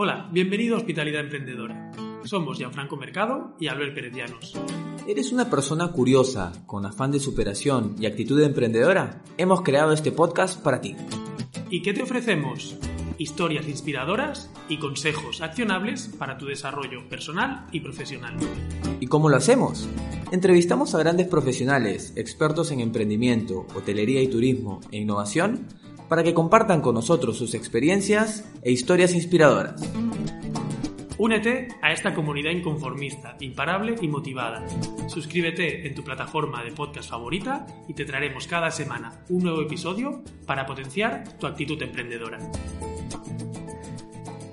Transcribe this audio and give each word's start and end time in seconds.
Hola, 0.00 0.28
bienvenido 0.30 0.76
a 0.76 0.78
Hospitalidad 0.78 1.22
Emprendedora. 1.22 1.90
Somos 2.22 2.56
Gianfranco 2.56 2.96
Mercado 2.96 3.56
y 3.58 3.66
Albert 3.66 3.96
Pérez 3.96 4.14
Llanos. 4.14 4.54
¿Eres 5.08 5.32
una 5.32 5.50
persona 5.50 5.90
curiosa, 5.90 6.52
con 6.66 6.86
afán 6.86 7.10
de 7.10 7.18
superación 7.18 7.96
y 7.98 8.06
actitud 8.06 8.38
de 8.38 8.46
emprendedora? 8.46 9.24
Hemos 9.38 9.62
creado 9.62 9.92
este 9.92 10.12
podcast 10.12 10.62
para 10.62 10.80
ti. 10.80 10.94
¿Y 11.68 11.82
qué 11.82 11.94
te 11.94 12.04
ofrecemos? 12.04 12.76
Historias 13.18 13.66
inspiradoras 13.66 14.52
y 14.68 14.78
consejos 14.78 15.40
accionables 15.40 16.14
para 16.16 16.38
tu 16.38 16.46
desarrollo 16.46 17.08
personal 17.08 17.66
y 17.72 17.80
profesional. 17.80 18.36
¿Y 19.00 19.08
cómo 19.08 19.28
lo 19.28 19.34
hacemos? 19.36 19.88
Entrevistamos 20.30 20.94
a 20.94 20.98
grandes 20.98 21.26
profesionales, 21.26 22.12
expertos 22.14 22.70
en 22.70 22.78
emprendimiento, 22.78 23.66
hotelería 23.74 24.22
y 24.22 24.28
turismo 24.28 24.78
e 24.92 24.98
innovación 24.98 25.66
para 26.08 26.22
que 26.22 26.34
compartan 26.34 26.80
con 26.80 26.94
nosotros 26.94 27.36
sus 27.36 27.54
experiencias 27.54 28.44
e 28.62 28.72
historias 28.72 29.14
inspiradoras. 29.14 29.80
Únete 31.18 31.66
a 31.82 31.92
esta 31.92 32.14
comunidad 32.14 32.52
inconformista, 32.52 33.36
imparable 33.40 33.96
y 34.00 34.06
motivada. 34.06 34.64
Suscríbete 35.08 35.86
en 35.86 35.94
tu 35.94 36.04
plataforma 36.04 36.62
de 36.62 36.70
podcast 36.70 37.10
favorita 37.10 37.66
y 37.88 37.94
te 37.94 38.04
traeremos 38.04 38.46
cada 38.46 38.70
semana 38.70 39.24
un 39.28 39.42
nuevo 39.42 39.60
episodio 39.60 40.22
para 40.46 40.64
potenciar 40.64 41.36
tu 41.38 41.48
actitud 41.48 41.82
emprendedora. 41.82 42.38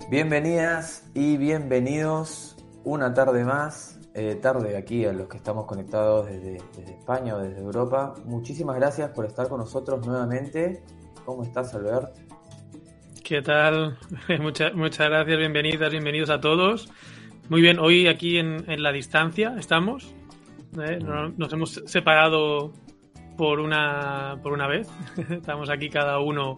Bienvenidas 0.09 1.07
y 1.13 1.37
bienvenidos 1.37 2.55
una 2.83 3.13
tarde 3.13 3.43
más, 3.43 3.99
eh, 4.15 4.35
tarde 4.41 4.75
aquí 4.75 5.05
a 5.05 5.13
los 5.13 5.27
que 5.27 5.37
estamos 5.37 5.65
conectados 5.65 6.27
desde, 6.27 6.61
desde 6.75 6.93
España 6.93 7.35
o 7.35 7.39
desde 7.39 7.59
Europa. 7.59 8.15
Muchísimas 8.25 8.75
gracias 8.77 9.11
por 9.11 9.25
estar 9.25 9.49
con 9.49 9.59
nosotros 9.59 10.05
nuevamente. 10.05 10.83
¿Cómo 11.25 11.41
estás, 11.41 11.73
Albert? 11.73 12.15
¿Qué 13.23 13.41
tal? 13.41 13.97
muchas, 14.39 14.75
muchas 14.75 15.09
gracias, 15.09 15.37
bienvenidas, 15.39 15.89
bienvenidos 15.89 16.29
a 16.29 16.39
todos. 16.39 16.87
Muy 17.49 17.61
bien, 17.61 17.79
hoy 17.79 18.07
aquí 18.07 18.37
en, 18.37 18.63
la 18.81 18.91
distancia 18.91 19.55
estamos. 19.57 20.13
¿eh? 20.79 20.99
Nos 21.35 21.51
hemos 21.51 21.81
separado 21.87 22.73
por 23.37 23.59
una, 23.59 24.39
por 24.43 24.53
una 24.53 24.67
vez. 24.67 24.87
Estamos 25.29 25.71
aquí 25.71 25.89
cada 25.89 26.19
uno 26.19 26.57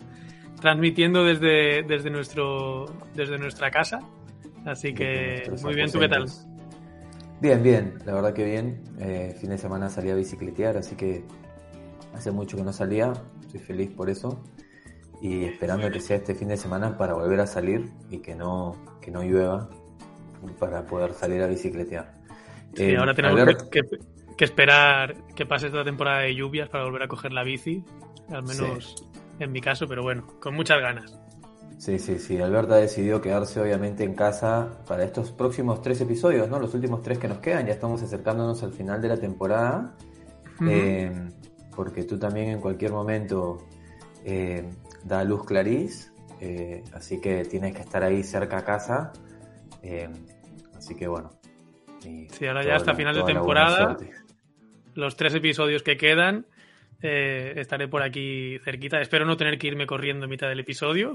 transmitiendo 0.60 1.24
desde, 1.24 1.84
desde, 1.84 2.10
nuestro, 2.10 2.86
desde 3.16 3.38
nuestra 3.38 3.72
casa. 3.72 4.02
Así 4.66 4.94
que 4.94 5.50
muy 5.64 5.76
bien, 5.76 5.90
¿tú 5.90 6.00
qué 6.00 6.10
tal? 6.10 6.26
Bien, 7.40 7.64
bien, 7.64 7.94
la 8.06 8.16
verdad 8.16 8.34
que 8.34 8.44
bien. 8.44 8.84
Eh, 9.00 9.34
fin 9.40 9.50
de 9.50 9.58
semana 9.58 9.90
salí 9.90 10.10
a 10.10 10.16
bicicletear, 10.16 10.76
así 10.76 10.98
que 10.98 11.24
hace 12.14 12.32
mucho 12.32 12.58
que 12.58 12.64
no 12.64 12.74
salía. 12.74 13.14
Estoy 13.48 13.62
feliz 13.62 13.90
por 13.90 14.10
eso 14.10 14.44
y 15.22 15.46
esperando 15.46 15.90
que 15.90 16.00
sea 16.00 16.18
este 16.18 16.36
fin 16.36 16.50
de 16.50 16.58
semana 16.58 16.98
para 16.98 17.14
volver 17.14 17.40
a 17.40 17.48
salir 17.48 17.90
y 18.10 18.20
que 18.20 18.36
no, 18.36 18.76
que 19.02 19.10
no 19.10 19.24
llueva 19.24 19.70
para 20.60 20.86
poder 20.86 21.14
salir 21.14 21.42
a 21.42 21.48
bicicletear. 21.48 22.14
Sí, 22.76 22.84
eh, 22.84 22.98
ahora 22.98 23.14
tenemos 23.14 23.64
que, 23.72 23.82
que, 24.38 24.46
esperar 24.46 25.16
que 25.34 25.46
pase 25.46 25.68
esta 25.68 25.84
temporada 25.84 26.20
de 26.20 26.36
lluvias 26.36 26.70
para 26.70 26.84
volver 26.84 27.04
a 27.04 27.08
coger 27.08 27.32
la 27.32 27.44
bici, 27.44 27.84
al 28.30 28.44
menos 28.44 28.96
en 29.40 29.52
mi 29.52 29.62
caso, 29.62 29.88
pero 29.88 30.04
bueno, 30.04 30.28
con 30.40 30.54
muchas 30.54 30.80
ganas. 30.82 31.18
Sí, 31.78 32.00
sí, 32.00 32.18
sí. 32.20 32.40
Alberto 32.42 32.74
ha 32.74 32.78
decidido 32.78 33.22
quedarse 33.22 33.62
obviamente 33.62 34.04
en 34.04 34.14
casa 34.14 34.80
para 34.88 35.04
estos 35.04 35.32
próximos 35.32 35.82
tres 35.82 36.02
episodios, 36.02 36.50
¿no? 36.50 36.60
Los 36.60 36.74
últimos 36.74 37.02
tres 37.04 37.20
que 37.20 37.28
nos 37.28 37.38
quedan. 37.38 37.68
Ya 37.68 37.74
estamos 37.74 38.02
acercándonos 38.02 38.64
al 38.64 38.74
final 38.74 39.02
de 39.02 39.08
la 39.08 39.18
temporada. 39.18 39.96
Eh, 40.68 41.12
porque 41.78 42.04
tú 42.04 42.18
también 42.18 42.50
en 42.50 42.60
cualquier 42.60 42.92
momento 42.92 43.60
eh, 44.26 44.68
da 45.04 45.24
luz 45.24 45.46
clarís, 45.46 46.12
eh, 46.42 46.84
así 46.92 47.22
que 47.22 47.46
tienes 47.46 47.76
que 47.76 47.82
estar 47.82 48.02
ahí 48.02 48.24
cerca 48.24 48.58
a 48.58 48.66
casa. 48.66 49.14
Eh, 49.84 50.10
así 50.76 50.96
que 50.96 51.08
bueno. 51.08 51.30
Sí, 52.00 52.48
ahora 52.48 52.66
ya 52.66 52.76
hasta 52.78 52.96
final 52.96 53.14
de 53.14 53.24
temporada, 53.24 53.96
los 54.96 55.16
tres 55.16 55.36
episodios 55.36 55.84
que 55.84 55.98
quedan, 55.98 56.48
estaré 57.00 57.88
por 57.88 58.02
aquí 58.02 58.58
cerquita. 58.64 59.00
Espero 59.00 59.26
no 59.26 59.38
tener 59.38 59.60
que 59.60 59.68
irme 59.68 59.86
corriendo 59.86 60.26
en 60.26 60.32
mitad 60.32 60.50
del 60.50 60.62
episodio. 60.62 61.14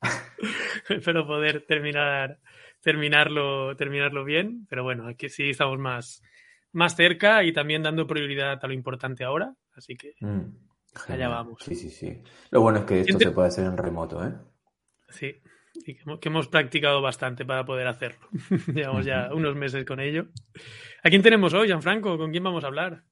Espero 0.88 1.26
poder 1.26 1.64
terminar, 1.66 2.38
terminarlo, 2.82 3.74
terminarlo 3.74 4.24
bien. 4.24 4.66
Pero 4.70 4.84
bueno, 4.84 5.08
aquí 5.08 5.28
sí 5.28 5.50
estamos 5.50 5.78
más, 5.80 6.22
más 6.72 6.94
cerca 6.94 7.42
y 7.42 7.52
también 7.52 7.82
dando 7.82 8.06
prioridad 8.06 8.60
a 8.62 8.66
lo 8.68 8.74
importante 8.74 9.24
ahora. 9.24 9.54
Así 9.74 9.96
que. 9.96 10.14
Mm. 10.20 10.56
Allá 11.08 11.28
vamos. 11.28 11.62
Sí, 11.64 11.74
sí, 11.74 11.90
sí. 11.90 12.22
Lo 12.50 12.60
bueno 12.60 12.80
es 12.80 12.84
que 12.84 13.00
esto 13.00 13.18
se 13.18 13.30
puede 13.32 13.48
hacer 13.48 13.66
en 13.66 13.76
remoto, 13.76 14.24
¿eh? 14.24 14.32
Sí, 15.08 15.34
y 15.86 15.94
que 15.94 16.28
hemos 16.28 16.48
practicado 16.48 17.02
bastante 17.02 17.44
para 17.44 17.64
poder 17.64 17.86
hacerlo. 17.86 18.28
Llevamos 18.74 19.04
ya 19.04 19.30
unos 19.34 19.56
meses 19.56 19.84
con 19.84 20.00
ello. 20.00 20.26
¿A 21.02 21.08
quién 21.08 21.22
tenemos 21.22 21.52
hoy, 21.52 21.66
Gianfranco? 21.66 22.16
¿Con 22.16 22.30
quién 22.30 22.44
vamos 22.44 22.64
a 22.64 22.68
hablar? 22.68 23.02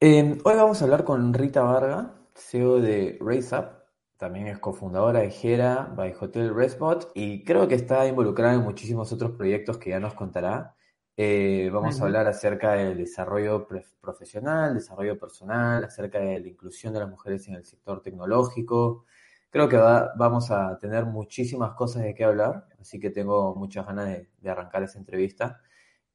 Em, 0.00 0.38
hoy 0.44 0.56
vamos 0.56 0.80
a 0.80 0.84
hablar 0.84 1.04
con 1.04 1.32
Rita 1.32 1.62
Varga, 1.62 2.14
CEO 2.34 2.80
de 2.80 3.18
RaiseUp. 3.20 3.80
También 4.16 4.48
es 4.48 4.58
cofundadora 4.58 5.20
de 5.20 5.30
Gera 5.30 5.92
by 5.96 6.14
Hotel 6.20 6.54
Respot 6.54 7.10
y 7.14 7.42
creo 7.44 7.66
que 7.68 7.76
está 7.76 8.06
involucrada 8.06 8.54
en 8.54 8.60
muchísimos 8.60 9.12
otros 9.12 9.32
proyectos 9.32 9.78
que 9.78 9.90
ya 9.90 10.00
nos 10.00 10.14
contará. 10.14 10.74
Eh, 11.22 11.68
vamos 11.70 12.00
a 12.00 12.04
hablar 12.04 12.26
acerca 12.28 12.72
del 12.72 12.96
desarrollo 12.96 13.68
profesional, 14.00 14.72
desarrollo 14.72 15.18
personal, 15.18 15.84
acerca 15.84 16.18
de 16.18 16.40
la 16.40 16.48
inclusión 16.48 16.94
de 16.94 17.00
las 17.00 17.10
mujeres 17.10 17.46
en 17.46 17.56
el 17.56 17.64
sector 17.66 18.00
tecnológico. 18.00 19.04
Creo 19.50 19.68
que 19.68 19.76
vamos 19.76 20.50
a 20.50 20.78
tener 20.78 21.04
muchísimas 21.04 21.74
cosas 21.74 22.04
de 22.04 22.14
qué 22.14 22.24
hablar, 22.24 22.68
así 22.80 22.98
que 22.98 23.10
tengo 23.10 23.54
muchas 23.54 23.84
ganas 23.84 24.06
de, 24.06 24.50
arrancar 24.50 24.82
esa 24.82 24.98
entrevista. 24.98 25.60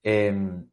Em, 0.02 0.68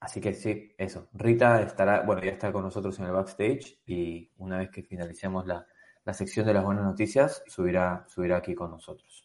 así 0.00 0.20
que 0.20 0.34
sí, 0.34 0.74
eso. 0.76 1.08
Rita 1.14 1.62
estará, 1.62 2.02
bueno, 2.02 2.22
ya 2.22 2.32
está 2.32 2.52
con 2.52 2.64
nosotros 2.64 2.98
en 2.98 3.06
el 3.06 3.12
backstage 3.12 3.80
y 3.86 4.30
una 4.36 4.58
vez 4.58 4.68
que 4.68 4.82
finalicemos 4.82 5.46
la, 5.46 5.66
sección 6.12 6.44
de 6.44 6.52
las 6.52 6.62
buenas 6.62 6.84
noticias, 6.84 7.42
subirá, 7.46 8.04
subirá 8.06 8.36
aquí 8.36 8.54
con 8.54 8.70
nosotros. 8.70 9.24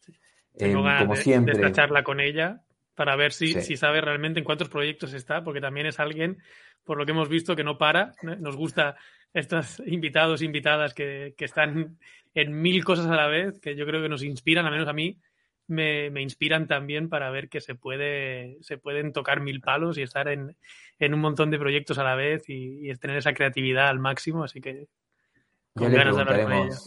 Em, 0.54 0.74
como 0.74 1.18
siempre, 1.18 1.58
de 1.58 1.66
esta 1.66 1.82
charla 1.82 2.02
con 2.02 2.22
ella 2.22 2.64
para 2.96 3.16
ver 3.16 3.34
si, 3.34 3.54
si 3.62 3.78
sabe 3.78 4.02
realmente 4.02 4.40
en 4.40 4.46
cuántos 4.46 4.70
proyectos 4.70 5.14
está, 5.14 5.44
porque 5.44 5.62
también 5.62 5.88
es 5.88 6.00
alguien, 6.00 6.38
por 6.84 6.98
lo 6.98 7.06
que 7.06 7.12
hemos 7.12 7.30
visto, 7.30 7.56
que 7.56 7.64
no 7.64 7.78
para. 7.78 8.14
Nos 8.22 8.56
gusta 8.56 8.96
estos 9.34 9.82
invitados, 9.86 10.42
invitadas 10.42 10.94
que, 10.94 11.34
que 11.38 11.46
están 11.46 11.98
en 12.34 12.62
mil 12.62 12.84
cosas 12.84 13.08
a 13.08 13.16
la 13.16 13.28
vez, 13.28 13.60
que 13.60 13.76
yo 13.76 13.86
creo 13.86 14.02
que 14.02 14.10
nos 14.10 14.24
inspiran, 14.24 14.66
al 14.66 14.72
menos 14.72 14.88
a 14.88 14.94
mí, 14.94 15.20
me, 15.68 16.10
me, 16.10 16.22
inspiran 16.22 16.68
también 16.68 17.10
para 17.10 17.30
ver 17.32 17.48
que 17.48 17.62
se 17.62 17.74
puede 17.74 18.58
se 18.62 18.78
pueden 18.78 19.14
tocar 19.14 19.40
mil 19.40 19.62
palos 19.62 19.98
y 19.98 20.02
estar 20.02 20.28
en, 20.28 20.58
en 21.00 21.14
un 21.14 21.22
montón 21.22 21.52
de 21.52 21.58
proyectos 21.58 21.98
a 21.98 22.04
la 22.04 22.16
vez 22.16 22.50
y, 22.50 22.90
y, 22.90 22.94
tener 22.96 23.18
esa 23.18 23.34
creatividad 23.34 23.88
al 23.88 24.00
máximo, 24.00 24.44
así 24.44 24.60
que 24.60 24.88
con 25.74 25.92
ganas 25.92 26.16
de 26.16 26.22
hablar 26.22 26.44
con 26.44 26.54
ella. 26.54 26.78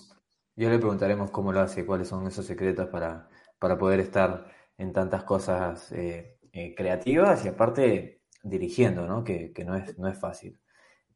Yo 0.56 0.70
le 0.70 0.78
preguntaremos 0.78 1.30
cómo 1.30 1.52
lo 1.52 1.60
hace, 1.60 1.84
cuáles 1.84 2.08
son 2.08 2.26
esos 2.26 2.46
secretos 2.46 2.88
para, 2.88 3.28
para 3.58 3.76
poder 3.76 4.00
estar 4.00 4.46
en 4.78 4.92
tantas 4.92 5.24
cosas 5.24 5.90
eh, 5.92 6.38
eh, 6.52 6.74
creativas 6.74 7.44
y 7.44 7.48
aparte 7.48 8.22
dirigiendo, 8.42 9.06
¿no? 9.06 9.24
Que, 9.24 9.52
no, 9.64 9.76
es, 9.76 9.98
no 9.98 10.08
es 10.08 10.18
fácil. 10.18 10.60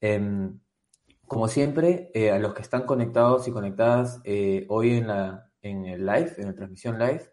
Em, 0.01 0.59
como 1.27 1.47
siempre, 1.49 2.11
eh, 2.15 2.31
a 2.31 2.39
los 2.39 2.55
que 2.55 2.63
están 2.63 2.83
conectados 2.87 3.47
y 3.47 3.53
conectadas 3.53 4.21
hoy 4.69 4.97
en, 4.97 5.07
la, 5.07 5.53
en 5.63 5.85
el 5.87 6.05
live, 6.05 6.35
en 6.39 6.47
la 6.47 6.55
transmisión 6.55 6.99
live, 6.99 7.31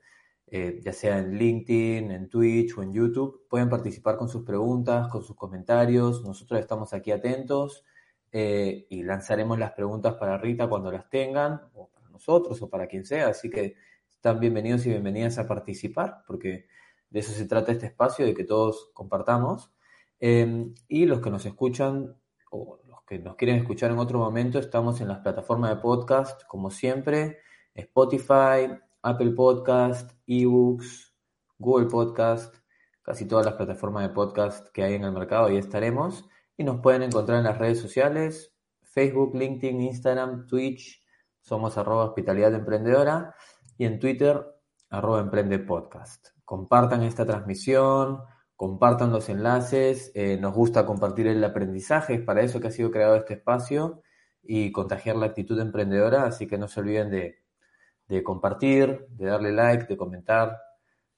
ya 0.82 0.94
sea 0.94 1.18
en 1.18 1.38
LinkedIn, 1.38 2.12
en 2.12 2.30
Twitch 2.30 2.78
o 2.78 2.84
en 2.84 2.94
YouTube, 2.94 3.48
pueden 3.50 3.70
participar 3.70 4.18
con 4.18 4.30
sus 4.30 4.44
preguntas, 4.46 5.08
con 5.10 5.24
sus 5.24 5.36
comentarios. 5.36 6.24
Nosotros 6.24 6.60
estamos 6.60 6.94
aquí 6.94 7.12
atentos 7.12 7.84
y 8.32 9.04
lanzaremos 9.04 9.58
las 9.58 9.72
preguntas 9.72 10.14
para 10.14 10.38
Rita 10.38 10.70
cuando 10.70 10.92
las 10.92 11.10
tengan, 11.10 11.60
o 11.74 11.90
para 11.90 12.10
nosotros 12.10 12.62
o 12.62 12.70
para 12.70 12.88
quien 12.88 13.04
sea. 13.04 13.30
Así 13.30 13.50
que 13.50 13.76
están 14.18 14.40
bienvenidos 14.40 14.84
y 14.88 14.90
bienvenidas 14.90 15.38
a 15.38 15.48
participar, 15.48 16.24
porque 16.26 16.66
de 17.12 17.20
eso 17.20 17.32
se 17.34 17.46
trata 17.46 17.72
este 17.72 17.86
espacio, 17.86 18.26
de 18.26 18.34
que 18.34 18.44
todos 18.44 18.90
compartamos. 18.96 19.72
Em, 20.20 20.74
y 20.88 21.06
los 21.06 21.22
que 21.22 21.30
nos 21.30 21.46
escuchan 21.46 22.18
o 22.50 22.80
los 22.88 23.04
que 23.04 23.20
nos 23.20 23.36
quieren 23.36 23.58
escuchar 23.58 23.92
en 23.92 24.00
otro 24.00 24.18
momento, 24.18 24.58
estamos 24.58 25.02
en 25.02 25.10
las 25.10 25.20
plataformas 25.20 25.70
de 25.70 25.82
podcast, 25.84 26.44
como 26.48 26.72
siempre, 26.72 27.38
Spotify, 27.76 28.80
Apple 29.04 29.34
Podcast, 29.34 30.12
eBooks, 30.26 31.16
Google 31.60 31.86
Podcast, 31.86 32.56
casi 33.04 33.28
todas 33.28 33.46
las 33.46 33.54
plataformas 33.54 34.02
de 34.02 34.10
podcast 34.10 34.70
que 34.70 34.84
hay 34.84 34.96
en 34.96 35.04
el 35.04 35.12
mercado, 35.12 35.46
ahí 35.46 35.58
estaremos. 35.58 36.26
Y 36.58 36.64
nos 36.64 36.82
pueden 36.82 37.04
encontrar 37.04 37.38
en 37.38 37.44
las 37.44 37.60
redes 37.60 37.80
sociales, 37.80 38.52
Facebook, 38.82 39.36
LinkedIn, 39.36 39.80
Instagram, 39.80 40.48
Twitch, 40.48 41.06
somos 41.48 41.78
arroba 41.78 42.04
hospitalidad 42.06 42.54
emprendedora 42.56 43.36
y 43.78 43.86
en 43.86 44.00
Twitter, 44.00 44.44
arroba 44.90 45.20
Emprende 45.20 45.60
Podcast. 45.60 46.30
Compartan 46.44 47.04
esta 47.04 47.26
transmisión, 47.26 48.22
compartan 48.56 49.12
los 49.12 49.30
enlaces, 49.30 50.12
eh, 50.16 50.38
nos 50.40 50.54
gusta 50.54 50.86
compartir 50.86 51.28
el 51.28 51.44
aprendizaje, 51.44 52.16
es 52.16 52.22
para 52.22 52.42
eso 52.42 52.60
que 52.60 52.68
ha 52.68 52.72
sido 52.72 52.92
creado 52.92 53.16
este 53.16 53.36
espacio 53.36 54.02
y 54.42 54.72
contagiar 54.72 55.16
la 55.16 55.28
actitud 55.28 55.60
emprendedora, 55.60 56.24
así 56.24 56.48
que 56.48 56.58
no 56.58 56.68
se 56.68 56.80
olviden 56.80 57.12
de, 57.12 58.24
compartir, 58.24 59.06
de 59.10 59.26
darle 59.28 59.52
like, 59.52 59.86
de 59.86 59.98
comentar, 59.98 60.58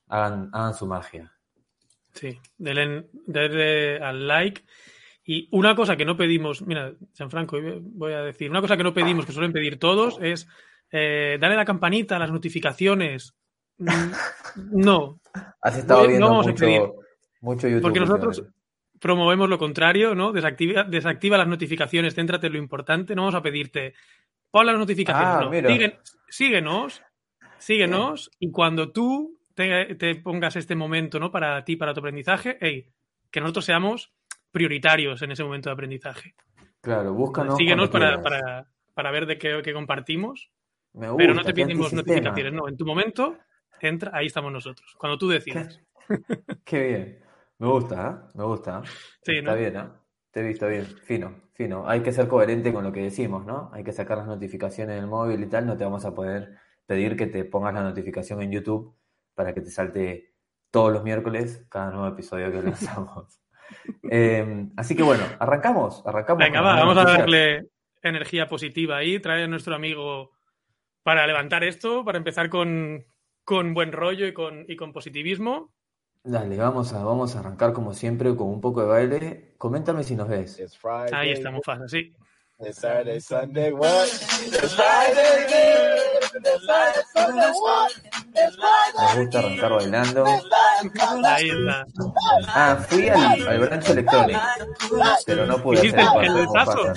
hagan, 0.08 0.50
hagan 0.52 0.74
su 0.74 0.86
magia. 0.88 1.32
Sí, 2.14 2.40
denle, 2.58 4.00
al 4.02 4.28
like. 4.28 4.64
Y 5.24 5.48
una 5.52 5.76
cosa 5.76 5.96
que 5.96 6.06
no 6.06 6.18
pedimos, 6.18 6.64
mira, 6.64 6.94
Gianfranco, 7.14 7.58
voy 7.82 8.14
a 8.14 8.24
decir, 8.24 8.50
una 8.50 8.62
cosa 8.62 8.76
que 8.76 8.84
no 8.84 8.96
pedimos, 8.96 9.28
que 9.28 9.32
suelen 9.32 9.54
pedir 9.54 9.78
todos, 9.78 10.18
es 10.22 10.48
eh, 10.92 11.38
darle 11.40 11.56
la 11.56 11.66
campanita, 11.66 12.20
las 12.20 12.32
notificaciones. 12.32 13.34
Mm, 13.78 14.12
no. 14.72 15.20
Has 15.62 15.78
estado 15.78 16.08
viendo 16.08 16.30
mucho, 17.42 17.68
YouTube. 17.68 17.82
Porque 17.82 18.00
nosotros 18.00 18.44
promovemos 19.00 19.50
lo 19.50 19.58
contrario, 19.58 20.16
¿no? 20.16 20.32
Desactiva, 20.32 20.84
desactiva 20.84 21.38
las 21.38 21.48
notificaciones, 21.48 22.16
céntrate 22.16 22.48
en 22.48 22.54
lo 22.54 22.60
importante. 22.60 23.16
No 23.16 23.24
vamos 23.24 23.36
a 23.36 23.42
pedirte, 23.42 23.94
pon 24.52 24.66
las 24.66 24.78
notificaciones. 24.78 25.64
Ah, 25.64 26.00
síguenos, 26.30 27.02
síguenos, 27.58 28.32
y 28.40 28.52
cuando 28.52 28.92
tú 28.92 29.40
te, 29.54 30.16
pongas 30.16 30.56
este 30.56 30.76
momento, 30.76 31.20
¿no? 31.20 31.32
Para 31.32 31.64
ti, 31.64 31.76
para 31.76 31.94
tu 31.94 32.00
aprendizaje, 32.00 32.58
que 33.32 33.42
nosotros 33.42 33.66
seamos 33.66 34.12
prioritarios 34.52 35.22
en 35.22 35.32
ese 35.32 35.44
momento 35.44 35.70
de 35.70 35.74
aprendizaje. 35.74 36.36
Claro, 36.82 37.14
búscanos. 37.14 37.58
Síguenos 37.58 37.90
para, 37.90 38.22
para, 38.94 39.12
ver 39.12 39.26
de 39.26 39.38
qué, 39.38 39.74
compartimos. 39.74 40.50
Pero 41.18 41.34
no 41.34 41.44
te 41.44 41.54
pedimos 41.54 41.94
notificaciones, 41.94 42.54
no. 42.54 42.68
En 42.68 42.78
tu 42.78 42.86
momento, 42.86 43.38
entra, 43.80 44.12
ahí 44.14 44.28
estamos 44.28 44.52
nosotros. 44.52 44.96
Cuando 44.98 45.18
tú 45.18 45.30
decidas. 45.30 45.80
Qué, 46.66 46.88
bien. 46.88 47.20
Me 47.60 47.68
gusta, 47.68 48.28
¿eh? 48.28 48.32
Me 48.36 48.44
gusta. 48.46 48.82
Está 49.22 49.54
bien, 49.54 49.76
¿eh? 49.76 49.84
Te 50.32 50.40
he 50.42 50.44
visto 50.44 50.68
bien. 50.68 50.86
Fino, 50.86 51.42
fino. 51.54 51.88
Hay 51.88 52.02
que 52.02 52.12
ser 52.12 52.28
coherente 52.28 52.72
con 52.72 52.84
lo 52.84 52.92
que 52.92 53.02
decimos, 53.02 53.46
¿no? 53.46 53.70
Hay 53.74 53.84
que 53.84 53.92
sacar 53.92 54.18
las 54.18 54.28
notificaciones 54.28 54.98
en 54.98 55.04
el 55.04 55.10
móvil 55.10 55.42
y 55.44 55.48
tal. 55.48 55.66
No 55.66 55.76
te 55.76 55.84
vamos 55.84 56.06
a 56.06 56.14
poder 56.14 56.58
pedir 56.86 57.16
que 57.16 57.28
te 57.28 57.46
pongas 57.46 57.74
la 57.74 57.84
notificación 57.84 58.42
en 58.42 58.52
YouTube 58.52 58.96
para 59.36 59.54
que 59.54 59.62
te 59.62 59.70
salte 59.70 60.34
todos 60.72 60.92
los 60.92 61.04
miércoles 61.04 61.66
cada 61.70 61.92
nuevo 61.92 62.08
episodio 62.08 62.52
que 62.52 62.62
lanzamos. 62.64 63.42
Eh, 64.10 64.68
así 64.78 64.96
que 64.96 65.04
bueno, 65.04 65.24
arrancamos, 65.40 66.04
arrancamos. 66.06 66.44
Venga, 66.44 66.62
vamos 66.62 66.98
a 66.98 67.04
darle 67.04 67.68
energía 68.02 68.48
positiva 68.48 68.98
ahí, 68.98 69.20
trae 69.20 69.44
a 69.44 69.48
nuestro 69.48 69.76
amigo 69.76 70.32
para 71.10 71.26
levantar 71.26 71.64
esto, 71.64 72.06
para 72.06 72.20
empezar 72.20 72.52
con, 72.52 73.04
buen 73.48 73.92
rollo 73.92 74.28
y 74.28 74.32
con, 74.32 74.66
y 74.68 74.76
con 74.76 74.94
positivismo. 74.94 75.74
Dale, 76.24 76.56
vamos 76.56 76.94
a, 76.94 77.04
vamos 77.04 77.36
a 77.36 77.40
arrancar 77.40 77.74
como 77.74 77.96
siempre 77.96 78.36
con 78.36 78.48
un 78.48 78.62
poco 78.62 78.82
de 78.82 78.88
baile. 78.88 79.56
Coméntame 79.58 80.04
si 80.04 80.16
nos 80.16 80.28
ves. 80.28 80.62
Ahí 81.12 81.32
estamos, 81.32 81.66
fácil, 81.66 81.90
sí. 81.90 82.16
It's 82.62 82.80
Saturday, 82.80 83.20
Sunday, 83.20 83.72
what? 83.72 84.10
It's 84.10 84.74
Friday. 84.74 85.46
It's 85.48 86.66
Friday, 86.66 87.02
Sunday, 87.16 87.52
what? 87.56 87.92
It's 88.36 88.56
Friday 88.58 89.16
Me 89.16 89.24
gusta 89.24 89.40
arrancar 89.40 89.72
bailando. 89.72 90.26
Ahí 91.24 91.50
está. 91.52 91.86
Ah, 92.48 92.76
fui 92.76 93.08
al, 93.08 93.48
al 93.48 93.60
branch 93.60 93.90
electrónico, 93.92 94.42
pero 95.26 95.46
no 95.46 95.64
pude 95.64 95.78
hacer 95.78 96.00
el, 96.22 96.38
el 96.38 96.48
paso. 96.48 96.94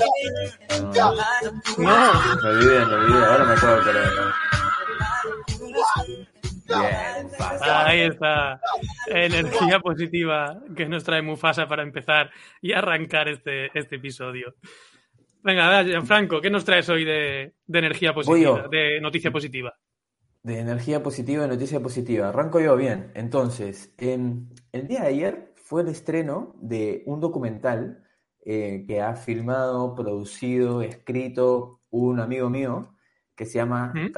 No. 0.83 1.15
no. 1.79 2.37
Me 2.43 2.49
olvidé, 2.49 2.85
me 2.85 2.95
olvidé. 2.95 3.25
Ahora 3.25 3.45
me 3.45 3.53
acuerdo 3.53 3.85
que 3.85 3.91
era. 3.91 4.35
Bien, 6.67 7.31
Ahí 7.63 8.01
está. 8.01 8.61
Energía 9.07 9.79
positiva 9.79 10.59
que 10.77 10.87
nos 10.87 11.05
trae 11.05 11.23
Mufasa 11.23 11.69
para 11.69 11.85
empezar 11.85 12.31
y 12.61 12.73
arrancar 12.73 13.29
este, 13.29 13.71
este 13.79 13.97
episodio. 13.97 14.55
Venga, 15.43 15.83
Gianfranco, 15.83 16.41
¿qué 16.41 16.51
nos 16.51 16.65
traes 16.65 16.89
hoy 16.89 17.05
de, 17.05 17.55
energía 17.67 18.15
positiva, 18.15 18.69
de 18.69 19.01
noticia 19.01 19.33
positiva? 19.33 19.75
De 20.43 20.61
energía 20.61 21.03
positiva, 21.03 21.43
de 21.43 21.49
noticia 21.49 21.81
positiva. 21.81 22.29
Arranco 22.29 22.61
yo 22.61 22.77
bien. 22.77 23.11
Entonces, 23.15 23.93
el 23.99 24.87
día 24.89 25.01
de 25.01 25.07
ayer 25.07 25.53
fue 25.57 25.83
el 25.83 25.89
estreno 25.89 26.55
de 26.61 27.03
un 27.07 27.21
documental 27.21 28.05
eh, 28.45 28.85
que 28.87 29.01
ha 29.01 29.17
filmado, 29.17 29.95
producido, 29.95 30.83
escrito 30.83 31.81
un 31.91 32.21
amigo 32.21 32.51
mío 32.51 32.97
que 33.35 33.47
se 33.47 33.55
llama 33.55 33.93
¿Mm? 33.95 34.13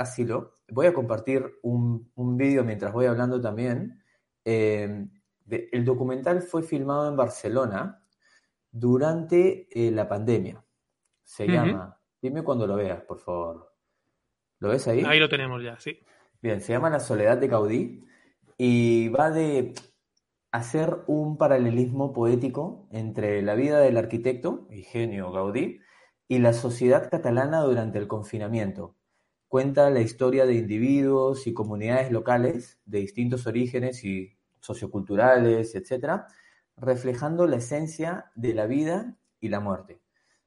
Voy 0.73 0.87
a 0.87 0.95
compartir 0.95 1.59
un, 1.63 2.11
vídeo 2.37 2.65
mientras 2.65 2.93
voy 2.93 3.07
hablando 3.07 3.41
también. 3.41 4.03
Eh, 4.45 5.07
el 5.49 5.85
documental 5.85 6.43
fue 6.43 6.63
filmado 6.63 7.09
en 7.09 7.17
Barcelona 7.17 8.03
durante 8.71 9.69
eh, 9.71 9.91
la 9.91 10.09
pandemia. 10.09 10.64
Se 11.35 11.49
llama, 11.49 11.99
dime 12.23 12.45
cuando 12.45 12.65
lo 12.65 12.77
veas, 12.77 13.03
por 13.03 13.19
favor. 13.19 13.75
¿Lo 14.61 14.69
ves 14.69 14.87
ahí? 14.87 15.03
Ahí 15.05 15.19
lo 15.19 15.29
tenemos 15.29 15.61
ya, 15.65 15.77
sí. 15.81 15.99
Bien, 16.41 16.61
se 16.61 16.73
llama 16.73 16.91
La 16.91 17.01
Soledad 17.01 17.39
de 17.39 17.49
Gaudí 17.49 18.05
y 18.57 19.09
va 19.09 19.33
de 19.33 19.75
hacer 20.53 20.99
un 21.09 21.37
paralelismo 21.37 22.13
poético 22.13 22.87
entre 22.93 23.43
la 23.43 23.57
vida 23.57 23.81
del 23.81 23.97
arquitecto 23.97 24.69
y 24.71 24.83
genio 24.83 25.33
Gaudí 25.33 25.81
y 26.29 26.39
la 26.39 26.53
sociedad 26.53 27.11
catalana 27.11 27.63
durante 27.63 27.99
el 27.99 28.07
confinamiento. 28.07 28.95
Cuenta 29.49 29.91
la 29.91 30.03
historia 30.03 30.47
de 30.47 30.55
individuos 30.55 31.49
y 31.49 31.53
comunidades 31.53 32.13
locales 32.13 32.79
de 32.85 33.01
distintos 33.01 33.49
orígenes 33.49 34.05
y 34.05 34.37
socioculturales, 34.61 35.75
etcétera, 35.75 36.29
reflejando 36.77 37.49
la 37.49 37.57
esencia 37.57 38.31
de 38.37 38.55
la 38.55 38.67
vida 38.67 39.17
y 39.41 39.49
la 39.49 39.59
muerte. 39.59 40.04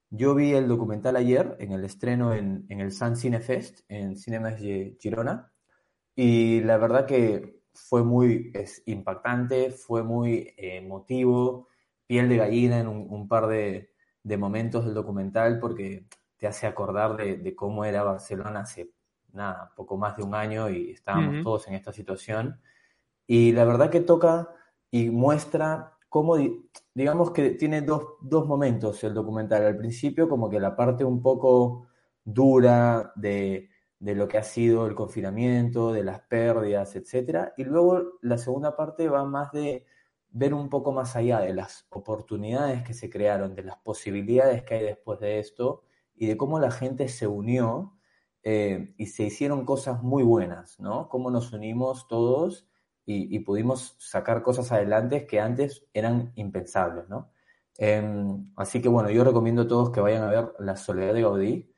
Yo 0.09 0.35
vi 0.35 0.53
el 0.53 0.67
documental 0.67 1.17
ayer 1.17 1.57
en 1.59 1.73
el 1.73 1.83
estreno 1.83 2.33
en, 2.33 2.65
el 2.69 2.91
Sun 2.91 3.17
Cine 3.17 3.41
Fest 3.41 3.81
en 3.89 4.15
Cinemas 4.15 4.55
Girona 4.57 5.51
y 6.15 6.61
la 6.61 6.77
verdad 6.77 7.05
que 7.05 7.61
fue 7.73 8.03
muy 8.03 8.53
impactante, 8.85 9.71
fue 9.71 10.03
muy 10.03 10.53
emotivo, 10.57 11.67
piel 12.07 12.29
de 12.29 12.37
gallina 12.37 12.79
en 12.79 12.87
un, 12.87 13.27
par 13.27 13.47
de, 13.47 13.91
momentos 14.37 14.85
del 14.85 14.93
documental 14.93 15.59
porque 15.59 16.07
te 16.37 16.47
hace 16.47 16.67
acordar 16.67 17.17
de, 17.17 17.55
cómo 17.55 17.83
era 17.83 18.03
Barcelona 18.03 18.61
hace 18.61 18.91
nada, 19.33 19.73
poco 19.75 19.97
más 19.97 20.15
de 20.15 20.23
un 20.23 20.33
año 20.33 20.69
y 20.69 20.91
estábamos 20.91 21.43
todos 21.43 21.67
en 21.67 21.73
esta 21.73 21.91
situación. 21.91 22.61
Y 23.27 23.51
la 23.51 23.65
verdad 23.65 23.89
que 23.89 23.99
toca 23.99 24.49
y 24.89 25.09
muestra 25.09 25.96
cómo, 26.17 26.35
digamos 26.95 27.31
que 27.31 27.51
tiene 27.51 27.81
dos, 27.81 28.03
dos, 28.21 28.47
momentos 28.47 29.03
el 29.03 29.13
documental. 29.13 29.63
Al 29.63 29.77
principio, 29.77 30.27
como 30.27 30.49
que 30.49 30.59
la 30.59 30.75
parte 30.75 31.03
un 31.03 31.21
poco 31.21 31.87
dura 32.23 33.13
de, 33.15 33.69
de, 33.99 34.15
lo 34.15 34.27
que 34.27 34.39
ha 34.39 34.43
sido 34.43 34.87
el 34.87 34.95
confinamiento, 34.95 35.93
de 35.93 36.03
las 36.03 36.21
pérdidas, 36.21 36.95
etc. 36.95 37.49
Y 37.55 37.65
luego 37.65 38.17
la 38.21 38.39
segunda 38.39 38.75
parte 38.75 39.07
va 39.09 39.25
más 39.25 39.51
de 39.51 39.85
ver 40.31 40.55
un 40.55 40.69
poco 40.69 40.91
más 40.91 41.15
allá 41.15 41.39
de 41.41 41.53
las 41.53 41.85
oportunidades 41.91 42.81
que 42.83 42.95
se 42.95 43.11
crearon, 43.11 43.53
de 43.53 43.63
las 43.63 43.77
posibilidades 43.77 44.63
que 44.63 44.73
hay 44.73 44.83
después 44.83 45.19
de 45.19 45.37
esto 45.37 45.83
y 46.15 46.25
de 46.25 46.35
cómo 46.35 46.59
la 46.59 46.71
gente 46.71 47.09
se 47.09 47.27
unió 47.27 47.93
eh, 48.41 48.95
y 48.97 49.05
se 49.05 49.23
hicieron 49.23 49.65
cosas 49.65 50.01
muy 50.01 50.23
buenas, 50.23 50.79
¿no? 50.79 51.09
Cómo 51.09 51.29
nos 51.29 51.53
unimos 51.53 52.07
todos 52.07 52.67
y, 53.09 53.39
pudimos 53.39 53.95
sacar 53.99 54.41
cosas 54.43 54.69
adelante 54.73 55.25
que 55.25 55.39
antes 55.39 55.85
eran 55.93 56.33
impensables, 56.35 57.07
¿no? 57.07 57.31
Em, 57.77 58.51
así 58.57 58.81
que 58.81 58.89
bueno, 58.89 59.09
yo 59.09 59.23
recomiendo 59.23 59.61
a 59.61 59.67
todos 59.67 59.91
que 59.91 60.01
vayan 60.01 60.23
a 60.23 60.29
ver 60.29 60.51
La 60.59 60.75
Soledad 60.75 61.13
de 61.13 61.21
Gaudí. 61.21 61.73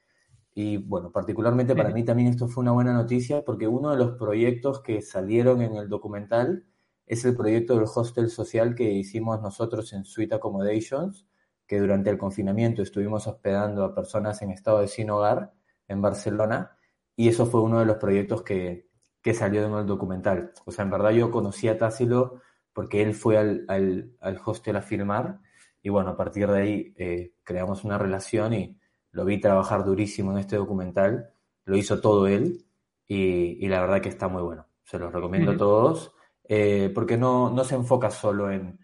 Y 0.56 0.78
bueno, 0.78 1.12
particularmente 1.12 1.76
para 1.76 1.92
mí 1.92 2.04
también 2.04 2.30
esto 2.30 2.48
fue 2.48 2.64
una 2.64 2.72
buena 2.72 2.94
noticia 2.94 3.46
porque 3.46 3.68
uno 3.68 3.92
de 3.92 3.98
los 3.98 4.18
proyectos 4.18 4.82
que 4.82 5.02
salieron 5.04 5.62
en 5.62 5.76
el 5.76 5.88
documental 5.88 6.66
es 7.06 7.24
el 7.26 7.36
proyecto 7.36 7.76
del 7.76 7.86
hostel 7.94 8.30
social 8.30 8.74
que 8.74 8.92
hicimos 8.92 9.40
nosotros 9.40 9.94
en 9.94 10.06
Suite 10.06 10.34
Accommodations, 10.34 11.28
que 11.68 11.80
durante 11.80 12.10
el 12.10 12.18
confinamiento 12.18 12.82
estuvimos 12.82 13.28
hospedando 13.28 13.84
a 13.84 13.94
personas 13.94 14.42
en 14.42 14.50
estado 14.50 14.80
de 14.80 14.88
sin 14.88 15.12
hogar 15.12 15.54
en 15.88 16.02
Barcelona. 16.02 16.76
Y 17.16 17.30
eso 17.30 17.46
fue 17.46 17.62
uno 17.62 17.80
de 17.80 17.86
los 17.86 17.98
proyectos 17.98 18.42
que, 18.42 18.89
que 19.22 19.34
salió 19.34 19.66
en 19.66 19.74
el 19.74 19.86
documental. 19.86 20.54
O 20.66 20.72
sea, 20.72 20.86
en 20.86 20.92
verdad 20.92 21.12
yo 21.12 21.32
conocí 21.32 21.68
a 21.68 21.78
Tássilo 21.78 22.42
porque 22.74 23.02
él 23.02 23.14
fue 23.14 23.38
al, 23.38 23.66
al, 23.68 24.42
hostel 24.46 24.78
a 24.78 24.82
filmar 24.82 25.40
y 25.82 25.90
bueno, 25.90 26.12
a 26.12 26.18
partir 26.18 26.48
de 26.48 26.62
ahí 26.62 26.94
eh, 26.98 27.34
creamos 27.44 27.84
una 27.84 27.98
relación 27.98 28.54
y 28.54 28.78
lo 29.12 29.26
vi 29.26 29.40
trabajar 29.40 29.84
durísimo 29.84 30.32
en 30.32 30.38
este 30.38 30.56
documental, 30.56 31.32
lo 31.66 31.78
hizo 31.78 32.00
todo 32.00 32.28
él 32.28 32.66
y, 33.08 33.68
la 33.68 33.82
verdad 33.82 34.02
que 34.02 34.10
está 34.10 34.28
muy 34.28 34.44
bueno. 34.44 34.68
Se 34.84 35.00
los 35.00 35.12
recomiendo 35.12 35.52
a 35.52 35.58
todos 35.58 36.14
eh, 36.48 36.92
porque 36.94 37.18
no, 37.18 37.50
no 37.50 37.64
se 37.64 37.76
enfoca 37.76 38.10
solo 38.12 38.52
en, 38.52 38.80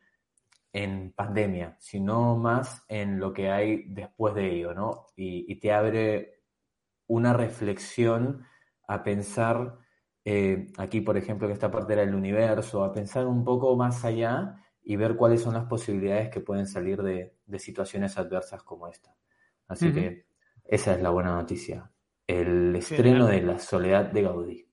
en 0.74 1.12
pandemia, 1.12 1.78
sino 1.80 2.36
más 2.36 2.84
en 2.88 3.20
lo 3.20 3.34
que 3.34 3.50
hay 3.50 3.84
después 3.88 4.36
de 4.36 4.52
ello, 4.52 4.74
¿no? 4.74 5.08
Y, 5.16 5.52
y 5.52 5.60
te 5.60 5.72
abre 5.72 6.42
una 7.08 7.34
reflexión 7.34 8.46
a 8.88 9.04
pensar 9.04 9.80
eh, 10.28 10.68
aquí, 10.78 11.02
por 11.02 11.18
ejemplo, 11.18 11.48
que 11.48 11.54
esta 11.54 11.70
parte 11.70 11.94
era 11.94 12.02
el 12.02 12.16
universo, 12.16 12.84
a 12.84 12.92
pensar 12.92 13.28
un 13.28 13.44
poco 13.44 13.76
más 13.78 14.04
allá 14.04 14.56
y 14.84 14.96
ver 14.96 15.16
cuáles 15.16 15.42
son 15.42 15.54
las 15.54 15.66
posibilidades 15.66 16.30
que 16.30 16.42
pueden 16.42 16.66
salir 16.66 17.04
de, 17.04 17.34
situaciones 17.60 18.18
adversas 18.18 18.64
como 18.64 18.88
esta. 18.88 19.16
Así 19.68 19.92
que 19.94 20.26
esa 20.64 20.96
es 20.96 21.02
la 21.02 21.12
buena 21.12 21.36
noticia. 21.36 21.92
El 22.28 22.76
estreno 22.76 23.28
de 23.28 23.42
La 23.42 23.60
Soledad 23.60 24.06
de 24.12 24.22
Gaudí. 24.24 24.68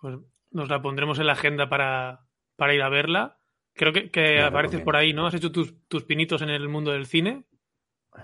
Pues 0.00 0.18
nos 0.50 0.68
la 0.68 0.82
pondremos 0.82 1.18
en 1.18 1.26
la 1.26 1.32
agenda 1.32 1.68
para, 1.68 2.26
para 2.56 2.74
ir 2.74 2.82
a 2.82 2.90
verla. 2.90 3.38
Creo 3.72 3.92
que, 3.92 4.40
apareces 4.40 4.82
por 4.82 4.96
ahí, 4.96 5.12
¿no? 5.12 5.26
¿Has 5.26 5.34
hecho 5.34 5.50
tus, 5.50 5.74
tus 5.88 6.04
pinitos 6.04 6.42
en 6.42 6.50
el 6.50 6.68
mundo 6.68 6.92
del 6.92 7.06
cine? 7.06 7.44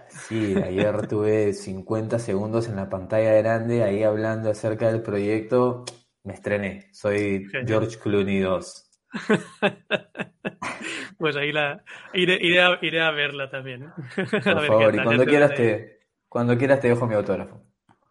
Sí, 0.08 0.54
ayer 0.56 1.08
tuve 1.08 1.52
50 1.52 2.18
segundos 2.18 2.68
en 2.68 2.76
la 2.76 2.88
pantalla 2.88 3.32
grande 3.34 3.82
ahí 3.82 4.02
hablando 4.02 4.50
acerca 4.50 4.92
del 4.92 5.02
proyecto. 5.02 5.84
Me 6.24 6.34
estrené. 6.34 6.88
Soy 6.92 7.46
George 7.66 7.98
Clooney 7.98 8.40
2. 8.40 8.86
pues 11.18 11.36
ahí 11.36 11.52
la 11.52 11.82
iré, 12.14 12.38
iré, 12.40 13.00
a, 13.00 13.10
verla 13.10 13.50
también. 13.50 13.90
Por 14.16 14.42
favor, 14.42 14.94
y 14.94 15.02
cuando 15.02 15.24
quieras, 15.24 15.54
te, 15.54 16.00
cuando 16.28 16.56
quieras 16.56 16.80
te 16.80 16.88
dejo 16.88 17.06
mi 17.06 17.14
autógrafo. 17.14 17.62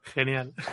Genial. 0.03 0.53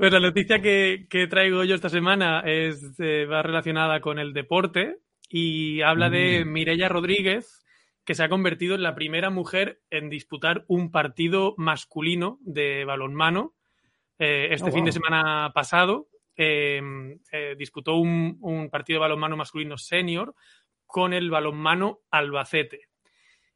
Pues 0.00 0.14
la 0.14 0.20
noticia 0.20 0.62
que, 0.62 1.26
traigo 1.28 1.62
yo 1.64 1.74
esta 1.74 1.90
semana 1.90 2.40
es, 2.46 2.98
eh, 3.00 3.26
va 3.26 3.42
relacionada 3.42 4.00
con 4.00 4.18
el 4.18 4.32
deporte 4.32 4.96
y 5.28 5.82
habla 5.82 6.08
de 6.08 6.42
mm. 6.42 6.48
Mireia 6.50 6.88
Rodríguez, 6.88 7.62
que 8.06 8.14
se 8.14 8.24
ha 8.24 8.30
convertido 8.30 8.76
en 8.76 8.82
la 8.82 8.94
primera 8.94 9.28
mujer 9.28 9.82
en 9.90 10.08
disputar 10.08 10.64
un 10.68 10.90
partido 10.90 11.52
masculino 11.58 12.38
de 12.40 12.86
balonmano. 12.86 13.52
Eh, 14.20 14.48
este 14.52 14.68
oh, 14.68 14.72
fin 14.72 14.84
de 14.84 14.92
semana 14.92 15.50
pasado 15.52 16.08
em, 16.36 17.18
eh, 17.32 17.56
disputó 17.58 17.96
un, 17.96 18.68
partido 18.70 18.98
de 18.98 19.00
balonmano 19.00 19.36
masculino 19.36 19.76
senior 19.76 20.34
con 20.86 21.12
el 21.12 21.30
balonmano 21.30 22.00
Albacete. 22.10 22.88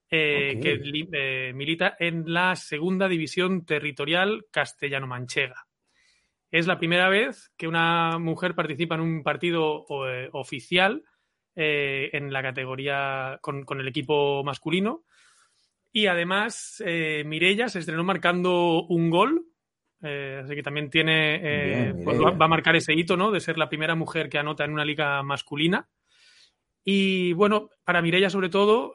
que 0.09 1.53
milita 1.55 1.97
en 1.99 2.33
la 2.33 2.57
segunda 2.57 3.09
división 3.09 3.65
territorial 3.65 4.47
castellano-manchega. 4.51 5.67
Es 6.55 6.69
la 6.69 6.79
primera 6.79 7.09
vez 7.09 7.51
que 7.57 7.67
una 7.67 8.17
mujer 8.21 8.55
participa 8.55 8.95
en 8.95 9.01
un 9.01 9.23
partido 9.25 9.85
eh, 10.07 10.29
oficial 10.31 11.03
eh, 11.57 12.11
en 12.13 12.33
la 12.33 12.43
categoría 12.43 13.41
con, 13.43 13.65
el 13.81 13.89
equipo 13.89 14.45
masculino. 14.45 15.03
Y 15.91 16.07
además, 16.07 16.81
eh, 16.87 17.25
Mirella 17.27 17.69
se 17.69 17.81
estrenó 17.81 18.05
marcando 18.05 18.85
un 18.85 19.11
gol. 19.11 19.47
Así 20.05 20.55
que 20.55 20.63
también 20.63 20.91
tiene. 20.91 21.95
Pues 22.05 22.21
va, 22.21 22.45
a 22.45 22.49
marcar 22.49 22.77
ese 22.77 22.95
hito, 22.95 23.17
¿no? 23.17 23.31
De 23.31 23.41
ser 23.41 23.59
la 23.59 23.69
primera 23.69 23.95
mujer 23.95 24.29
que 24.29 24.39
anota 24.39 24.65
en 24.65 24.73
una 24.73 24.85
liga 24.85 25.23
masculina. 25.23 25.89
Y 26.85 27.33
bueno, 27.33 27.71
para 27.85 28.03
Mirella, 28.03 28.31
sobre 28.31 28.51
todo, 28.51 28.95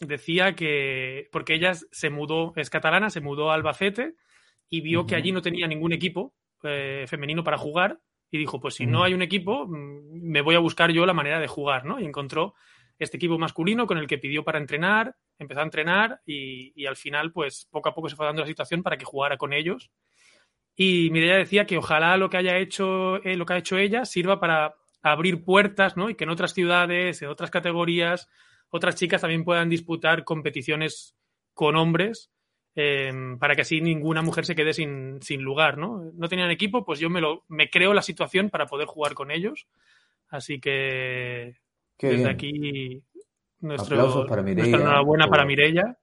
decía 0.00 0.54
que. 0.54 1.28
Porque 1.32 1.54
ella 1.54 1.74
se 1.74 2.10
mudó, 2.10 2.52
es 2.56 2.70
catalana, 2.70 3.10
se 3.10 3.20
mudó 3.20 3.50
a 3.50 3.54
Albacete 3.54 4.14
y 4.68 4.80
vio 4.80 5.06
que 5.06 5.14
allí 5.14 5.32
no 5.32 5.42
tenía 5.42 5.66
ningún 5.66 5.92
equipo 5.92 6.34
eh, 6.62 7.04
femenino 7.06 7.44
para 7.44 7.58
jugar 7.58 8.00
y 8.30 8.38
dijo, 8.38 8.60
pues 8.60 8.74
si 8.74 8.86
no 8.86 9.04
hay 9.04 9.14
un 9.14 9.22
equipo, 9.22 9.66
mm, 9.66 10.22
me 10.22 10.40
voy 10.40 10.56
a 10.56 10.60
buscar 10.60 10.90
yo 10.90 11.06
la 11.06 11.12
manera 11.12 11.38
de 11.38 11.46
jugar, 11.46 11.84
¿no? 11.84 12.00
Y 12.00 12.04
encontró 12.04 12.54
este 12.98 13.16
equipo 13.16 13.38
masculino 13.38 13.86
con 13.86 13.98
el 13.98 14.06
que 14.06 14.18
pidió 14.18 14.44
para 14.44 14.58
entrenar, 14.58 15.16
empezó 15.38 15.60
a 15.60 15.64
entrenar 15.64 16.20
y, 16.24 16.86
al 16.86 16.96
final, 16.96 17.32
pues 17.32 17.66
poco 17.70 17.88
a 17.88 17.94
poco 17.94 18.08
se 18.08 18.16
fue 18.16 18.26
dando 18.26 18.42
la 18.42 18.48
situación 18.48 18.82
para 18.82 18.96
que 18.96 19.04
jugara 19.04 19.36
con 19.36 19.52
ellos. 19.52 19.90
Y 20.76 21.10
Mireia 21.10 21.36
decía 21.36 21.66
que 21.66 21.78
ojalá 21.78 22.16
lo 22.16 22.30
que 22.30 22.36
haya 22.36 22.58
hecho, 22.58 23.22
eh, 23.24 23.36
lo 23.36 23.46
que 23.46 23.54
ha 23.54 23.58
hecho 23.58 23.78
ella 23.78 24.04
sirva 24.04 24.40
para 24.40 24.74
abrir 25.02 25.44
puertas, 25.44 25.96
¿no? 25.96 26.10
Y 26.10 26.14
que 26.14 26.24
en 26.24 26.30
otras 26.30 26.52
ciudades, 26.54 27.22
en 27.22 27.28
otras 27.28 27.50
categorías, 27.50 28.28
otras 28.70 28.96
chicas 28.96 29.20
también 29.20 29.44
puedan 29.44 29.68
disputar 29.68 30.24
competiciones 30.24 31.16
con 31.52 31.76
hombres 31.76 32.30
Em, 32.76 33.38
para 33.38 33.54
que 33.54 33.62
así 33.62 33.80
ninguna 33.80 34.20
mujer 34.22 34.44
se 34.44 34.56
quede 34.56 34.72
sin, 34.72 35.20
lugar, 35.38 35.78
¿no? 35.78 36.10
No 36.14 36.28
tenían 36.28 36.50
equipo, 36.50 36.84
pues 36.84 36.98
yo 36.98 37.08
me, 37.08 37.20
lo, 37.20 37.44
me 37.48 37.70
creo 37.70 37.94
la 37.94 38.02
situación 38.02 38.50
para 38.50 38.66
poder 38.66 38.86
jugar 38.88 39.14
con 39.14 39.30
ellos. 39.30 39.68
Así 40.28 40.60
que 40.60 41.54
desde 41.98 42.28
aquí 42.28 43.02
nuestro, 43.60 44.26
para 44.26 44.42
nuestra 44.42 44.66
enhorabuena 44.66 45.28
para 45.28 45.44
Mirella. 45.44 45.98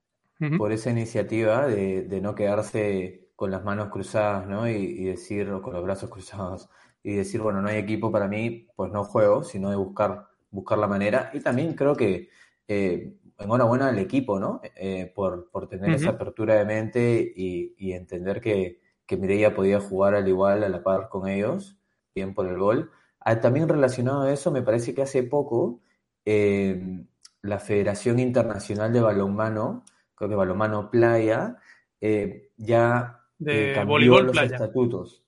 Por 0.58 0.72
esa 0.72 0.90
iniciativa 0.90 1.68
de, 1.68 2.20
no 2.20 2.34
quedarse 2.34 3.28
con 3.36 3.52
las 3.52 3.62
manos 3.62 3.90
cruzadas, 3.90 4.44
¿no? 4.48 4.68
Y, 4.68 5.04
decir, 5.04 5.48
o 5.50 5.62
con 5.62 5.72
los 5.72 5.84
brazos 5.84 6.10
cruzados, 6.10 6.68
y 7.00 7.14
decir, 7.14 7.40
bueno, 7.40 7.62
no 7.62 7.68
hay 7.68 7.76
equipo 7.76 8.10
para 8.10 8.26
mí, 8.26 8.66
pues 8.74 8.90
no 8.90 9.04
juego, 9.04 9.44
sino 9.44 9.70
de 9.70 9.76
buscar, 9.76 10.26
buscar 10.50 10.78
la 10.78 10.88
manera. 10.88 11.30
Y 11.32 11.40
también 11.40 11.74
creo 11.74 11.94
que 11.94 12.28
eh, 12.66 13.14
enhorabuena 13.38 13.88
al 13.88 13.98
equipo, 14.00 14.40
¿no? 14.40 14.60
Eh, 14.74 15.12
por, 15.14 15.48
tener 15.68 15.90
esa 15.90 16.10
apertura 16.10 16.56
de 16.56 16.64
mente 16.64 17.32
y, 17.36 17.92
entender 17.92 18.40
que, 18.40 18.80
que 19.06 19.16
Mireia 19.16 19.54
podía 19.54 19.78
jugar 19.78 20.16
al 20.16 20.26
igual, 20.26 20.64
a 20.64 20.68
la 20.68 20.82
par 20.82 21.08
con 21.08 21.28
ellos, 21.28 21.78
bien 22.16 22.34
por 22.34 22.48
el 22.48 22.58
gol. 22.58 22.90
Ah, 23.20 23.40
también 23.40 23.68
relacionado 23.68 24.22
a 24.22 24.32
eso, 24.32 24.50
me 24.50 24.62
parece 24.62 24.92
que 24.92 25.02
hace 25.02 25.22
poco 25.22 25.81
la 26.24 27.58
Federación 27.58 28.18
Internacional 28.18 28.92
de 28.92 29.00
Balonmano, 29.00 29.84
creo 30.14 30.30
que 30.30 30.36
Balonmano 30.36 30.90
Playa, 30.90 31.58
eh, 32.00 32.50
ya 32.56 33.20
de 33.38 33.72
eh, 33.72 33.74
cambió 33.74 34.20
los 34.22 34.36
estatutos. 34.36 35.24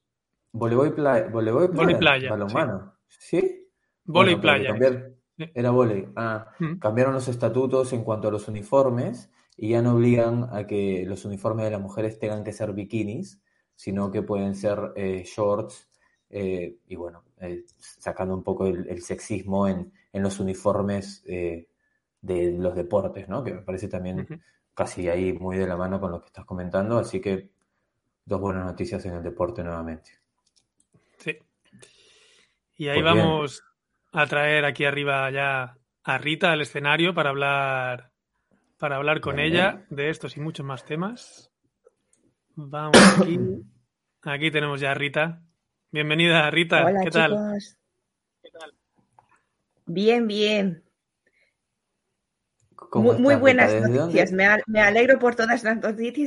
Voleibol 0.53 0.95
playa, 0.95 1.29
voleibol 1.29 1.71
playa, 1.99 2.31
balonmano, 2.31 2.95
¿sí? 3.09 3.41
¿Sí? 3.41 4.37
playa. 4.41 4.77
Era 5.37 5.71
volei. 5.71 6.07
Ah, 6.15 6.47
cambiaron 6.79 7.15
los 7.15 7.27
estatutos 7.27 7.93
en 7.93 8.05
cuanto 8.05 8.29
a 8.29 8.31
los 8.31 8.47
uniformes 8.47 9.31
y 9.57 9.71
ya 9.71 9.83
no 9.83 9.95
obligan 9.95 10.49
a 10.53 10.67
que 10.67 11.05
los 11.07 11.25
uniformes 11.25 11.65
de 11.65 11.73
las 11.73 11.81
mujeres 11.81 12.19
tengan 12.21 12.45
que 12.45 12.53
ser 12.53 12.73
bikinis, 12.73 13.41
sino 13.75 14.11
que 14.13 14.23
pueden 14.23 14.55
ser 14.55 14.93
eh, 14.95 15.25
shorts 15.27 15.89
eh, 16.31 16.79
y 16.87 16.97
bueno, 16.97 17.25
eh, 17.41 17.65
sacando 17.79 18.35
un 18.35 18.43
poco 18.43 18.67
el, 18.67 19.03
sexismo 19.03 19.69
en, 19.69 19.93
los 20.23 20.41
uniformes 20.41 21.23
de 21.25 21.69
los 22.59 22.75
deportes, 22.75 23.29
¿no? 23.29 23.43
Que 23.43 23.55
me 23.55 23.63
parece 23.63 23.89
también 23.89 24.27
casi 24.73 25.09
ahí 25.09 25.33
muy 25.33 25.57
de 25.57 25.67
la 25.67 25.77
mano 25.77 26.01
con 26.01 26.11
lo 26.11 26.21
que 26.21 26.27
estás 26.27 26.45
comentando, 26.45 26.99
así 26.99 27.21
que 27.21 27.51
dos 28.25 28.41
buenas 28.41 28.65
noticias 28.65 29.05
en 29.07 29.15
el 29.15 29.23
deporte 29.23 29.63
nuevamente. 29.63 30.11
Sí. 31.19 31.39
Y 32.77 32.89
ahí 32.89 33.03
pues 33.03 33.15
vamos 33.15 33.63
a 34.13 34.27
traer 34.27 34.65
aquí 34.65 34.85
arriba 34.85 35.31
ya 35.31 35.77
a 36.03 36.19
Rita 36.19 36.53
al 36.53 36.61
escenario 36.61 37.15
para 37.15 37.31
hablar 37.31 38.11
para 38.79 38.97
hablar 38.97 39.21
con 39.21 39.39
ella 39.39 39.85
de 39.91 40.11
estos 40.11 40.37
y 40.37 40.41
muchos 40.41 40.67
más 40.67 40.85
temas. 40.85 41.51
Vamos 42.55 42.97
aquí. 43.21 43.39
Aquí 44.23 44.51
tenemos 44.51 44.81
ya 44.81 44.91
a 44.91 44.95
Rita. 44.95 45.43
Bienvenida, 45.91 46.51
Rita. 46.51 46.85
Hola, 46.85 47.01
¿Qué 47.03 47.11
tal? 47.11 47.59
Bien, 49.87 50.27
bien. 50.27 50.85
Muy, 52.93 53.35
buenas 53.37 53.75
noticias. 53.91 54.33
Me, 54.33 54.81
alegro 54.81 55.19
por 55.19 55.35
todas 55.35 55.65
las 55.65 55.77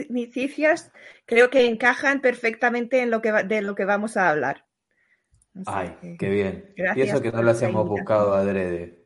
noticias. 0.10 0.92
Creo 1.26 1.50
que 1.50 1.66
encajan 1.66 2.22
perfectamente 2.22 3.02
en 3.02 3.10
lo 3.12 3.22
que 3.22 3.32
de 3.32 3.62
lo 3.62 3.76
que 3.76 3.86
vamos 3.86 4.18
a 4.18 4.30
hablar. 4.30 4.66
Ay, 5.66 5.96
qué 6.20 6.30
bien. 6.30 6.74
y 6.96 7.02
eso 7.02 7.22
que 7.22 7.32
no 7.32 7.42
las 7.42 7.62
hemos 7.62 7.88
buscado 7.88 8.34
adrede. 8.34 9.06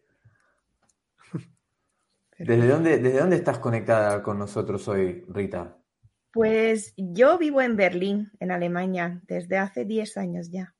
¿Desde 2.38 2.67
dónde, 2.67 2.98
¿Desde 2.98 3.20
dónde 3.20 3.36
estás 3.36 3.60
conectada 3.60 4.24
con 4.24 4.39
nosotros 4.39 4.88
hoy, 4.88 5.24
Rita? 5.27 5.77
Pues 6.34 6.93
yo 6.98 7.38
vivo 7.38 7.62
en 7.62 7.75
Berlín, 7.75 8.31
en 8.39 8.51
Alemania, 8.51 9.22
desde 9.27 9.58
hace 9.58 9.86
10 9.86 10.17
años 10.17 10.50
ya. 10.50 10.74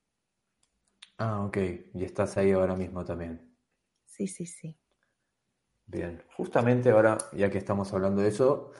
Ah, 1.18 1.46
ok. 1.46 1.58
Y 1.94 2.04
estás 2.04 2.36
ahí 2.38 2.51
ahora 2.51 2.75
mismo 2.75 3.06
también. 3.06 3.50
Sí, 4.12 4.27
sí, 4.27 4.46
sí. 4.46 4.77
Bien. 5.86 6.22
Justamente 6.36 6.91
ahora, 6.91 7.18
ya 7.32 7.50
que 7.50 7.58
estamos 7.58 7.94
hablando 7.94 8.22
de 8.22 8.27
eso, 8.27 8.72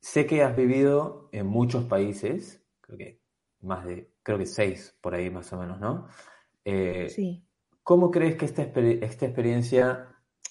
sé 0.00 0.26
que 0.26 0.42
has 0.42 0.56
vivido 0.56 1.28
en 1.32 1.46
muchos 1.46 1.84
países, 1.84 2.64
creo 2.80 2.98
que 2.98 3.22
más 3.60 3.84
de, 3.84 4.10
creo 4.22 4.38
que 4.38 4.46
seis 4.46 4.96
por 5.02 5.14
ahí 5.14 5.28
más 5.28 5.52
o 5.52 5.58
menos, 5.58 5.78
¿no? 5.78 6.08
Eh, 6.64 7.08
sí. 7.10 7.46
¿Cómo 7.82 8.10
crees 8.10 8.36
que 8.36 8.46
esta, 8.46 8.62
esta 8.62 9.26
experiencia 9.26 10.08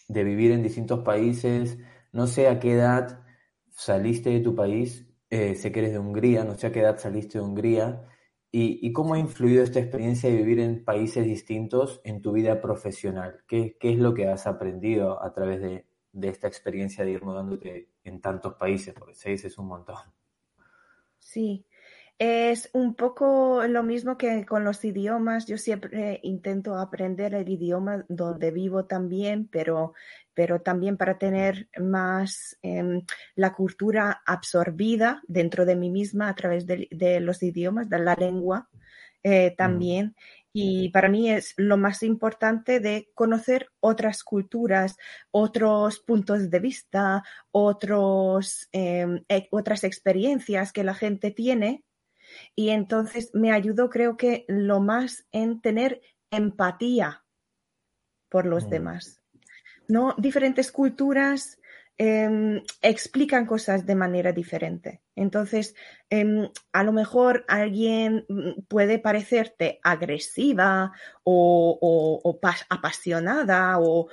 de 0.07 0.23
vivir 0.23 0.51
en 0.51 0.61
distintos 0.61 0.99
países, 0.99 1.79
no 2.11 2.27
sé 2.27 2.47
a 2.47 2.59
qué 2.59 2.73
edad 2.73 3.25
saliste 3.71 4.29
de 4.29 4.39
tu 4.41 4.55
país, 4.55 5.07
eh, 5.31 5.55
sé 5.55 5.71
que 5.71 5.79
eres 5.79 5.93
de 5.93 5.99
Hungría, 5.99 6.43
no 6.43 6.55
sé 6.55 6.67
a 6.67 6.71
qué 6.71 6.81
edad 6.81 6.99
saliste 6.99 7.39
de 7.39 7.43
Hungría, 7.43 8.07
y, 8.51 8.93
cómo 8.93 9.13
ha 9.13 9.19
influido 9.19 9.63
esta 9.63 9.79
experiencia 9.79 10.29
de 10.29 10.37
vivir 10.37 10.59
en 10.59 10.83
países 10.83 11.25
distintos 11.25 12.01
en 12.03 12.21
tu 12.21 12.31
vida 12.31 12.61
profesional? 12.61 13.43
¿Qué, 13.47 13.77
qué 13.79 13.91
es 13.91 13.99
lo 13.99 14.13
que 14.13 14.27
has 14.27 14.47
aprendido 14.47 15.21
a 15.21 15.33
través 15.33 15.61
de, 15.61 15.85
de, 16.13 16.29
esta 16.29 16.47
experiencia 16.47 17.03
de 17.03 17.11
ir 17.11 17.23
mudándote 17.23 17.89
en 18.03 18.21
tantos 18.21 18.55
países? 18.55 18.93
Porque 18.93 19.15
seis 19.15 19.43
es 19.43 19.57
un 19.57 19.67
montón. 19.67 19.97
Sí, 21.19 21.65
es 22.19 22.69
un 22.73 22.95
poco 22.95 23.63
lo 23.67 23.83
mismo 23.83 24.17
que 24.17 24.45
con 24.45 24.63
los 24.63 24.83
idiomas. 24.83 25.45
Yo 25.45 25.57
siempre 25.57 26.19
intento 26.23 26.75
aprender 26.75 27.35
el 27.35 27.47
idioma 27.47 28.05
donde 28.09 28.51
vivo 28.51 28.85
también, 28.85 29.47
pero, 29.47 29.93
pero 30.33 30.61
también 30.61 30.97
para 30.97 31.17
tener 31.17 31.69
más 31.79 32.57
em, 32.63 33.03
la 33.35 33.53
cultura 33.53 34.23
absorbida 34.25 35.21
dentro 35.27 35.65
de 35.65 35.75
mí 35.75 35.89
misma 35.91 36.29
a 36.29 36.35
través 36.35 36.65
de, 36.65 37.19
los 37.21 37.43
idiomas, 37.43 37.89
de 37.89 37.99
la 37.99 38.15
lengua. 38.15 38.67
eh, 39.23 39.55
también. 39.57 40.15
Y 40.53 40.89
para 40.89 41.09
mí 41.09 41.29
es 41.29 41.53
lo 41.57 41.77
más 41.77 42.01
importante 42.03 42.79
de 42.79 43.09
conocer 43.13 43.69
otras 43.79 44.23
culturas, 44.23 44.97
otros 45.31 45.99
puntos 45.99 46.49
de 46.49 46.59
vista, 46.59 47.23
otros, 47.51 48.67
em, 48.71 49.23
e, 49.29 49.47
otras 49.51 49.83
experiencias 49.83 50.71
que 50.71 50.83
la 50.83 50.95
gente 50.95 51.31
tiene. 51.31 51.83
Y 52.55 52.69
entonces 52.69 53.31
me 53.33 53.51
ayudó, 53.51 53.89
creo 53.89 54.17
que, 54.17 54.45
lo 54.47 54.79
más 54.79 55.25
en 55.31 55.61
tener 55.61 56.01
empatía 56.31 57.23
por 58.29 58.45
los 58.45 58.65
mm. 58.65 58.69
demás. 58.69 59.21
¿No? 59.87 60.15
Diferentes 60.17 60.71
culturas, 60.71 61.59
Em, 61.99 62.61
explican 62.83 63.47
cosas 63.47 63.87
de 63.87 63.95
manera 63.95 64.31
diferente. 64.31 65.01
Entonces, 65.15 65.73
em, 66.11 66.47
a 66.71 66.83
lo 66.83 66.91
mejor 66.91 67.43
alguien 67.47 68.23
mm, 68.29 68.61
puede 68.67 68.99
parecerte 68.99 69.79
agresiva 69.83 70.91
o, 71.23 72.39
apasionada 72.69 73.79
o, 73.79 74.09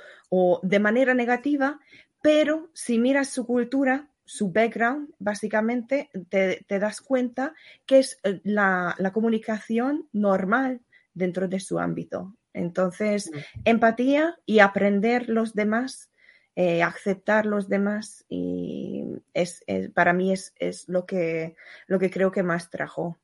de 0.63 0.79
manera 0.79 1.13
negativa, 1.13 1.79
pero 2.23 2.71
si 2.73 2.97
miras 2.97 3.29
su 3.29 3.45
cultura, 3.45 4.09
su 4.25 4.51
background, 4.51 5.13
básicamente 5.19 6.09
te, 6.29 6.65
das 6.67 6.99
cuenta 7.01 7.53
que 7.85 7.99
es 7.99 8.19
eh, 8.23 8.41
la, 8.43 8.95
la, 8.97 9.13
comunicación 9.13 10.09
normal 10.11 10.81
dentro 11.13 11.47
de 11.47 11.59
su 11.59 11.79
ámbito. 11.79 12.35
Entonces, 12.53 13.31
empatía 13.65 14.35
y 14.45 14.59
aprender 14.59 15.29
los 15.29 15.53
demás 15.53 16.09
eh, 16.57 16.81
aceptar 16.81 17.45
los 17.45 17.67
demás 17.67 18.23
y 18.29 19.03
es, 19.33 19.61
para 19.93 20.13
mí 20.13 20.31
es, 20.31 20.53
lo, 20.87 21.05
que, 21.05 21.55
lo 21.85 21.99
que 21.99 22.09
creo 22.09 22.31
que 22.31 22.43
más 22.43 22.69
trajo. 22.69 23.19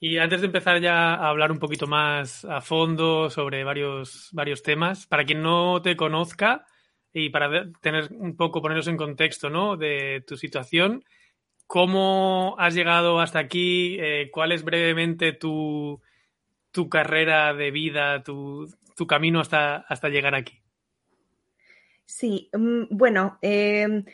Y 0.00 0.18
antes 0.18 0.40
de 0.40 0.48
empezar 0.48 0.80
ya 0.80 1.14
a 1.14 1.28
hablar 1.28 1.52
un 1.52 1.60
poquito 1.60 1.86
más 1.86 2.44
a 2.44 2.60
fondo 2.60 3.30
sobre 3.30 3.62
varios, 3.62 4.30
varios 4.32 4.64
temas, 4.64 5.06
para 5.06 5.24
quien 5.24 5.42
no 5.42 5.80
te 5.80 5.96
conozca 5.96 6.66
y 7.12 7.30
para 7.30 7.70
tener 7.80 8.08
un 8.12 8.36
poco, 8.36 8.62
ponernos 8.62 8.88
en 8.88 8.96
contexto 8.96 9.50
¿no? 9.50 9.76
de 9.76 10.22
tu 10.26 10.36
situación, 10.36 11.04
¿cómo 11.66 12.54
has 12.58 12.74
llegado 12.74 13.20
hasta 13.20 13.38
aquí? 13.38 13.96
Eh, 14.00 14.30
¿Cuál 14.32 14.52
es 14.52 14.64
brevemente 14.64 15.32
tu, 15.32 16.00
tu 16.70 16.88
carrera 16.88 17.54
de 17.54 17.70
vida, 17.70 18.22
tu, 18.22 18.68
tu 18.94 19.06
camino 19.06 19.40
hasta, 19.40 19.76
hasta 19.76 20.08
llegar 20.08 20.34
aquí? 20.34 20.60
Sí, 22.10 22.50
mm, 22.52 22.86
bueno, 22.90 23.38
em, 23.40 24.04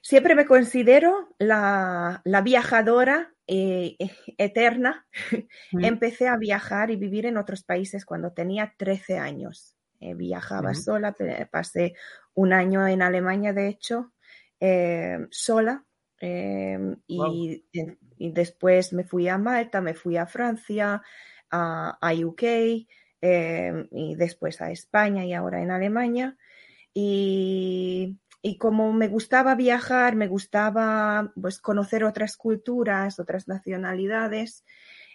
siempre 0.00 0.36
me 0.36 0.46
considero 0.46 1.34
la, 1.38 2.22
viajadora 2.44 3.34
eh, 3.48 3.96
eterna. 4.38 5.06
Empecé 5.72 6.28
a 6.28 6.36
viajar 6.36 6.92
y 6.92 6.96
vivir 6.96 7.26
en 7.26 7.36
otros 7.36 7.64
países 7.64 8.04
cuando 8.04 8.32
tenía 8.32 8.74
13 8.76 9.18
años. 9.18 9.73
Eh, 10.04 10.14
viajaba 10.14 10.74
sola, 10.74 11.16
pasé 11.50 11.94
un 12.34 12.52
año 12.52 12.86
en 12.86 13.02
Alemania, 13.02 13.52
de 13.52 13.68
hecho, 13.68 14.12
em, 14.60 15.28
sola. 15.30 15.84
Em, 16.20 16.96
y, 17.06 17.64
después 18.18 18.92
me 18.92 19.04
fui 19.04 19.28
a 19.28 19.38
Malta, 19.38 19.80
me 19.80 19.94
fui 19.94 20.16
a 20.16 20.26
Francia, 20.26 21.02
a, 21.50 21.98
a 22.00 22.12
UK. 22.14 22.86
Em, 23.26 23.88
y 23.90 24.16
después 24.16 24.60
a 24.60 24.70
España 24.70 25.24
y 25.24 25.32
ahora 25.32 25.62
en 25.62 25.70
Alemania. 25.70 26.36
Y, 26.92 28.18
como 28.58 28.92
me 28.92 29.08
gustaba 29.08 29.54
viajar, 29.54 30.14
me 30.14 30.28
gustaba 30.28 31.32
pues, 31.40 31.58
conocer 31.58 32.04
otras 32.04 32.36
culturas, 32.36 33.18
otras 33.18 33.48
nacionalidades, 33.48 34.66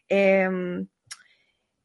em, 0.08 0.88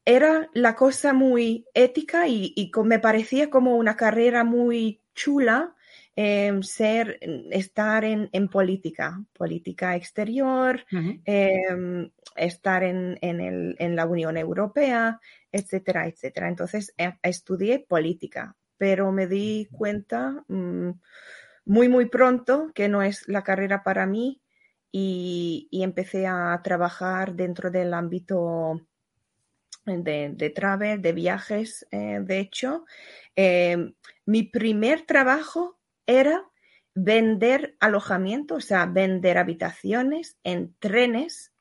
era 0.05 0.49
la 0.53 0.75
cosa 0.75 1.13
muy 1.13 1.65
ética 1.73 2.27
y, 2.27 2.71
me 2.83 2.99
parecía 2.99 3.49
como 3.49 3.75
una 3.75 3.95
carrera 3.97 4.43
muy 4.43 5.01
chula 5.15 5.75
em, 6.15 6.61
ser, 6.61 7.19
estar 7.51 8.05
en, 8.05 8.47
política, 8.49 9.21
política 9.33 9.95
exterior, 9.95 10.85
estar 12.35 12.83
en, 12.83 13.17
en, 13.21 13.95
la 13.95 14.05
Unión 14.05 14.37
Europea, 14.37 15.19
etcétera, 15.51 16.07
etcétera. 16.07 16.49
Entonces 16.49 16.93
eh, 16.97 17.13
estudié 17.23 17.79
política, 17.79 18.55
pero 18.77 19.11
me 19.11 19.27
di 19.27 19.67
cuenta 19.71 20.43
mm, 20.47 20.91
muy, 21.65 21.89
muy 21.89 22.05
pronto 22.07 22.71
que 22.73 22.87
no 22.89 23.01
es 23.01 23.27
la 23.27 23.43
carrera 23.43 23.83
para 23.83 24.05
mí 24.05 24.41
y, 24.91 25.67
empecé 25.71 26.27
a 26.27 26.59
trabajar 26.63 27.35
dentro 27.35 27.69
del 27.71 27.93
ámbito 27.93 28.81
de, 29.85 30.31
de 30.33 30.49
travel, 30.49 31.01
de 31.01 31.13
viajes, 31.13 31.87
eh, 31.91 32.19
de 32.21 32.39
hecho. 32.39 32.85
Em, 33.35 33.93
mi 34.25 34.43
primer 34.43 35.05
trabajo 35.05 35.79
era 36.05 36.43
vender 36.93 37.75
alojamiento, 37.79 38.55
o 38.55 38.61
sea, 38.61 38.85
vender 38.85 39.37
habitaciones 39.37 40.37
en 40.43 40.73
trenes 40.79 41.51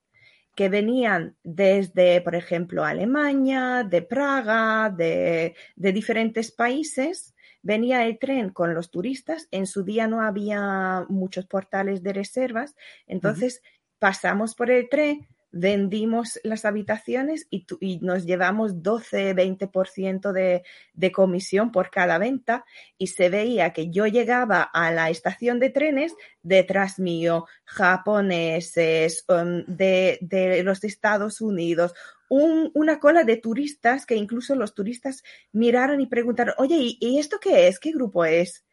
que 0.54 0.68
venían 0.68 1.36
desde, 1.42 2.20
por 2.20 2.36
ejemplo, 2.36 2.84
Alemania, 2.84 3.84
de 3.88 4.02
Praga, 4.02 4.88
de, 4.88 5.54
diferentes 5.76 6.52
países. 6.52 7.34
Venía 7.62 8.06
el 8.06 8.18
tren 8.18 8.50
con 8.50 8.72
los 8.74 8.90
turistas. 8.90 9.48
En 9.50 9.66
su 9.66 9.82
día 9.82 10.06
no 10.06 10.20
había 10.20 11.04
muchos 11.08 11.46
portales 11.46 12.02
de 12.02 12.12
reservas. 12.12 12.76
Entonces 13.06 13.62
pasamos 13.98 14.54
por 14.54 14.70
el 14.70 14.88
tren, 14.88 15.26
vendimos 15.54 16.40
las 16.42 16.64
habitaciones 16.64 17.46
y, 17.48 17.64
nos 18.00 18.26
llevamos 18.26 18.82
12-20% 18.82 20.32
de, 20.32 20.64
de 20.92 21.12
comisión 21.12 21.70
por 21.70 21.90
cada 21.90 22.18
venta 22.18 22.64
y 22.98 23.06
se 23.06 23.28
veía 23.28 23.72
que 23.72 23.90
yo 23.90 24.06
llegaba 24.06 24.62
a 24.62 24.90
la 24.90 25.10
estación 25.10 25.60
de 25.60 25.70
trenes 25.70 26.14
detrás 26.42 26.98
mío, 26.98 27.46
japoneses, 27.64 29.24
um, 29.28 29.64
de, 29.66 30.18
de 30.20 30.62
los 30.64 30.82
Estados 30.82 31.40
Unidos, 31.40 31.94
una 32.28 32.98
cola 32.98 33.24
de 33.24 33.36
turistas 33.36 34.06
que 34.06 34.16
incluso 34.16 34.54
los 34.54 34.74
turistas 34.74 35.22
miraron 35.52 36.00
y 36.00 36.06
preguntaron, 36.06 36.54
oye, 36.58 36.96
¿y, 36.98 37.18
esto 37.18 37.38
qué 37.40 37.68
es? 37.68 37.78
¿Qué 37.78 37.92
grupo 37.92 38.24
es? 38.24 38.64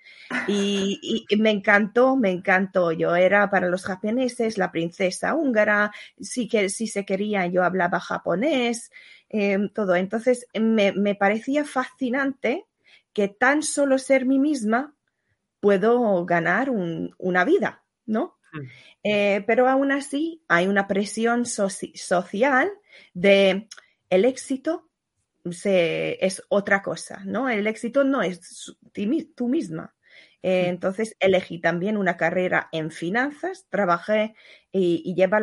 Y, 0.48 1.26
me 1.38 1.52
encantó, 1.52 2.16
me 2.16 2.32
encantó. 2.32 2.92
Yo 2.92 3.16
era 3.16 3.50
para 3.50 3.68
los 3.68 3.84
japoneses 3.84 4.58
la 4.58 4.72
princesa 4.72 5.36
húngara, 5.36 5.92
sí 6.20 6.48
que 6.48 6.70
si 6.70 6.88
se 6.88 7.06
quería 7.06 7.48
yo 7.48 7.64
hablaba 7.64 8.00
japonés, 8.00 8.92
em, 9.30 9.70
todo. 9.70 9.96
Entonces 9.96 10.48
me, 10.54 10.92
me 10.94 11.16
parecía 11.16 11.66
fascinante 11.66 12.66
que 13.14 13.28
tan 13.28 13.62
solo 13.62 13.98
ser 13.98 14.26
mí 14.26 14.40
misma 14.40 14.96
puedo 15.60 16.26
ganar 16.26 16.70
una 16.70 17.46
vida, 17.46 17.84
¿no? 18.06 18.38
Mm. 18.54 18.60
Eh, 19.04 19.44
pero 19.48 19.70
aún 19.70 19.92
así 19.92 20.44
hay 20.48 20.68
una 20.68 20.88
presión 20.88 21.46
social 21.46 22.72
de 23.14 23.68
el 24.10 24.26
éxito 24.26 24.90
es 25.44 26.44
otra 26.50 26.82
cosa, 26.82 27.22
¿no? 27.26 27.50
El 27.50 27.68
éxito 27.68 28.04
no 28.04 28.22
es 28.22 28.76
tú 29.36 29.48
misma. 29.48 29.96
Eh, 30.44 30.64
mm. 30.66 30.70
entonces 30.70 31.16
elegí 31.20 31.60
también 31.60 31.98
una 31.98 32.18
carrera 32.18 32.68
en 32.72 32.92
finanzas, 32.92 33.68
trabajé 33.70 34.34
y, 34.72 35.14
lleva 35.16 35.40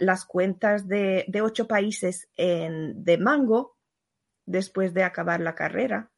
las 0.00 0.24
cuentas 0.24 0.88
de, 0.88 1.26
ocho 1.42 1.66
países 1.68 2.28
en, 2.36 3.04
de 3.04 3.18
Mango 3.18 3.76
después 4.46 4.94
de 4.94 5.04
acabar 5.04 5.40
la 5.40 5.54
carrera 5.54 6.10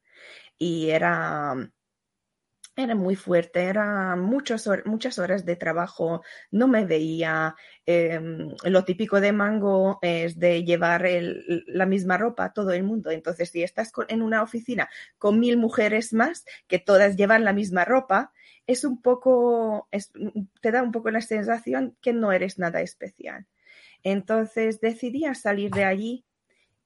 y 0.58 0.90
era 0.90 1.54
era 2.76 2.94
muy 2.94 3.14
fuerte, 3.14 3.62
era 3.64 4.16
muchas, 4.16 4.68
muchas 4.84 5.18
horas 5.18 5.44
de 5.44 5.56
trabajo, 5.56 6.22
no 6.50 6.68
me 6.68 6.84
veía. 6.84 7.54
Em, 7.86 8.50
lo 8.64 8.84
típico 8.84 9.20
de 9.20 9.32
Mango 9.32 9.98
es 10.02 10.38
de 10.38 10.64
llevar 10.64 11.06
la 11.66 11.86
misma 11.86 12.18
ropa 12.18 12.52
todo 12.52 12.72
el 12.72 12.82
mundo. 12.82 13.10
Entonces, 13.10 13.50
si 13.50 13.62
estás 13.62 13.92
en 14.08 14.22
una 14.22 14.42
oficina 14.42 14.88
con 15.18 15.38
mil 15.38 15.56
mujeres 15.56 16.12
más 16.12 16.44
que 16.66 16.78
todas 16.78 17.16
llevan 17.16 17.44
la 17.44 17.52
misma 17.52 17.84
ropa, 17.84 18.32
es 18.66 18.84
un 18.84 19.00
poco, 19.02 19.88
te 20.60 20.70
da 20.70 20.82
un 20.82 20.92
poco 20.92 21.10
la 21.10 21.20
sensación 21.20 21.96
que 22.00 22.12
no 22.12 22.32
eres 22.32 22.58
nada 22.58 22.80
especial. 22.80 23.46
Entonces 24.02 24.80
decidí 24.80 25.24
salir 25.34 25.70
de 25.70 25.84
allí 25.84 26.24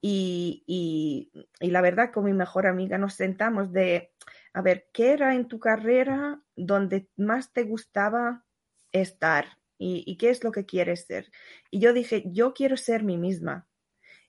y, 0.01 0.62
y 0.66 1.70
la 1.70 1.81
verdad 1.81 2.12
con 2.12 2.24
mi 2.24 2.33
mejor 2.33 2.66
amiga 2.66 2.98
nos 2.98 3.14
sentamos 3.14 3.72
de 3.72 4.12
a 4.52 4.62
ver, 4.62 4.88
¿qué 4.92 5.12
era 5.12 5.34
en 5.34 5.48
tu 5.48 5.58
carrera 5.58 6.42
donde 6.56 7.08
más 7.16 7.52
te 7.52 7.64
gustaba 7.64 8.44
estar? 8.92 9.58
¿Y, 9.80 10.16
qué 10.16 10.30
es 10.30 10.42
lo 10.42 10.50
que 10.50 10.66
quieres 10.66 11.04
ser? 11.06 11.30
Y 11.70 11.78
yo 11.78 11.92
dije, 11.92 12.24
yo 12.26 12.52
quiero 12.52 12.76
ser 12.76 13.04
mí 13.04 13.16
misma. 13.16 13.68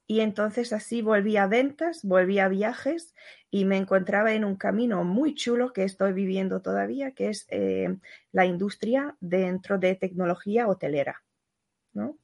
Y 0.06 0.22
entonces 0.22 0.74
así 0.74 1.02
volví 1.02 1.38
a 1.38 1.48
ventas, 1.48 2.04
volví 2.04 2.40
a 2.40 2.48
viajes 2.48 3.16
y 3.50 3.66
me 3.66 3.78
encontraba 3.78 4.34
en 4.34 4.44
un 4.44 4.56
camino 4.56 5.04
muy 5.04 5.36
chulo 5.36 5.74
que 5.74 5.84
estoy 5.84 6.14
viviendo 6.14 6.62
todavía, 6.62 7.12
que 7.12 7.30
es 7.30 7.48
eh, 7.50 7.96
la 8.32 8.46
industria 8.46 9.16
dentro 9.20 9.80
de 9.80 9.96
tecnología 9.96 10.68
hotelera. 10.68 11.24
¿no? 11.94 12.20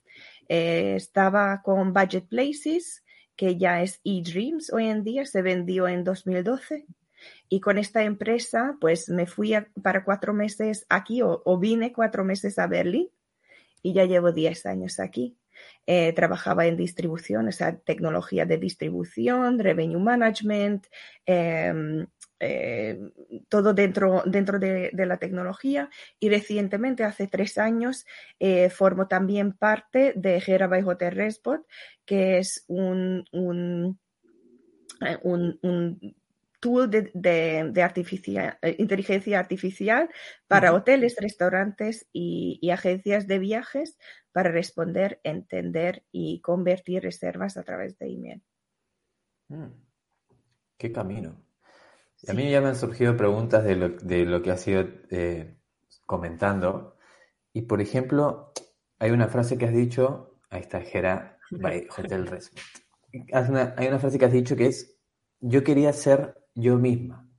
estaba 0.48 1.62
con 1.64 1.94
Budget 1.94 2.28
Places, 2.28 3.04
que 3.36 3.58
ya 3.58 3.82
es 3.82 4.00
eDreams 4.04 4.72
hoy 4.72 4.88
en 4.88 5.04
día, 5.04 5.26
se 5.26 5.42
vendió 5.42 5.88
en 5.88 6.04
2012. 6.04 6.86
Y 7.50 7.60
con 7.60 7.78
esta 7.78 8.04
empresa, 8.04 8.78
pues 8.80 9.10
me 9.10 9.28
fui 9.28 9.54
para 9.82 10.04
cuatro 10.04 10.34
meses 10.34 10.86
aquí 10.90 11.22
o, 11.22 11.58
vine 11.60 11.94
cuatro 11.94 12.24
meses 12.24 12.58
a 12.60 12.68
Berlín 12.68 13.10
y 13.82 13.94
ya 13.94 14.06
llevo 14.06 14.32
diez 14.32 14.66
años 14.66 15.00
aquí. 15.00 15.38
Eh, 15.88 16.12
trabajaba 16.14 16.66
en 16.66 16.76
distribución, 16.76 17.48
o 17.48 17.52
sea, 17.52 17.78
tecnología 17.78 18.46
de 18.46 18.58
distribución, 18.58 19.60
revenue 19.60 20.00
management, 20.00 20.88
em, 21.26 22.06
eh, 22.40 23.00
todo 23.48 23.74
dentro, 23.74 24.24
dentro 24.26 24.60
de, 24.60 24.92
la 24.94 25.18
tecnología 25.18 25.90
y 26.20 26.30
recientemente, 26.30 27.04
hace 27.04 27.28
tres 27.28 27.58
años, 27.58 28.06
eh, 28.40 28.70
formo 28.70 29.08
también 29.08 29.54
parte 29.54 30.14
de 30.18 30.42
Gera 30.42 30.68
by 30.68 30.84
Hotel 30.84 31.16
Respot, 31.16 31.66
que 32.06 32.40
es 32.40 32.66
un, 32.68 33.24
un, 33.32 33.98
un 35.24 36.16
tool 36.66 36.90
de, 36.90 37.12
eh, 37.24 38.76
inteligencia 38.80 39.40
artificial 39.40 40.10
para 40.48 40.74
hoteles, 40.74 41.16
restaurantes 41.20 42.08
y, 42.12 42.72
agencias 42.72 43.28
de 43.28 43.38
viajes 43.38 44.00
para 44.32 44.50
responder, 44.50 45.20
entender 45.24 46.04
y 46.12 46.42
convertir 46.42 47.04
reservas 47.04 47.58
a 47.58 47.64
través 47.64 48.00
de 48.00 48.08
email. 48.08 48.44
Mm. 49.50 49.68
Qué 50.76 50.92
camino. 50.92 51.40
A 52.28 52.34
mí 52.34 52.50
ya 52.50 52.62
me 52.62 52.70
han 52.70 52.76
surgido 52.76 53.16
preguntas 53.16 53.64
de 53.64 53.76
lo, 54.26 54.42
que 54.42 54.52
has 54.52 54.68
ido 54.68 54.88
eh, 55.12 55.56
comentando. 56.08 56.98
Y 57.54 57.62
por 57.62 57.80
ejemplo, 57.80 58.54
hay 58.98 59.12
una 59.12 59.28
frase 59.28 59.60
que 59.60 59.66
has 59.66 59.74
dicho, 59.74 60.40
ahí 60.50 60.62
está 60.62 60.82
Gera 60.82 61.38
by 61.52 61.88
Hotel 61.96 62.26
Respect. 62.26 62.66
Hay 63.32 63.88
una 63.88 64.00
frase 64.00 64.18
que 64.18 64.26
has 64.26 64.34
dicho 64.34 64.56
que 64.56 64.66
es, 64.66 64.98
yo 65.40 65.64
quería 65.64 65.94
ser 65.94 66.45
yo 66.56 66.78
misma. 66.78 67.30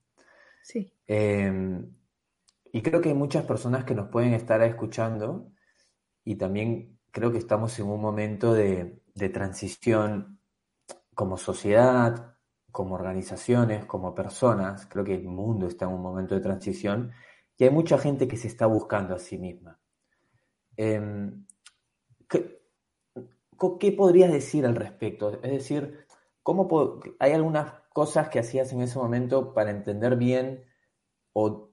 Sí. 0.62 0.92
Em, 1.06 1.96
y 2.72 2.82
creo 2.82 3.00
que 3.00 3.08
hay 3.08 3.14
muchas 3.14 3.44
personas 3.44 3.84
que 3.84 3.94
nos 3.94 4.08
pueden 4.08 4.34
estar 4.34 4.62
escuchando 4.62 5.50
y 6.24 6.36
también 6.36 6.98
creo 7.10 7.32
que 7.32 7.38
estamos 7.38 7.78
en 7.78 7.86
un 7.86 8.00
momento 8.00 8.52
de, 8.52 9.00
transición 9.32 10.38
como 11.14 11.38
sociedad, 11.38 12.36
como 12.70 12.94
organizaciones, 12.94 13.86
como 13.86 14.14
personas. 14.14 14.86
Creo 14.86 15.04
que 15.04 15.14
el 15.14 15.26
mundo 15.26 15.66
está 15.66 15.86
en 15.86 15.92
un 15.92 16.02
momento 16.02 16.34
de 16.34 16.42
transición 16.42 17.12
y 17.56 17.64
hay 17.64 17.70
mucha 17.70 17.96
gente 17.96 18.28
que 18.28 18.36
se 18.36 18.48
está 18.48 18.66
buscando 18.66 19.14
a 19.14 19.18
sí 19.18 19.38
misma. 19.38 19.80
Em, 20.76 21.46
¿qué, 22.28 22.60
¿Qué 23.80 23.92
podrías 23.92 24.30
decir 24.30 24.66
al 24.66 24.76
respecto? 24.76 25.40
Es 25.42 25.52
decir, 25.52 26.05
¿cómo 26.46 27.00
hay 27.18 27.32
algunas 27.32 27.72
cosas 27.92 28.28
que 28.28 28.38
hacías 28.38 28.72
en 28.72 28.80
ese 28.80 29.00
momento 29.00 29.52
para 29.52 29.72
entender 29.72 30.14
bien 30.14 30.64
o 31.32 31.72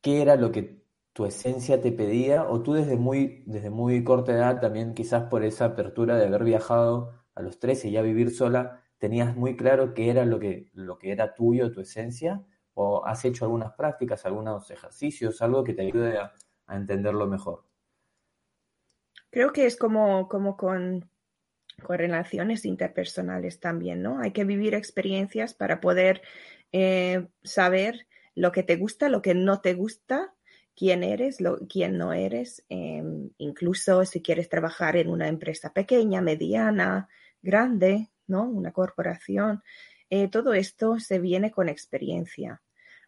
qué 0.00 0.22
era 0.22 0.36
lo 0.36 0.50
que 0.50 0.82
tu 1.12 1.26
esencia 1.26 1.82
te 1.82 1.92
pedía 1.92 2.48
o 2.48 2.62
tú 2.62 2.72
desde 2.72 2.96
muy, 2.96 3.44
desde 3.44 3.68
muy 3.68 4.02
corta 4.02 4.32
edad 4.32 4.62
también 4.62 4.94
quizás 4.94 5.24
por 5.24 5.44
esa 5.44 5.66
apertura 5.66 6.16
de 6.16 6.24
haber 6.24 6.42
viajado 6.42 7.12
a 7.34 7.42
los 7.42 7.58
13 7.58 7.88
y 7.88 7.90
ya 7.92 8.00
vivir 8.00 8.30
sola, 8.34 8.82
tenías 8.96 9.36
muy 9.36 9.58
claro 9.58 9.92
qué 9.92 10.08
era 10.08 10.24
lo 10.24 10.38
que, 10.38 10.70
lo 10.72 10.96
que 10.96 11.12
era 11.12 11.34
tuyo, 11.34 11.70
tu 11.70 11.82
esencia 11.82 12.42
o 12.72 13.04
has 13.04 13.26
hecho 13.26 13.44
algunas 13.44 13.74
prácticas, 13.74 14.24
algunos 14.24 14.70
ejercicios, 14.70 15.42
algo 15.42 15.64
que 15.64 15.74
te 15.74 15.82
ayude 15.82 16.16
a, 16.16 16.32
entenderlo 16.70 17.26
mejor. 17.26 17.66
Creo 19.28 19.52
que 19.52 19.66
es 19.66 19.76
como, 19.76 20.30
como 20.30 20.56
con 20.56 21.10
con 21.82 21.98
relaciones 21.98 22.64
interpersonales 22.64 23.60
también, 23.60 24.02
¿no? 24.02 24.20
Hay 24.20 24.32
que 24.32 24.44
vivir 24.44 24.74
experiencias 24.74 25.54
para 25.54 25.80
poder 25.80 26.22
eh, 26.72 27.26
saber 27.42 28.06
lo 28.34 28.52
que 28.52 28.62
te 28.62 28.76
gusta, 28.76 29.08
lo 29.08 29.22
que 29.22 29.34
no 29.34 29.60
te 29.60 29.74
gusta, 29.74 30.34
quién 30.76 31.04
eres, 31.04 31.38
quién 31.68 31.98
no 31.98 32.12
eres, 32.12 32.64
em, 32.68 33.30
incluso 33.38 34.04
si 34.04 34.22
quieres 34.22 34.48
trabajar 34.48 34.96
en 34.96 35.08
una 35.08 35.28
empresa 35.28 35.72
pequeña, 35.72 36.20
mediana, 36.20 37.08
grande, 37.42 38.10
¿no? 38.26 38.44
Una 38.44 38.72
corporación. 38.72 39.62
Eh, 40.10 40.28
todo 40.28 40.54
esto 40.54 40.98
se 40.98 41.18
viene 41.18 41.50
con 41.50 41.68
experiencia. 41.68 42.60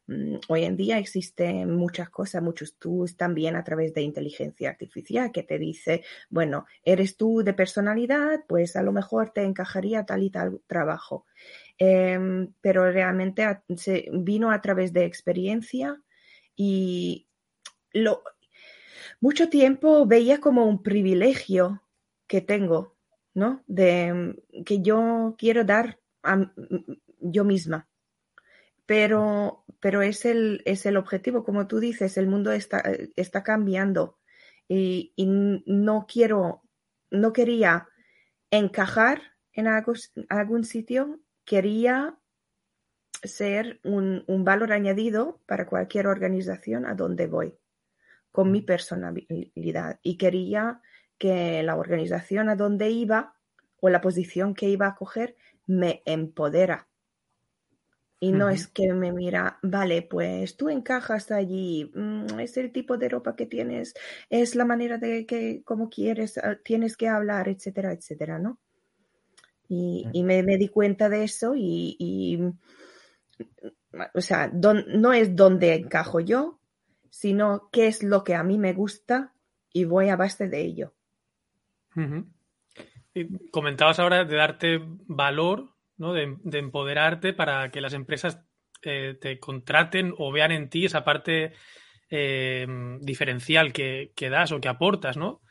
Mm, 0.08 0.36
hoy 0.48 0.64
en 0.64 0.76
día 0.76 0.98
existen 0.98 1.74
muchas 1.74 2.10
cosas, 2.10 2.42
muchos 2.42 2.76
tools 2.78 3.16
también 3.16 3.56
a 3.56 3.64
través 3.64 3.92
de 3.94 4.02
inteligencia 4.02 4.70
artificial 4.70 5.32
que 5.32 5.42
te 5.42 5.58
dice, 5.58 6.04
bueno, 6.30 6.66
eres 6.84 7.16
tú 7.16 7.42
de 7.42 7.54
personalidad, 7.54 8.44
pues 8.46 8.76
a 8.76 8.82
lo 8.82 8.92
mejor 8.92 9.30
te 9.30 9.42
encajaría 9.42 10.04
tal 10.06 10.22
y 10.22 10.30
tal 10.30 10.60
trabajo. 10.66 11.26
Em, 11.78 12.52
pero 12.60 12.90
realmente 12.90 13.44
se 13.76 14.08
vino 14.12 14.50
a 14.50 14.60
través 14.60 14.92
de 14.92 15.04
experiencia 15.04 16.00
y 16.56 17.28
lo, 17.92 18.22
mucho 19.20 19.48
tiempo 19.48 20.06
veía 20.06 20.40
como 20.40 20.66
un 20.66 20.82
privilegio 20.82 21.82
que 22.26 22.40
tengo, 22.40 22.96
¿no? 23.34 23.62
De 23.66 24.36
que 24.64 24.82
yo 24.82 25.34
quiero 25.38 25.64
dar 25.64 25.98
a 26.22 26.52
yo 27.20 27.44
misma 27.44 27.88
pero, 28.86 29.64
pero 29.80 30.02
es, 30.02 30.24
el, 30.24 30.62
es 30.64 30.86
el 30.86 30.96
objetivo, 30.96 31.44
como 31.44 31.66
tú 31.66 31.80
dices, 31.80 32.16
el 32.16 32.28
mundo 32.28 32.52
está, 32.52 32.82
está 33.16 33.42
cambiando 33.42 34.18
y, 34.68 35.12
no 35.66 36.06
quiero, 36.08 36.62
no 37.10 37.32
quería 37.32 37.88
encajar 38.50 39.20
en 39.52 39.66
algún 39.66 40.64
sitio, 40.64 41.20
quería 41.44 42.18
ser 43.22 43.80
un, 43.82 44.24
un, 44.28 44.44
valor 44.44 44.72
añadido 44.72 45.40
para 45.46 45.66
cualquier 45.66 46.06
organización 46.06 46.86
a 46.86 46.94
donde 46.94 47.26
voy, 47.26 47.58
con 48.30 48.52
mi 48.52 48.62
personalidad. 48.62 49.98
Y 50.02 50.16
quería 50.16 50.80
que 51.18 51.62
la 51.62 51.76
organización 51.76 52.50
a 52.50 52.56
donde 52.56 52.90
iba 52.90 53.34
o 53.80 53.88
la 53.88 54.00
posición 54.00 54.54
que 54.54 54.68
iba 54.68 54.86
a 54.86 54.94
coger 54.94 55.36
me 55.66 56.02
empodera 56.04 56.88
y 58.18 58.32
no 58.32 58.48
es 58.48 58.66
que 58.66 58.92
me 58.94 59.12
mira, 59.12 59.58
vale, 59.62 60.02
pues 60.02 60.56
tú 60.56 60.70
encajas 60.70 61.30
allí, 61.30 61.90
mm, 61.94 62.40
es 62.40 62.56
el 62.56 62.72
tipo 62.72 62.96
de 62.96 63.08
ropa 63.08 63.36
que 63.36 63.46
tienes, 63.46 63.94
es 64.30 64.54
la 64.54 64.64
manera 64.64 64.96
de 64.96 65.26
que, 65.26 65.62
como 65.64 65.90
quieres, 65.90 66.38
ah, 66.38 66.56
tienes 66.64 66.96
que 66.96 67.08
hablar, 67.08 67.48
etcétera, 67.48 67.92
etcétera, 67.92 68.38
¿no? 68.38 68.58
Y, 69.68 70.06
mm. 70.14 70.24
me, 70.24 70.56
di 70.56 70.68
cuenta 70.68 71.08
de 71.08 71.24
eso 71.24 71.54
y, 71.56 72.40
o 74.14 74.20
sea, 74.20 74.50
no 74.52 75.12
es 75.12 75.36
donde 75.36 75.74
encajo 75.74 76.20
yo, 76.20 76.60
sino 77.10 77.68
qué 77.72 77.86
es 77.86 78.02
lo 78.02 78.24
que 78.24 78.34
a 78.34 78.42
mí 78.42 78.58
me 78.58 78.72
gusta 78.72 79.32
y 79.72 79.84
voy 79.84 80.10
a 80.10 80.16
base 80.16 80.48
de 80.48 80.60
ello. 80.60 80.94
y 83.14 83.50
comentabas 83.50 83.98
ahora 83.98 84.24
de 84.24 84.36
darte 84.36 84.80
valor 85.06 85.75
de, 85.98 86.58
empoderarte 86.58 87.32
para 87.32 87.70
que 87.70 87.80
las 87.80 87.94
empresas 87.94 88.40
eh, 88.82 89.16
te 89.20 89.38
contraten 89.38 90.14
o 90.18 90.30
vean 90.32 90.52
en 90.52 90.68
ti 90.68 90.84
esa 90.84 91.04
parte 91.04 91.52
eh, 92.10 92.66
diferencial 93.00 93.72
que, 93.72 94.12
das 94.30 94.52
o 94.52 94.60
que 94.60 94.68
aportas, 94.68 95.16
¿no? 95.16 95.42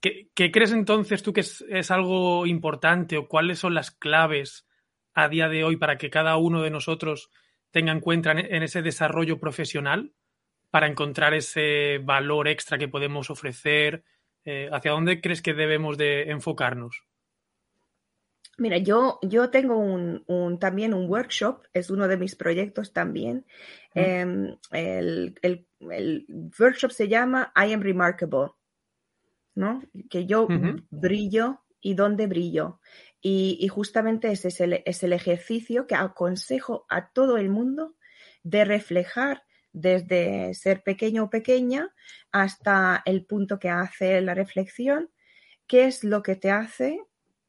¿Qué, 0.00 0.30
crees 0.50 0.72
entonces 0.72 1.22
tú 1.22 1.34
que 1.34 1.40
es, 1.40 1.90
algo 1.90 2.46
importante 2.46 3.18
o 3.18 3.28
cuáles 3.28 3.58
son 3.58 3.74
las 3.74 3.90
claves 3.90 4.66
a 5.12 5.28
día 5.28 5.48
de 5.48 5.62
hoy 5.62 5.76
para 5.76 5.98
que 5.98 6.08
cada 6.08 6.36
uno 6.38 6.62
de 6.62 6.70
nosotros 6.70 7.28
tenga 7.70 7.92
en 7.92 8.00
cuenta 8.00 8.32
en, 8.32 8.62
ese 8.62 8.80
desarrollo 8.80 9.38
profesional 9.38 10.14
para 10.70 10.86
encontrar 10.86 11.34
ese 11.34 11.98
valor 11.98 12.48
extra 12.48 12.78
que 12.78 12.88
podemos 12.88 13.28
ofrecer? 13.28 14.04
Eh, 14.46 14.70
¿Hacia 14.72 14.92
dónde 14.92 15.20
crees 15.20 15.42
que 15.42 15.52
debemos 15.52 15.98
de 15.98 16.30
enfocarnos? 16.30 17.02
Mira, 18.60 18.76
yo, 18.76 19.18
yo 19.22 19.48
tengo 19.48 19.78
un, 19.78 20.58
también 20.58 20.92
un 20.92 21.08
workshop, 21.08 21.62
es 21.72 21.88
uno 21.88 22.08
de 22.08 22.18
mis 22.18 22.36
proyectos 22.36 22.92
también. 22.92 23.46
Em, 23.94 24.54
el, 24.70 25.66
workshop 26.58 26.90
se 26.90 27.08
llama 27.08 27.54
I 27.56 27.72
am 27.72 27.80
remarkable, 27.80 28.50
¿no? 29.54 29.80
Que 30.10 30.26
yo 30.26 30.46
brillo 30.90 31.62
y 31.80 31.94
dónde 31.94 32.26
brillo. 32.26 32.80
Y, 33.22 33.66
justamente 33.68 34.30
ese 34.30 34.48
es 34.48 34.60
el, 34.60 34.82
es 34.84 35.02
el 35.04 35.14
ejercicio 35.14 35.86
que 35.86 35.94
aconsejo 35.94 36.84
a 36.90 37.12
todo 37.12 37.38
el 37.38 37.48
mundo 37.48 37.96
de 38.42 38.66
reflejar 38.66 39.42
desde 39.72 40.52
ser 40.52 40.82
pequeño 40.82 41.24
o 41.24 41.30
pequeña 41.30 41.94
hasta 42.30 43.02
el 43.06 43.24
punto 43.24 43.58
que 43.58 43.70
hace 43.70 44.20
la 44.20 44.34
reflexión, 44.34 45.08
qué 45.66 45.86
es 45.86 46.04
lo 46.04 46.22
que 46.22 46.36
te 46.36 46.50
hace 46.50 47.00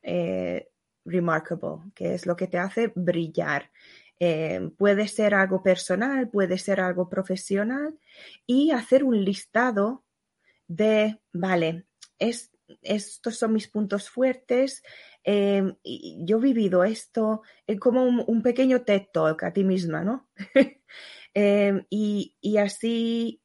eh, 0.04 0.70
remarkable, 1.05 1.91
que 1.95 2.13
es 2.13 2.25
lo 2.25 2.35
que 2.35 2.47
te 2.47 2.57
hace 2.57 2.91
brillar. 2.95 3.71
Eh, 4.19 4.69
puede 4.77 5.07
ser 5.07 5.33
algo 5.33 5.63
personal, 5.63 6.29
puede 6.29 6.57
ser 6.57 6.79
algo 6.79 7.09
profesional 7.09 7.97
y 8.45 8.71
hacer 8.71 9.03
un 9.03 9.23
listado 9.23 10.05
de, 10.67 11.19
vale, 11.33 11.85
es 12.19 12.51
estos 12.81 13.37
son 13.37 13.53
mis 13.53 13.67
puntos 13.67 14.09
fuertes. 14.09 14.83
Em, 15.23 15.75
yo 15.83 16.37
he 16.37 16.41
vivido 16.41 16.83
esto 16.83 17.41
como 17.79 18.03
un, 18.03 18.41
pequeño 18.41 18.81
TED 18.83 19.07
Talk 19.13 19.43
a 19.43 19.53
ti 19.53 19.63
misma, 19.63 20.03
¿no? 20.03 20.29
Em, 21.33 21.85
y, 21.89 22.35
y 22.41 22.57
así, 22.57 23.41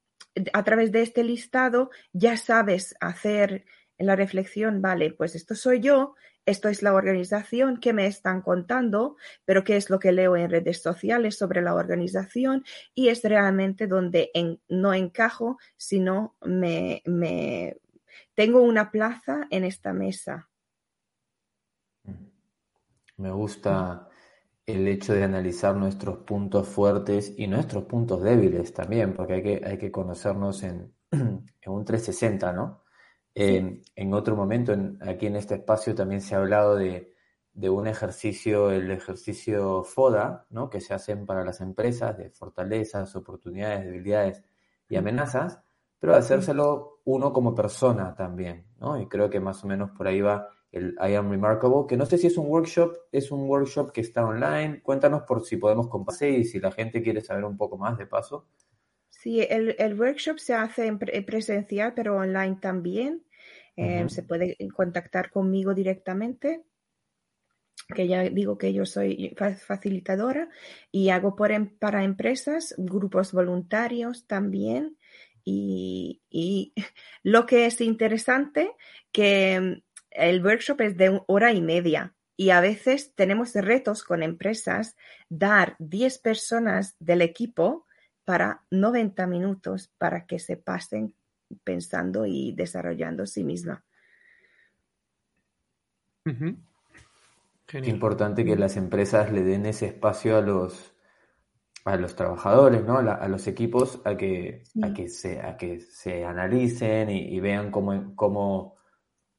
a 0.52 0.64
través 0.64 0.90
de 0.90 1.02
este 1.02 1.22
listado, 1.22 1.90
ya 2.12 2.36
sabes 2.36 2.96
hacer 3.00 3.64
la 3.96 4.16
reflexión, 4.16 4.82
vale, 4.82 5.12
pues 5.12 5.36
esto 5.36 5.54
soy 5.54 5.78
yo, 5.78 6.16
esto 6.46 6.68
es 6.68 6.82
la 6.82 6.94
organización 6.94 7.78
que 7.78 7.92
me 7.92 8.06
están 8.06 8.40
contando, 8.40 9.16
pero 9.44 9.64
qué 9.64 9.76
es 9.76 9.90
lo 9.90 9.98
que 9.98 10.12
leo 10.12 10.36
en 10.36 10.48
redes 10.48 10.80
sociales 10.80 11.36
sobre 11.36 11.60
la 11.60 11.74
organización 11.74 12.64
y 12.94 13.08
es 13.08 13.22
realmente 13.24 13.88
donde 13.88 14.30
no 14.68 14.94
encajo, 14.94 15.58
sino 15.76 16.36
me, 16.42 17.02
tengo 18.34 18.62
una 18.62 18.92
plaza 18.92 19.46
en 19.50 19.64
esta 19.64 19.92
mesa. 19.92 20.48
Me 23.16 23.32
gusta 23.32 24.08
el 24.66 24.86
hecho 24.86 25.14
de 25.14 25.24
analizar 25.24 25.74
nuestros 25.74 26.18
puntos 26.18 26.68
fuertes 26.68 27.34
y 27.36 27.48
nuestros 27.48 27.84
puntos 27.84 28.22
débiles 28.22 28.72
también, 28.72 29.14
porque 29.14 29.34
hay 29.34 29.42
que, 29.42 29.62
hay 29.64 29.78
que 29.78 29.90
conocernos 29.90 30.62
en, 30.62 30.92
en 31.10 31.42
un 31.64 31.84
360, 31.84 32.52
¿no? 32.52 32.85
En 33.38 34.14
otro 34.14 34.34
momento, 34.34 34.74
aquí 35.02 35.26
en 35.26 35.36
este 35.36 35.56
espacio 35.56 35.94
también 35.94 36.22
se 36.22 36.34
ha 36.34 36.38
hablado 36.38 36.74
de, 36.74 37.12
un 37.68 37.86
ejercicio, 37.86 38.70
el 38.70 38.90
ejercicio 38.90 39.84
FODA, 39.84 40.46
¿no? 40.48 40.70
que 40.70 40.80
se 40.80 40.94
hacen 40.94 41.26
para 41.26 41.44
las 41.44 41.60
empresas 41.60 42.16
de 42.16 42.30
fortalezas, 42.30 43.14
oportunidades, 43.14 43.84
debilidades 43.84 44.42
y 44.88 44.96
amenazas, 44.96 45.60
pero 45.98 46.14
de 46.14 46.20
hacérselo 46.20 47.00
uno 47.04 47.32
como 47.34 47.54
persona 47.54 48.14
también, 48.14 48.66
¿no? 48.78 49.00
Y 49.00 49.06
creo 49.06 49.30
que 49.30 49.40
más 49.40 49.62
o 49.64 49.66
menos 49.66 49.90
por 49.90 50.06
ahí 50.06 50.20
va 50.20 50.48
el 50.72 50.94
I 51.00 51.14
Am 51.14 51.30
Remarkable, 51.30 51.84
que 51.88 51.96
no 51.96 52.06
sé 52.06 52.18
si 52.18 52.26
es 52.26 52.36
un 52.36 52.46
workshop, 52.48 52.94
es 53.12 53.30
un 53.30 53.48
workshop 53.48 53.92
que 53.92 54.00
está 54.00 54.24
online. 54.24 54.82
Cuéntanos 54.82 55.22
por 55.22 55.42
si 55.44 55.56
podemos 55.56 55.88
compartir 55.88 56.30
y 56.30 56.44
si 56.44 56.58
la 56.58 56.72
gente 56.72 57.02
quiere 57.02 57.20
saber 57.20 57.44
un 57.44 57.56
poco 57.56 57.78
más 57.78 57.96
de 57.96 58.06
paso. 58.06 58.46
Sí, 59.26 59.40
el, 59.40 59.74
el 59.80 59.98
workshop 59.98 60.38
se 60.38 60.54
hace 60.54 60.86
en 60.86 61.00
presencial, 61.00 61.94
pero 61.96 62.16
online 62.16 62.58
también. 62.60 63.24
Em, 63.74 64.08
se 64.08 64.22
puede 64.22 64.56
contactar 64.72 65.32
conmigo 65.32 65.74
directamente, 65.74 66.62
que 67.92 68.06
ya 68.06 68.22
digo 68.22 68.56
que 68.56 68.72
yo 68.72 68.86
soy 68.86 69.34
facilitadora 69.58 70.48
y 70.92 71.08
hago 71.08 71.34
por, 71.34 71.50
em, 71.50 71.76
para 71.76 72.04
empresas, 72.04 72.72
grupos 72.78 73.32
voluntarios 73.32 74.28
también. 74.28 74.96
Y, 75.42 76.22
y 76.30 76.72
lo 77.24 77.46
que 77.46 77.66
es 77.66 77.80
interesante, 77.80 78.76
que 79.10 79.54
em, 79.54 79.82
el 80.12 80.40
workshop 80.40 80.82
es 80.82 80.96
de 80.96 81.20
hora 81.26 81.52
y 81.52 81.62
media 81.62 82.14
y 82.36 82.50
a 82.50 82.60
veces 82.60 83.12
tenemos 83.16 83.54
retos 83.54 84.04
con 84.04 84.22
empresas 84.22 84.94
dar 85.28 85.74
10 85.80 86.18
personas 86.18 86.94
del 87.00 87.22
equipo 87.22 87.85
para 88.26 88.64
90 88.72 89.26
minutos 89.28 89.88
para 89.96 90.26
que 90.26 90.40
se 90.40 90.56
pasen 90.56 91.14
pensando 91.62 92.26
y 92.26 92.52
desarrollando 92.52 93.24
sí 93.24 93.44
misma. 93.44 93.84
Es 97.72 97.88
importante 97.88 98.44
que 98.44 98.56
las 98.56 98.76
empresas 98.76 99.32
le 99.32 99.44
den 99.44 99.64
ese 99.64 99.86
espacio 99.86 100.36
a 100.36 100.40
los 100.40 100.92
a 101.84 101.94
los 101.94 102.16
trabajadores, 102.16 102.84
¿no? 102.84 102.98
A, 102.98 103.28
los 103.28 103.46
equipos 103.46 104.00
a 104.04 104.16
que, 104.16 104.64
a 104.82 104.92
que 104.92 105.08
se 105.08 105.40
a 105.40 105.56
que 105.56 105.78
se 105.78 106.24
analicen 106.24 107.10
y, 107.10 107.38
vean 107.38 107.70
cómo, 107.70 108.16
cómo, 108.16 108.74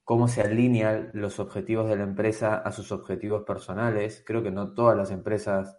cómo 0.02 0.28
se 0.28 0.40
alinean 0.40 1.10
los 1.12 1.40
objetivos 1.40 1.90
de 1.90 1.96
la 1.96 2.04
empresa 2.04 2.56
a 2.56 2.72
sus 2.72 2.90
objetivos 2.90 3.42
personales. 3.42 4.22
Creo 4.24 4.42
que 4.42 4.50
no 4.50 4.72
todas 4.72 4.96
las 4.96 5.10
empresas 5.10 5.78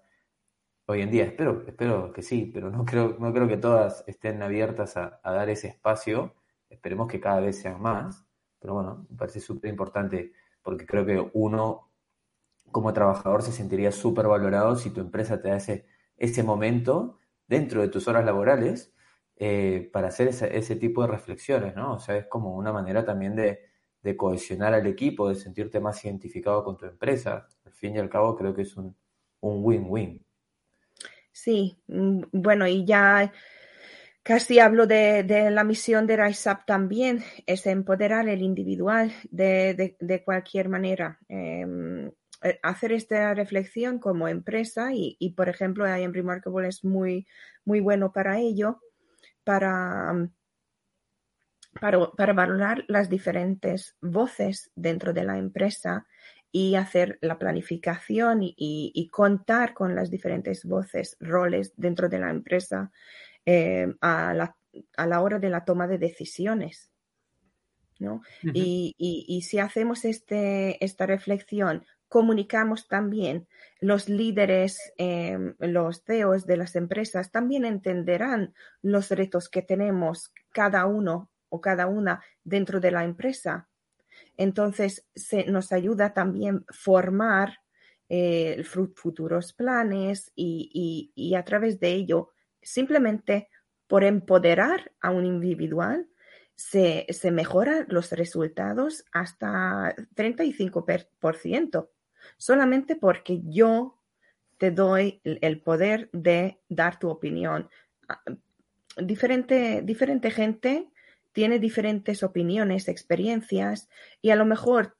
hoy 0.89 1.01
en 1.03 1.11
día, 1.11 1.25
espero, 1.25 1.63
espero 1.67 2.11
que 2.11 2.23
sí, 2.23 2.49
pero 2.51 2.71
no 2.71 2.83
creo, 2.83 3.15
no 3.19 3.31
creo 3.31 3.47
que 3.47 3.57
todas 3.57 4.03
estén 4.07 4.41
abiertas 4.41 4.97
a, 4.97 5.19
dar 5.23 5.47
ese 5.49 5.67
espacio. 5.67 6.33
Esperemos 6.67 7.07
que 7.07 7.19
cada 7.19 7.39
vez 7.41 7.61
sean 7.61 7.79
más, 7.79 8.25
pero 8.59 8.73
bueno, 8.73 9.05
me 9.07 9.15
parece 9.15 9.39
súper 9.39 9.69
importante 9.69 10.33
porque 10.63 10.87
creo 10.87 11.05
que 11.05 11.29
uno 11.33 11.91
como 12.71 12.91
trabajador 12.93 13.43
se 13.43 13.51
sentiría 13.51 13.91
súper 13.91 14.27
valorado 14.27 14.75
si 14.75 14.89
tu 14.89 15.01
empresa 15.01 15.41
te 15.41 15.49
da 15.49 15.57
ese, 15.57 15.85
ese 16.17 16.43
momento 16.43 17.19
dentro 17.47 17.81
de 17.81 17.89
tus 17.89 18.07
horas 18.07 18.25
laborales 18.25 18.93
eh, 19.35 19.89
para 19.93 20.07
hacer 20.07 20.29
ese, 20.29 20.75
tipo 20.75 21.03
de 21.03 21.09
reflexiones, 21.09 21.75
¿no? 21.75 21.93
O 21.93 21.99
sea, 21.99 22.17
es 22.17 22.25
como 22.27 22.55
una 22.55 22.73
manera 22.73 23.05
también 23.05 23.35
de, 23.35 23.59
de 24.01 24.17
cohesionar 24.17 24.73
al 24.73 24.87
equipo, 24.87 25.29
de 25.29 25.35
sentirte 25.35 25.79
más 25.79 26.03
identificado 26.03 26.63
con 26.63 26.77
tu 26.77 26.85
empresa. 26.87 27.47
Al 27.65 27.73
fin 27.73 27.95
y 27.95 27.99
al 27.99 28.09
cabo, 28.09 28.35
creo 28.35 28.55
que 28.55 28.63
es 28.63 28.75
un 28.77 28.95
win-win. 29.41 30.25
Sí, 31.43 31.77
mm, 31.87 32.23
bueno, 32.33 32.67
y 32.67 32.85
ya 32.85 33.31
casi 34.23 34.59
hablo 34.59 34.87
de, 34.87 35.23
la 35.51 35.63
misión 35.63 36.05
de 36.05 36.17
RiseUp 36.17 36.65
también, 36.65 37.23
es 37.45 37.65
empoderar 37.65 38.27
el 38.27 38.41
individual 38.41 39.13
de, 39.31 40.23
cualquier 40.25 40.67
manera. 40.67 41.17
Em, 41.29 42.07
eh, 42.43 42.59
hacer 42.61 42.91
esta 42.91 43.33
reflexión 43.33 43.99
como 43.99 44.27
empresa 44.27 44.89
y, 44.93 45.33
por 45.35 45.47
ejemplo, 45.49 45.87
I 45.87 46.03
Am 46.03 46.13
Remarkable 46.13 46.67
es 46.67 46.83
muy, 46.83 47.25
muy 47.65 47.79
bueno 47.79 48.11
para 48.11 48.37
ello, 48.39 48.81
para, 49.45 50.29
para, 51.79 52.11
para 52.11 52.33
valorar 52.33 52.83
las 52.89 53.09
diferentes 53.09 53.95
voces 54.01 54.71
dentro 54.75 55.13
de 55.13 55.23
la 55.23 55.37
empresa 55.37 56.05
y 56.51 56.75
hacer 56.75 57.19
la 57.21 57.37
planificación 57.37 58.39
y, 58.41 59.09
contar 59.11 59.73
con 59.73 59.95
las 59.95 60.09
diferentes 60.09 60.65
voces, 60.65 61.15
roles 61.19 61.73
dentro 61.75 62.09
de 62.09 62.19
la 62.19 62.29
empresa 62.29 62.91
eh, 63.45 63.87
a, 64.01 64.33
la, 64.33 65.21
hora 65.21 65.39
de 65.39 65.49
la 65.49 65.65
toma 65.65 65.87
de 65.87 65.97
decisiones. 65.97 66.91
¿no? 67.99 68.21
y, 68.41 69.41
si 69.45 69.59
hacemos 69.59 70.05
este, 70.05 70.83
esta 70.83 71.05
reflexión, 71.05 71.85
comunicamos 72.09 72.87
también, 72.87 73.47
los 73.79 74.09
líderes, 74.09 74.91
em, 74.97 75.55
los 75.59 76.03
CEOs 76.03 76.45
de 76.45 76.57
las 76.57 76.75
empresas 76.75 77.31
también 77.31 77.63
entenderán 77.63 78.53
los 78.81 79.09
retos 79.11 79.47
que 79.47 79.61
tenemos 79.61 80.33
cada 80.51 80.85
uno 80.85 81.29
o 81.49 81.61
cada 81.61 81.87
una 81.87 82.21
dentro 82.43 82.79
de 82.79 82.91
la 82.91 83.03
empresa 83.03 83.68
entonces, 84.37 85.05
se, 85.15 85.45
nos 85.45 85.71
ayuda 85.71 86.13
también 86.13 86.65
formar 86.69 87.59
eh, 88.07 88.63
futuros 88.95 89.53
planes 89.53 90.31
y, 90.35 91.33
a 91.35 91.43
través 91.43 91.79
de 91.79 91.93
ello, 91.93 92.31
simplemente 92.61 93.49
por 93.87 94.03
empoderar 94.03 94.91
a 95.01 95.11
un 95.11 95.25
individual, 95.25 96.07
se, 96.55 97.05
se 97.09 97.31
mejoran 97.31 97.85
los 97.89 98.11
resultados 98.11 99.05
hasta 99.11 99.95
35%, 100.15 101.89
solamente 102.37 102.95
porque 102.95 103.41
yo 103.43 103.99
te 104.57 104.71
doy 104.71 105.21
el 105.23 105.61
poder 105.61 106.09
de 106.11 106.59
dar 106.67 106.99
tu 106.99 107.09
opinión. 107.09 107.69
Ah, 108.07 108.21
diferente, 108.97 109.81
diferente 109.83 110.31
gente 110.31 110.89
tiene 111.39 111.57
diferentes 111.57 112.21
opiniones, 112.21 112.89
experiencias 112.89 113.87
y 114.21 114.31
a 114.31 114.35
lo 114.35 114.43
mejor 114.43 114.97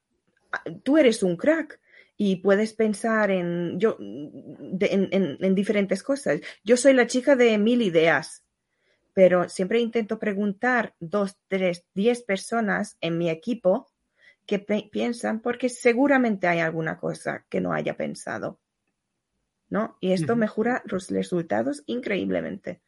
ah, 0.53 0.63
tú 0.85 0.97
eres 0.97 1.21
un 1.21 1.35
crack 1.35 1.81
y 2.15 2.37
puedes 2.37 2.71
pensar 2.71 3.29
en, 3.29 3.77
yo, 3.77 3.97
en, 3.99 5.53
diferentes 5.53 6.01
cosas. 6.01 6.39
Yo 6.63 6.77
soy 6.77 6.93
la 6.93 7.07
chica 7.07 7.35
de 7.35 7.57
mil 7.57 7.81
ideas, 7.81 8.45
pero 9.13 9.49
siempre 9.49 9.81
intento 9.81 10.17
preguntar 10.17 10.95
dos, 11.01 11.35
tres, 11.49 11.83
diez 11.93 12.23
personas 12.23 12.95
en 13.01 13.17
mi 13.17 13.29
equipo 13.29 13.91
que 14.45 14.59
piensan 14.59 15.41
porque 15.41 15.67
seguramente 15.67 16.47
hay 16.47 16.59
alguna 16.59 16.99
cosa 16.99 17.45
que 17.49 17.59
no 17.59 17.73
haya 17.73 17.97
pensado. 17.97 18.61
¿No? 19.67 19.97
Y 19.99 20.13
esto 20.13 20.37
mejora 20.37 20.83
los 20.85 21.09
resultados 21.09 21.83
increíblemente. 21.85 22.79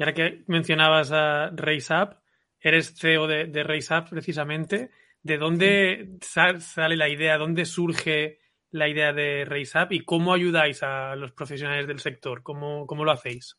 Y 0.00 0.02
ahora 0.02 0.14
que 0.14 0.44
mencionabas 0.46 1.12
a 1.12 1.50
RaiseUp, 1.50 2.14
eres 2.58 2.94
CEO 2.96 3.26
de, 3.26 3.44
de 3.48 3.62
RaiseUp 3.62 4.08
precisamente. 4.08 4.90
¿De 5.22 5.36
dónde 5.36 6.16
sale 6.22 6.96
la 6.96 7.10
idea? 7.10 7.36
¿Dónde 7.36 7.66
surge 7.66 8.40
la 8.70 8.88
idea 8.88 9.12
de 9.12 9.44
RaiseUp 9.44 9.92
y 9.92 10.02
cómo 10.06 10.32
ayudáis 10.32 10.82
a 10.82 11.14
los 11.16 11.32
profesionales 11.32 11.86
del 11.86 11.98
sector? 11.98 12.42
¿Cómo, 12.42 12.86
lo 12.88 13.10
hacéis? 13.10 13.58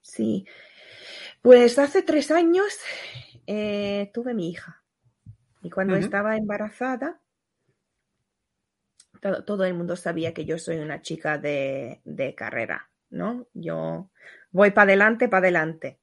Sí, 0.00 0.44
pues 1.40 1.78
hace 1.78 2.02
tres 2.02 2.32
años 2.32 2.80
eh, 3.46 4.10
tuve 4.12 4.34
mi 4.34 4.50
hija 4.50 4.82
y 5.62 5.70
cuando 5.70 5.94
estaba 5.94 6.36
embarazada, 6.36 7.20
todo, 9.20 9.64
el 9.64 9.74
mundo 9.74 9.94
sabía 9.94 10.34
que 10.34 10.46
yo 10.46 10.58
soy 10.58 10.78
una 10.78 11.00
chica 11.00 11.38
de, 11.38 12.00
de 12.02 12.34
carrera, 12.34 12.90
¿no? 13.08 13.46
Yo 13.54 14.10
voy 14.56 14.70
para 14.70 14.90
adelante, 14.90 15.28
para 15.28 15.44
adelante. 15.44 15.98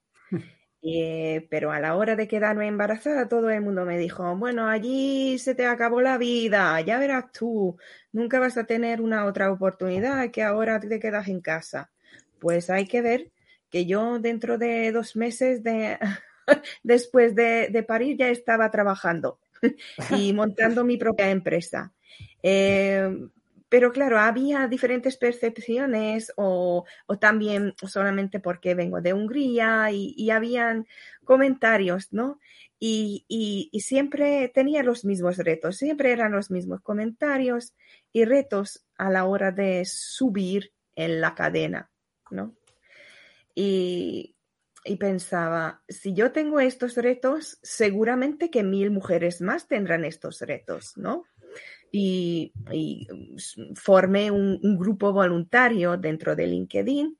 Eh, 0.80 1.46
pero 1.50 1.72
a 1.72 1.80
la 1.80 1.96
hora 1.96 2.14
de 2.14 2.28
quedarme 2.28 2.68
embarazada, 2.68 3.26
todo 3.26 3.50
el 3.50 3.62
mundo 3.62 3.84
me 3.84 3.98
dijo, 3.98 4.36
bueno, 4.36 4.68
allí 4.68 5.38
se 5.38 5.54
te 5.54 5.66
acabó 5.66 6.00
la 6.02 6.18
vida, 6.18 6.78
ya 6.82 6.98
verás 6.98 7.32
tú, 7.32 7.78
nunca 8.12 8.38
vas 8.38 8.58
a 8.58 8.64
tener 8.64 9.00
una 9.00 9.24
otra 9.24 9.50
oportunidad 9.50 10.30
que 10.30 10.42
ahora 10.42 10.78
te 10.78 11.00
quedas 11.00 11.28
en 11.28 11.40
casa. 11.40 11.90
Pues 12.38 12.68
hay 12.68 12.86
que 12.86 13.00
ver 13.00 13.32
que 13.70 13.86
yo 13.86 14.18
dentro 14.18 14.58
de 14.58 14.92
dos 14.92 15.16
meses 15.16 15.62
de, 15.62 15.98
después 16.82 17.34
de, 17.34 17.68
de 17.70 17.82
parir 17.82 18.18
ya 18.18 18.28
estaba 18.28 18.70
trabajando 18.70 19.40
y 20.10 20.32
montando 20.32 20.84
mi 20.84 20.96
propia 20.98 21.30
empresa. 21.30 21.92
Eh, 22.42 23.08
pero 23.74 23.90
claro, 23.90 24.20
había 24.20 24.68
diferentes 24.68 25.16
percepciones 25.16 26.32
o, 26.36 26.84
también 27.18 27.74
solamente 27.84 28.38
porque 28.38 28.76
vengo 28.76 29.00
de 29.00 29.12
Hungría 29.12 29.90
y, 29.90 30.30
habían 30.30 30.86
comentarios, 31.24 32.12
¿no? 32.12 32.38
Y, 32.78 33.24
y, 33.26 33.80
siempre 33.80 34.48
tenía 34.54 34.84
los 34.84 35.04
mismos 35.04 35.38
retos, 35.38 35.76
siempre 35.76 36.12
eran 36.12 36.30
los 36.30 36.52
mismos 36.52 36.82
comentarios 36.82 37.74
y 38.12 38.24
retos 38.24 38.86
a 38.96 39.10
la 39.10 39.24
hora 39.24 39.50
de 39.50 39.84
subir 39.86 40.72
en 40.94 41.20
la 41.20 41.34
cadena, 41.34 41.90
¿no? 42.30 42.54
Y, 43.56 44.36
y 44.84 44.96
pensaba, 44.98 45.82
si 45.88 46.14
yo 46.14 46.30
tengo 46.30 46.60
estos 46.60 46.94
retos, 46.94 47.58
seguramente 47.64 48.50
que 48.50 48.62
mil 48.62 48.92
mujeres 48.92 49.40
más 49.40 49.66
tendrán 49.66 50.04
estos 50.04 50.42
retos, 50.42 50.96
¿no? 50.96 51.24
Y, 51.96 52.52
formé 53.76 54.32
un, 54.32 54.76
grupo 54.76 55.12
voluntario 55.12 55.96
dentro 55.96 56.34
de 56.34 56.48
LinkedIn 56.48 57.16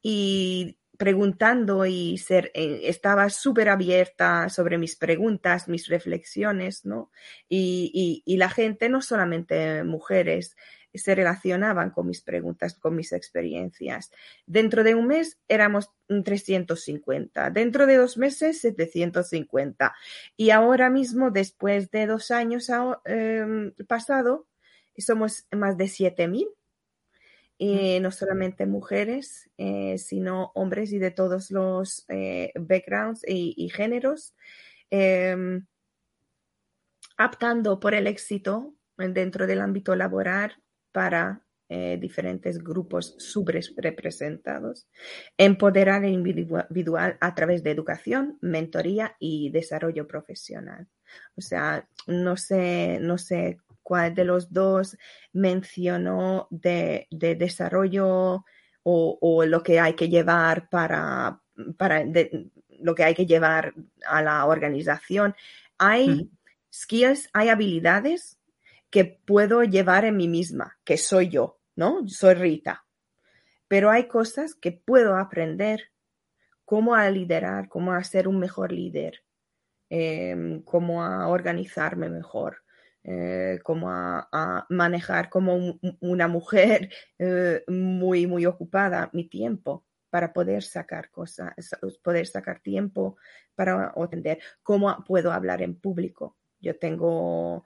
y 0.00 0.78
preguntando 0.96 1.84
y 1.86 2.18
ser, 2.18 2.52
eh, 2.54 2.82
estaba 2.84 3.28
súper 3.30 3.68
abierta 3.68 4.48
sobre 4.48 4.78
mis 4.78 4.94
preguntas, 4.94 5.66
mis 5.66 5.88
reflexiones, 5.88 6.84
¿no? 6.84 7.10
Y, 7.48 8.22
y, 8.24 8.36
la 8.36 8.48
gente, 8.48 8.88
no 8.88 9.02
solamente 9.02 9.82
mujeres, 9.82 10.54
se 10.98 11.14
relacionaban 11.14 11.90
con 11.90 12.06
mis 12.06 12.22
preguntas, 12.22 12.74
con 12.74 12.96
mis 12.96 13.12
experiencias. 13.12 14.10
Dentro 14.46 14.84
de 14.84 14.94
un 14.94 15.06
mes 15.06 15.38
éramos 15.48 15.90
350, 16.08 17.50
dentro 17.50 17.86
de 17.86 17.96
dos 17.96 18.18
meses 18.18 18.60
750 18.60 19.94
y 20.36 20.50
ahora 20.50 20.90
mismo, 20.90 21.30
después 21.30 21.90
de 21.90 22.06
dos 22.06 22.30
años 22.30 22.70
eh, 23.04 23.72
pasado, 23.88 24.46
somos 24.98 25.46
más 25.50 25.76
de 25.76 25.88
7000. 25.88 26.48
Eh, 27.64 28.00
no 28.00 28.10
solamente 28.10 28.66
mujeres, 28.66 29.48
eh, 29.56 29.96
sino 29.96 30.50
hombres 30.56 30.92
y 30.92 30.98
de 30.98 31.12
todos 31.12 31.52
los 31.52 32.04
eh, 32.08 32.50
backgrounds 32.56 33.22
y, 33.24 33.54
y 33.56 33.68
géneros, 33.68 34.34
em, 34.90 35.64
aptando 37.16 37.78
por 37.78 37.94
el 37.94 38.08
éxito 38.08 38.74
dentro 38.96 39.46
del 39.46 39.60
ámbito 39.60 39.94
laboral 39.94 40.56
para 40.92 41.42
eh, 41.74 41.96
diferentes 41.98 42.62
grupos 42.62 43.14
subrepresentados, 43.16 44.86
empoderar 45.38 46.04
el 46.04 46.12
individual 46.12 47.16
a 47.18 47.34
través 47.34 47.62
de 47.62 47.70
educación, 47.70 48.36
mentoría 48.42 49.16
y 49.18 49.48
desarrollo 49.48 50.06
profesional. 50.06 50.86
O 51.34 51.40
sea, 51.40 51.88
no 52.06 52.36
sé, 52.36 52.98
no 53.00 53.16
sé 53.16 53.56
cuál 53.82 54.14
de 54.14 54.26
los 54.26 54.52
dos 54.52 54.98
mencionó 55.32 56.46
de, 56.50 57.06
desarrollo 57.10 58.44
o, 58.82 59.44
lo 59.46 59.62
que 59.62 59.80
hay 59.80 59.94
que 59.94 60.10
llevar 60.10 60.68
para, 60.68 61.40
para 61.78 62.04
lo 62.80 62.94
que 62.94 63.04
hay 63.04 63.14
que 63.14 63.24
llevar 63.24 63.72
a 64.06 64.20
la 64.20 64.44
organización. 64.44 65.34
Hay 65.78 66.30
skills, 66.70 67.30
hay 67.32 67.48
habilidades 67.48 68.38
que 68.92 69.06
puedo 69.06 69.64
llevar 69.64 70.04
en 70.04 70.18
mí 70.18 70.28
misma, 70.28 70.78
que 70.84 70.98
soy 70.98 71.30
yo, 71.30 71.58
¿no? 71.74 72.06
Soy 72.06 72.34
Rita. 72.34 72.84
Pero 73.66 73.90
hay 73.90 74.06
cosas 74.06 74.54
que 74.54 74.70
puedo 74.70 75.16
aprender, 75.16 75.90
cómo 76.66 76.94
a 76.94 77.08
liderar, 77.08 77.70
cómo 77.70 77.94
a 77.94 78.04
ser 78.04 78.28
un 78.28 78.38
mejor 78.38 78.70
líder, 78.70 79.24
em, 79.88 80.62
cómo 80.62 81.02
a 81.02 81.26
organizarme 81.28 82.10
mejor, 82.10 82.58
eh, 83.02 83.60
cómo 83.64 83.88
a, 83.90 84.66
manejar 84.68 85.30
como 85.30 85.78
una 86.00 86.28
mujer 86.28 86.90
eh, 87.18 87.64
muy, 87.68 88.26
muy 88.26 88.44
ocupada 88.44 89.08
mi 89.14 89.24
tiempo 89.24 89.86
para 90.10 90.34
poder 90.34 90.62
sacar 90.62 91.10
cosas, 91.10 91.54
poder 92.02 92.26
sacar 92.26 92.60
tiempo 92.60 93.16
para 93.54 93.94
atender, 93.96 94.38
cómo 94.62 95.02
puedo 95.06 95.32
hablar 95.32 95.62
en 95.62 95.80
público. 95.80 96.36
Yo 96.60 96.78
tengo 96.78 97.64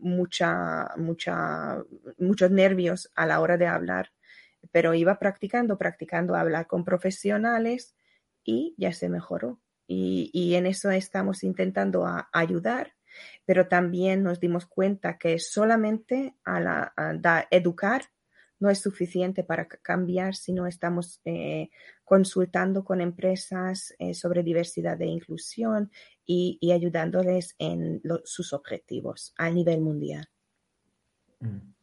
mucha, 0.00 0.90
mucha, 0.96 1.82
muchos 2.18 2.50
nervios 2.50 3.10
a 3.14 3.26
la 3.26 3.40
hora 3.40 3.56
de 3.56 3.66
hablar, 3.66 4.12
pero 4.72 4.94
iba 4.94 5.18
practicando, 5.18 5.78
practicando 5.78 6.34
hablar 6.34 6.66
con 6.66 6.84
profesionales 6.84 7.94
y 8.44 8.74
ya 8.78 8.92
se 8.92 9.08
mejoró. 9.08 9.60
Y, 9.88 10.54
en 10.54 10.66
eso 10.66 10.90
estamos 10.90 11.44
intentando 11.44 12.06
ayudar, 12.32 12.94
pero 13.44 13.68
también 13.68 14.22
nos 14.22 14.40
dimos 14.40 14.66
cuenta 14.66 15.16
que 15.16 15.38
solamente 15.38 16.34
a 16.44 16.60
la, 16.60 17.46
educar 17.50 18.02
no 18.58 18.70
es 18.70 18.80
suficiente 18.80 19.44
para 19.44 19.68
cambiar 19.68 20.34
si 20.34 20.52
no 20.52 20.66
estamos 20.66 21.20
eh, 21.24 21.70
consultando 22.06 22.84
con 22.84 23.00
empresas 23.00 23.92
eh, 23.98 24.14
sobre 24.14 24.44
diversidad 24.44 25.02
e 25.02 25.06
inclusión 25.06 25.90
y, 26.24 26.70
ayudándoles 26.72 27.56
en 27.58 28.00
sus 28.24 28.52
objetivos 28.52 29.34
a 29.36 29.50
nivel 29.50 29.80
mundial. 29.80 30.28
Mm. 31.40 31.74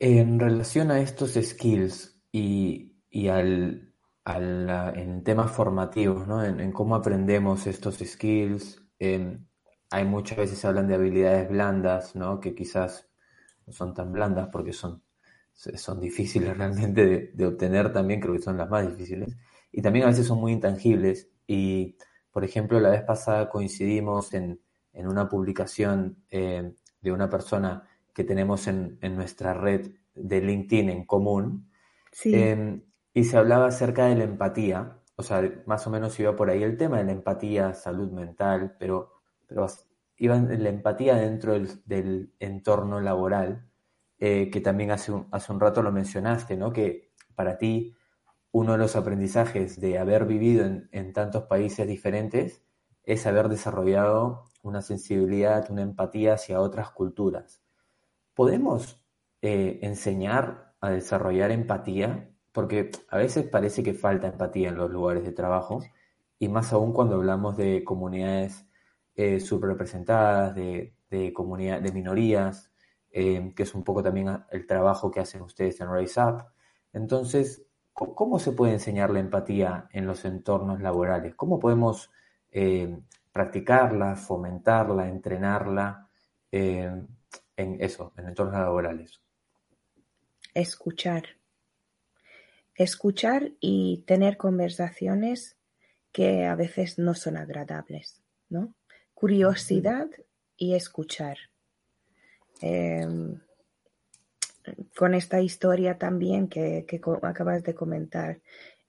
En 0.00 0.40
relación 0.40 0.90
a 0.90 1.00
estos 1.00 1.34
skills 1.34 2.20
y, 2.32 2.92
al, 3.28 3.94
en 4.24 5.22
temas 5.22 5.52
formativos, 5.52 6.26
¿no? 6.26 6.44
en, 6.44 6.72
cómo 6.72 6.96
aprendemos 6.96 7.68
estos 7.68 7.98
skills, 7.98 8.82
hay 8.98 10.04
muchas 10.04 10.38
veces 10.38 10.64
hablan 10.64 10.88
de 10.88 10.94
habilidades 10.96 11.48
blandas, 11.48 12.16
¿no? 12.16 12.40
que 12.40 12.54
quizás 12.54 13.08
no 13.66 13.72
son 13.72 13.94
tan 13.94 14.12
blandas 14.12 14.48
porque 14.50 14.72
son, 14.72 15.04
son 15.74 16.00
difíciles 16.00 16.56
realmente 16.56 17.06
de, 17.06 17.30
de 17.34 17.46
obtener 17.46 17.92
también, 17.92 18.20
creo 18.20 18.34
que 18.34 18.42
son 18.42 18.56
las 18.56 18.68
más 18.70 18.86
difíciles, 18.88 19.36
y 19.72 19.82
también 19.82 20.04
a 20.04 20.08
veces 20.08 20.26
son 20.26 20.40
muy 20.40 20.52
intangibles. 20.52 21.28
Y 21.46 21.96
por 22.32 22.44
ejemplo, 22.44 22.80
la 22.80 22.90
vez 22.90 23.02
pasada 23.02 23.48
coincidimos 23.48 24.34
en, 24.34 24.60
una 24.92 25.28
publicación 25.28 26.24
eh, 26.30 26.74
de 27.00 27.12
una 27.12 27.30
persona 27.30 27.88
que 28.14 28.24
tenemos 28.24 28.66
en, 28.66 28.98
nuestra 29.14 29.54
red 29.54 29.92
de 30.14 30.40
LinkedIn 30.40 30.90
en 30.90 31.04
común. 31.06 31.70
Em, 32.24 32.82
y 33.14 33.24
se 33.24 33.36
hablaba 33.36 33.66
acerca 33.66 34.06
de 34.06 34.16
la 34.16 34.24
empatía, 34.24 34.98
o 35.16 35.22
sea, 35.22 35.42
más 35.66 35.86
o 35.86 35.90
menos 35.90 36.18
iba 36.20 36.36
por 36.36 36.50
ahí 36.50 36.62
el 36.62 36.76
tema 36.76 36.98
de 36.98 37.04
la 37.04 37.12
empatía, 37.12 37.74
salud 37.74 38.10
mental, 38.10 38.76
pero, 38.78 39.12
pero 39.46 39.66
iba 40.16 40.36
en 40.36 40.62
la 40.62 40.68
empatía 40.68 41.16
dentro 41.16 41.52
del, 41.84 42.32
entorno 42.40 43.00
laboral, 43.00 43.69
eh, 44.20 44.50
que 44.50 44.60
también 44.60 44.90
hace 44.90 45.12
un, 45.12 45.26
hace 45.30 45.52
un 45.52 45.60
rato 45.60 45.82
lo 45.82 45.90
mencionaste, 45.90 46.56
¿no? 46.56 46.72
Que 46.72 47.10
para 47.34 47.58
ti 47.58 47.96
uno 48.52 48.72
de 48.72 48.78
los 48.78 48.96
aprendizajes 48.96 49.80
de 49.80 49.98
haber 49.98 50.26
vivido 50.26 50.66
en, 50.92 51.12
tantos 51.12 51.44
países 51.44 51.86
diferentes 51.86 52.62
es 53.04 53.26
haber 53.26 53.48
desarrollado 53.48 54.44
una 54.62 54.82
sensibilidad, 54.82 55.70
una 55.70 55.82
empatía 55.82 56.34
hacia 56.34 56.60
otras 56.60 56.90
culturas. 56.90 57.62
¿Podemos 58.34 59.02
eh, 59.40 59.78
enseñar 59.82 60.74
a 60.80 60.90
desarrollar 60.90 61.50
empatía? 61.50 62.30
Porque 62.52 62.90
a 63.08 63.16
veces 63.16 63.46
parece 63.46 63.82
que 63.82 63.94
falta 63.94 64.26
empatía 64.28 64.68
en 64.68 64.76
los 64.76 64.90
lugares 64.90 65.24
de 65.24 65.32
trabajo 65.32 65.82
y 66.38 66.48
más 66.48 66.72
aún 66.72 66.92
cuando 66.92 67.16
hablamos 67.16 67.56
de 67.56 67.84
comunidades 67.84 68.66
eh, 69.14 69.40
subrepresentadas, 69.40 70.54
de, 70.54 70.94
comunidad, 71.34 71.80
de 71.80 71.92
minorías, 71.92 72.69
eh, 73.10 73.52
que 73.54 73.62
es 73.64 73.74
un 73.74 73.84
poco 73.84 74.02
también 74.02 74.44
el 74.50 74.66
trabajo 74.66 75.10
que 75.10 75.20
hacen 75.20 75.42
ustedes 75.42 75.80
en 75.80 75.90
Raise 75.90 76.20
Up. 76.20 76.44
Entonces, 76.92 77.64
¿Cómo 77.92 78.38
se 78.38 78.52
puede 78.52 78.72
enseñar 78.72 79.10
la 79.10 79.20
empatía 79.20 79.88
en 79.92 80.06
los 80.06 80.24
entornos 80.24 80.80
laborales? 80.80 81.34
¿Cómo 81.34 81.60
podemos 81.60 82.10
eh, 82.50 82.98
practicarla, 83.30 84.16
fomentarla, 84.16 85.08
entrenarla 85.08 86.08
eh, 86.50 86.90
en 87.56 87.76
eso, 87.82 88.14
en 88.16 88.28
entornos 88.28 88.54
laborales? 88.54 89.20
Escuchar. 90.54 91.24
Escuchar 92.74 93.52
y 93.60 94.02
tener 94.06 94.38
conversaciones 94.38 95.58
que 96.10 96.46
a 96.46 96.54
veces 96.54 96.98
no 96.98 97.14
son 97.14 97.36
agradables, 97.36 98.22
¿no? 98.48 98.72
Curiosidad 99.12 100.08
y 100.56 100.74
escuchar. 100.74 101.36
Em, 102.60 103.40
con 104.96 105.14
esta 105.14 105.40
historia 105.40 105.98
también 105.98 106.48
que, 106.48 106.86
acabas 107.22 107.62
de 107.62 107.74
comentar 107.74 108.40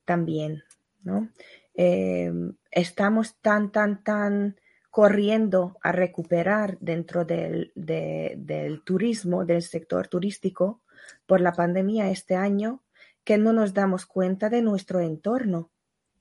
también, 0.06 0.64
¿no? 1.04 1.30
em, 1.74 2.54
estamos 2.70 3.36
tan, 3.42 3.72
tan, 3.72 4.04
tan 4.04 4.58
corriendo 4.90 5.78
a 5.82 5.94
recuperar 5.94 6.78
dentro 6.80 7.24
del, 7.24 7.72
del 7.76 8.84
turismo, 8.84 9.46
del 9.46 9.62
sector 9.62 10.10
turístico, 10.10 10.82
por 11.26 11.40
la 11.40 11.54
pandemia 11.54 12.10
este 12.10 12.36
año, 12.36 12.84
que 13.24 13.38
no 13.38 13.54
nos 13.54 13.74
damos 13.74 14.06
cuenta 14.06 14.50
de 14.50 14.62
nuestro 14.62 15.00
entorno. 15.00 15.72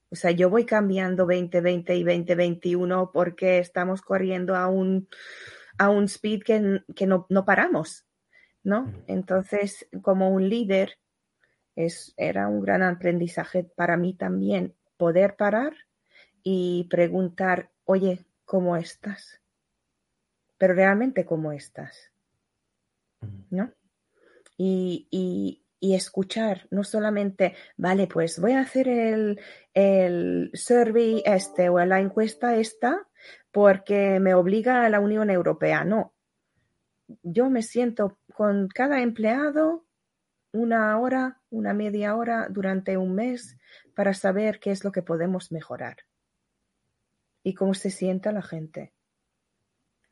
O 0.09 0.15
sea, 0.15 0.31
yo 0.31 0.49
voy 0.49 0.65
cambiando 0.65 1.25
2020 1.25 1.95
y 1.95 2.03
2021 2.03 3.11
porque 3.13 3.59
estamos 3.59 4.01
corriendo 4.01 4.55
a 4.55 4.67
un, 4.67 5.07
a 5.81 5.89
un 5.89 6.03
speed 6.03 6.43
que, 6.43 6.83
que 6.95 7.07
no, 7.07 7.25
no, 7.29 7.43
paramos, 7.43 8.05
¿no? 8.61 8.93
Entonces, 9.07 9.87
como 10.03 10.29
un 10.29 10.47
líder, 10.47 10.99
es, 11.75 12.13
era 12.17 12.47
un 12.49 12.61
gran 12.61 12.83
aprendizaje 12.83 13.63
para 13.63 13.97
mí 13.97 14.13
también 14.13 14.75
poder 14.97 15.35
parar 15.37 15.73
y 16.43 16.87
preguntar, 16.87 17.71
oye, 17.85 18.23
¿cómo 18.45 18.77
estás? 18.77 19.41
Pero 20.59 20.75
realmente, 20.75 21.25
¿cómo 21.25 21.51
estás? 21.51 22.11
¿No? 23.49 23.73
Y, 24.57 25.07
y, 25.09 25.65
y 25.79 25.95
escuchar, 25.95 26.67
no 26.69 26.83
solamente, 26.83 27.55
vale, 27.75 28.05
pues 28.05 28.39
voy 28.39 28.51
a 28.51 28.59
hacer 28.59 28.87
el, 28.87 29.41
el 29.73 30.51
survey 30.53 31.23
este 31.25 31.69
o 31.69 31.83
la 31.83 31.99
encuesta 31.99 32.55
esta 32.55 33.07
porque 33.51 34.19
me 34.19 34.33
obliga 34.33 34.85
a 34.85 34.89
la 34.89 34.99
Unión 34.99 35.29
Europea. 35.29 35.83
No, 35.83 36.13
yo 37.23 37.49
me 37.49 37.61
siento 37.61 38.17
con 38.33 38.67
cada 38.67 39.01
empleado 39.01 39.85
una 40.51 40.97
hora, 40.99 41.41
una 41.49 41.73
media 41.73 42.15
hora 42.15 42.47
durante 42.49 42.97
un 42.97 43.15
mes 43.15 43.57
para 43.95 44.13
saber 44.13 44.59
qué 44.59 44.71
es 44.71 44.83
lo 44.83 44.91
que 44.91 45.01
podemos 45.01 45.51
mejorar 45.51 45.97
y 47.43 47.53
cómo 47.53 47.73
se 47.73 47.89
sienta 47.89 48.31
la 48.31 48.41
gente. 48.41 48.93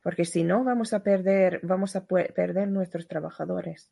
Porque 0.01 0.25
si 0.25 0.43
no, 0.43 0.63
vamos 0.63 0.93
a 0.93 1.03
perder, 1.03 1.59
vamos 1.63 1.95
a 1.95 2.05
perder 2.05 2.69
nuestros 2.69 3.07
trabajadores. 3.07 3.91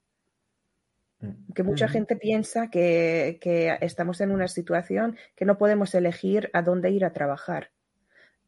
Mm. 1.20 1.54
Que 1.54 1.64
mucha 1.64 1.88
gente 1.88 2.16
piensa 2.16 2.70
que, 2.70 3.40
estamos 3.82 4.22
en 4.22 4.32
una 4.32 4.48
situación 4.48 5.18
que 5.36 5.46
no 5.46 5.58
podemos 5.58 5.94
elegir 5.96 6.50
a 6.54 6.62
dónde 6.62 6.92
ir 6.92 7.04
a 7.04 7.14
trabajar. 7.14 7.72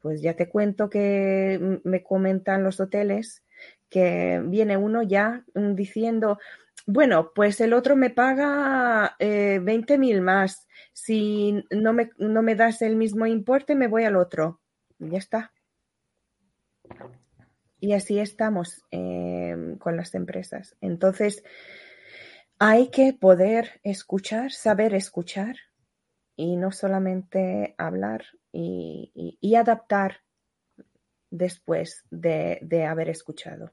Pues 0.01 0.21
ya 0.21 0.35
te 0.35 0.49
cuento 0.49 0.89
que 0.89 1.79
me 1.83 2.03
comentan 2.03 2.63
los 2.63 2.79
hoteles 2.79 3.43
que 3.89 4.41
viene 4.45 4.77
uno 4.77 5.01
ya 5.03 5.43
diciendo, 5.53 6.37
bueno, 6.85 7.31
pues 7.33 7.59
el 7.61 7.73
otro 7.73 7.95
me 7.95 8.09
paga 8.09 9.15
eh, 9.19 9.59
20 9.61 9.97
mil 9.97 10.21
más. 10.21 10.67
Si 10.93 11.63
no 11.71 11.93
me, 11.93 12.11
no 12.17 12.41
me 12.41 12.55
das 12.55 12.81
el 12.81 12.95
mismo 12.95 13.25
importe, 13.25 13.75
me 13.75 13.87
voy 13.87 14.05
al 14.05 14.15
otro. 14.15 14.61
Ya 14.99 15.17
está. 15.17 15.53
Y 17.79 17.93
así 17.93 18.19
estamos 18.19 18.83
eh, 18.91 19.75
con 19.79 19.95
las 19.95 20.13
empresas. 20.13 20.75
Entonces, 20.81 21.43
hay 22.57 22.89
que 22.89 23.13
poder 23.13 23.79
escuchar, 23.83 24.51
saber 24.51 24.93
escuchar 24.93 25.55
y 26.35 26.57
no 26.57 26.71
solamente 26.71 27.73
hablar 27.77 28.25
y, 28.51 29.55
adaptar 29.55 30.21
después 31.29 32.05
de, 32.09 32.85
haber 32.87 33.09
escuchado. 33.09 33.71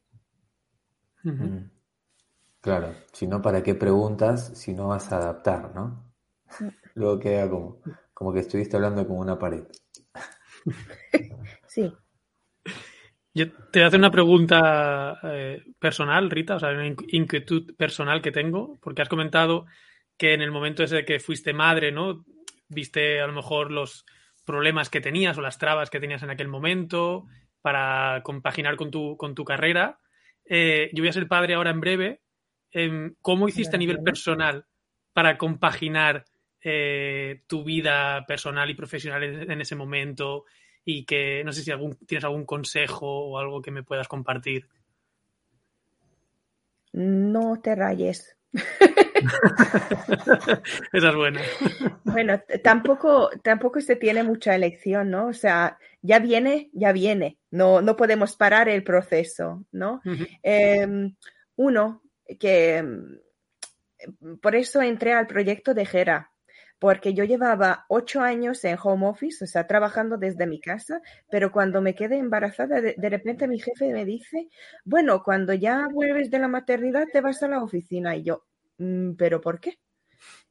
Claro, 2.60 2.94
si 3.12 3.26
no, 3.26 3.42
¿para 3.42 3.62
qué 3.62 3.74
preguntas 3.74 4.52
si 4.58 4.74
no 4.74 4.88
vas 4.88 5.12
a 5.12 5.18
adaptar, 5.18 5.74
no? 5.74 6.12
Mm. 6.60 6.68
Luego 6.94 7.18
queda 7.18 7.48
como, 7.50 7.80
como 8.14 8.32
que 8.32 8.40
estuviste 8.40 8.76
hablando 8.76 9.06
como 9.06 9.20
una 9.20 9.38
pared. 9.38 9.64
sí. 11.66 11.92
Yo 13.34 13.52
te 13.52 13.80
voy 13.80 13.82
a 13.82 13.86
hacer 13.88 14.00
una 14.00 14.10
pregunta 14.10 15.20
eh, 15.24 15.62
personal, 15.78 16.30
Rita, 16.30 16.56
o 16.56 16.58
sea, 16.58 16.70
una 16.70 16.86
inquietud 16.86 17.76
personal 17.76 18.22
que 18.22 18.32
tengo, 18.32 18.78
porque 18.80 19.02
has 19.02 19.10
comentado 19.10 19.66
que 20.16 20.32
en 20.32 20.40
el 20.40 20.50
momento 20.50 20.82
ese 20.82 21.04
que 21.04 21.20
fuiste 21.20 21.52
madre, 21.52 21.92
¿no? 21.92 22.24
Viste 22.68 23.20
a 23.20 23.26
lo 23.26 23.34
mejor 23.34 23.70
los 23.70 24.06
problemas 24.46 24.88
que 24.88 25.02
tenías 25.02 25.36
o 25.36 25.42
las 25.42 25.58
trabas 25.58 25.90
que 25.90 26.00
tenías 26.00 26.22
en 26.22 26.30
aquel 26.30 26.48
momento 26.48 27.26
para 27.60 28.22
compaginar 28.22 28.76
con 28.76 28.90
tu, 28.90 29.18
con 29.18 29.34
tu 29.34 29.44
carrera. 29.44 29.98
Eh, 30.46 30.88
yo 30.94 31.02
voy 31.02 31.10
a 31.10 31.12
ser 31.12 31.28
padre 31.28 31.54
ahora 31.54 31.70
en 31.70 31.80
breve. 31.80 32.22
Em, 32.70 33.14
¿Cómo 33.20 33.48
hiciste 33.48 33.76
a 33.76 33.78
nivel 33.78 34.02
personal 34.02 34.64
para 35.12 35.36
compaginar 35.36 36.24
eh, 36.62 37.42
tu 37.46 37.64
vida 37.64 38.24
personal 38.26 38.70
y 38.70 38.74
profesional 38.74 39.22
en 39.22 39.60
ese 39.60 39.76
momento? 39.76 40.44
y 40.88 41.04
que 41.04 41.42
no 41.44 41.52
sé 41.52 41.62
si 41.62 41.72
algún, 41.72 41.96
tienes 42.06 42.24
algún 42.24 42.46
consejo 42.46 43.06
o 43.06 43.38
algo 43.38 43.60
que 43.60 43.72
me 43.72 43.82
puedas 43.82 44.06
compartir. 44.06 44.68
No 46.92 47.60
te 47.60 47.74
rayes. 47.74 48.35
Esa 50.92 51.08
es 51.08 51.14
buena. 51.14 51.40
Bueno, 52.04 52.40
tampoco, 52.62 53.30
tampoco 53.42 53.80
se 53.80 53.96
tiene 53.96 54.22
mucha 54.22 54.54
elección, 54.54 55.10
¿no? 55.10 55.28
O 55.28 55.32
sea, 55.32 55.78
ya 56.02 56.18
viene, 56.18 56.70
ya 56.72 56.92
viene. 56.92 57.38
No, 57.50 57.82
no 57.82 57.96
podemos 57.96 58.36
parar 58.36 58.68
el 58.68 58.84
proceso, 58.84 59.64
¿no? 59.72 60.00
Em, 60.42 61.14
uno, 61.56 62.02
que 62.38 62.84
por 64.40 64.54
eso 64.54 64.82
entré 64.82 65.12
al 65.12 65.26
proyecto 65.26 65.74
de 65.74 65.86
Gera, 65.86 66.30
porque 66.78 67.14
yo 67.14 67.24
llevaba 67.24 67.86
ocho 67.88 68.20
años 68.20 68.64
en 68.64 68.76
home 68.82 69.06
office, 69.06 69.44
o 69.44 69.46
sea, 69.46 69.66
trabajando 69.66 70.18
desde 70.18 70.46
mi 70.46 70.60
casa, 70.60 71.00
pero 71.30 71.50
cuando 71.50 71.80
me 71.80 71.94
quedé 71.94 72.18
embarazada, 72.18 72.80
de, 72.80 73.08
repente 73.08 73.48
mi 73.48 73.58
jefe 73.58 73.92
me 73.92 74.04
dice, 74.04 74.48
bueno, 74.84 75.22
cuando 75.22 75.54
ya 75.54 75.88
vuelves 75.92 76.30
de 76.30 76.38
la 76.38 76.48
maternidad 76.48 77.06
te 77.12 77.20
vas 77.20 77.42
a 77.42 77.48
la 77.48 77.62
oficina 77.62 78.14
y 78.16 78.24
yo, 78.24 78.44
mm, 78.78 79.12
¿pero 79.14 79.40
por 79.40 79.60
qué? 79.60 79.78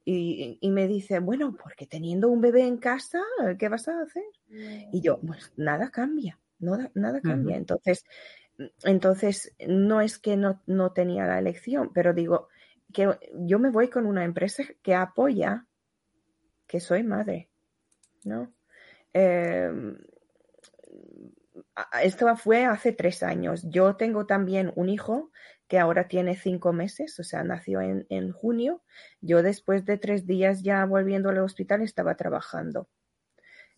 Y, 0.07 0.59
me 0.69 0.87
dice, 0.87 1.17
bueno, 1.19 1.55
porque 1.59 1.87
teniendo 1.87 2.29
un 2.29 2.39
bebé 2.39 2.61
en 2.61 2.77
casa, 2.77 3.23
¿qué 3.57 3.69
vas 3.69 3.87
a 3.87 4.01
hacer? 4.01 4.23
Y 4.91 5.01
yo, 5.01 5.19
pues 5.19 5.51
nada 5.57 5.89
cambia, 5.89 6.39
nada 6.59 7.21
cambia. 7.21 7.57
Entonces, 7.57 8.03
entonces, 8.83 9.55
no 9.67 10.01
es 10.01 10.19
que 10.19 10.37
no, 10.37 10.61
no 10.67 10.91
tenía 10.91 11.25
la 11.25 11.39
elección, 11.39 11.91
pero 11.91 12.13
digo 12.13 12.49
que 12.93 13.17
yo 13.33 13.57
me 13.57 13.71
voy 13.71 13.89
con 13.89 14.05
una 14.05 14.23
empresa 14.23 14.63
que 14.83 14.93
apoya 14.93 15.65
que 16.67 16.79
soy 16.79 17.03
madre, 17.03 17.49
¿no? 18.23 18.53
Em, 19.13 19.97
esto 22.01 22.35
fue 22.35 22.65
hace 22.65 22.91
tres 22.91 23.23
años. 23.23 23.63
Yo 23.69 23.95
tengo 23.95 24.25
también 24.25 24.71
un 24.75 24.89
hijo 24.89 25.31
que 25.67 25.79
ahora 25.79 26.07
tiene 26.07 26.35
cinco 26.35 26.73
meses, 26.73 27.19
o 27.19 27.23
sea, 27.23 27.43
nació 27.43 27.81
en, 27.81 28.31
junio. 28.31 28.83
Yo 29.21 29.41
después 29.41 29.85
de 29.85 29.97
tres 29.97 30.25
días 30.27 30.61
ya 30.63 30.85
volviendo 30.85 31.29
al 31.29 31.39
hospital 31.39 31.81
estaba 31.81 32.15
trabajando. 32.15 32.87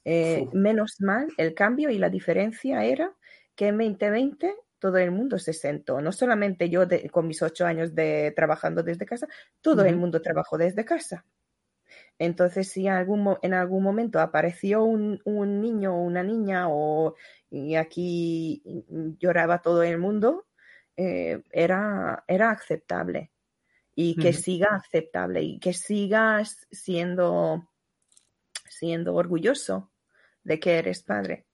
Eh, 0.03 0.47
menos 0.53 0.95
mal, 0.99 1.27
el 1.38 1.53
cambio 1.53 1.89
y 1.89 1.97
la 1.97 2.09
diferencia 2.09 2.83
era 2.83 3.15
que 3.55 3.67
en 3.67 3.77
2020 3.77 4.55
todo 4.79 4.97
el 4.97 5.11
mundo 5.11 5.39
se 5.39 5.53
sentó, 5.53 6.01
no 6.01 6.11
solamente 6.11 6.69
yo 6.69 6.83
con 7.11 7.27
mis 7.27 7.41
ocho 7.41 7.65
años 7.65 7.95
de 7.95 8.31
trabajando 8.35 8.83
desde 8.83 9.05
casa, 9.05 9.27
todo 9.61 9.83
el 9.83 9.97
mundo 9.97 10.21
trabajó 10.21 10.57
desde 10.57 10.85
casa. 10.85 11.25
Entonces, 12.20 12.70
si 12.70 12.88
algún, 12.88 13.38
en 13.41 13.53
algún 13.53 13.84
momento 13.84 14.20
apareció 14.20 14.84
un, 14.84 15.22
niño 15.61 15.95
o 15.95 16.01
una 16.01 16.24
niña 16.24 16.68
o 16.68 17.15
y 17.49 17.76
aquí 17.76 18.63
lloraba 19.20 19.61
todo 19.61 19.84
el 19.84 19.99
mundo, 19.99 20.47
eh, 20.95 21.43
era, 21.51 22.24
era 22.28 22.51
aceptable 22.51 23.32
y 23.93 24.15
que 24.15 24.34
siga 24.34 24.76
aceptable 24.76 25.41
y 25.41 25.59
que 25.59 25.74
sigas 25.74 26.68
siendo, 26.72 27.70
siendo 28.70 29.15
orgulloso 29.15 29.91
de 30.43 30.59
que 30.59 30.78
eres 30.78 31.03
padre. 31.03 31.45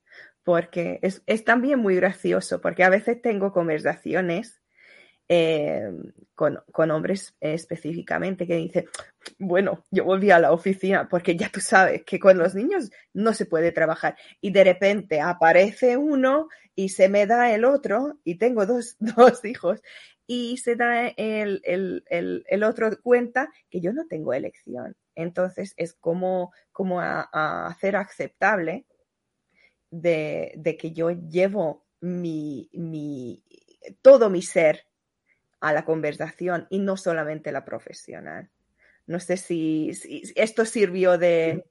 Porque 0.43 0.99
es, 1.01 1.24
es 1.26 1.45
también 1.45 1.80
muy 1.80 1.95
gracioso, 1.95 2.59
porque 2.59 2.84
a 2.84 2.89
veces 2.89 3.22
tengo 3.22 3.53
conversaciones 3.53 4.62
eh, 5.36 5.91
con, 6.36 6.91
hombres 6.91 7.36
específicamente 7.39 8.45
que 8.45 8.55
dicen, 8.55 8.86
bueno, 9.39 9.84
yo 9.89 10.03
volví 10.03 10.29
a 10.29 10.39
la 10.39 10.51
oficina 10.51 11.07
porque 11.09 11.36
ya 11.36 11.49
tú 11.49 11.59
sabes 11.59 12.03
que 12.03 12.19
con 12.19 12.38
los 12.38 12.53
niños 12.53 12.91
no 13.13 13.34
se 13.34 13.47
puede 13.47 13.71
trabajar 13.71 14.15
y 14.41 14.51
de 14.51 14.63
repente 14.63 15.21
aparece 15.21 15.97
uno 15.97 16.49
y 16.75 16.89
se 16.89 17.09
me 17.09 17.25
da 17.25 17.51
el 17.51 17.65
otro 17.65 18.19
y 18.23 18.36
tengo 18.36 18.67
dos, 18.67 18.95
dos 18.99 19.43
hijos 19.43 19.81
y 20.27 20.57
se 20.57 20.75
da 20.75 21.07
el, 21.07 21.61
el, 21.63 22.03
el, 22.07 22.43
el, 22.47 22.63
otro 22.63 22.91
cuenta 23.01 23.49
que 23.71 23.81
yo 23.81 23.91
no 23.91 24.05
tengo 24.07 24.34
elección. 24.34 24.95
Entonces 25.15 25.73
es 25.77 25.93
como, 25.93 26.51
como 26.71 27.01
a, 27.01 27.27
a 27.31 27.67
hacer 27.67 27.95
aceptable 27.95 28.86
de, 29.89 30.53
de, 30.57 30.77
que 30.77 30.91
yo 30.91 31.09
llevo 31.09 31.86
mi, 32.01 32.69
mi, 32.73 33.43
todo 34.01 34.29
mi 34.29 34.41
ser 34.41 34.86
a 35.64 35.72
la 35.72 35.86
conversación 35.86 36.68
y 36.70 36.80
no 36.80 36.97
solamente 36.97 37.53
la 37.53 37.64
profesional. 37.64 38.49
No 39.07 39.22
sé 39.22 39.38
si, 39.38 39.91
esto 40.36 40.66
sirvió 40.66 41.18
de, 41.18 41.64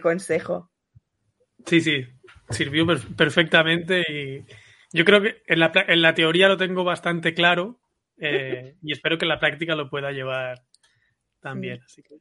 consejo. 0.00 0.70
Sí, 1.66 1.82
sí, 1.82 2.06
sirvió 2.48 2.86
perfectamente 3.16 4.00
y 4.08 4.46
yo 4.96 5.04
creo 5.04 5.20
que 5.20 5.42
en 5.46 5.60
la, 5.60 5.70
en 5.74 6.00
la 6.00 6.14
teoría 6.14 6.48
lo 6.48 6.56
tengo 6.56 6.84
bastante 6.84 7.34
claro 7.34 7.78
eh, 8.16 8.76
y 8.80 8.92
espero 8.92 9.18
que 9.18 9.26
en 9.26 9.30
la 9.30 9.40
práctica 9.40 9.74
lo 9.74 9.90
pueda 9.90 10.10
llevar 10.10 10.64
también. 11.40 11.82
Así 11.84 12.02
que, 12.02 12.20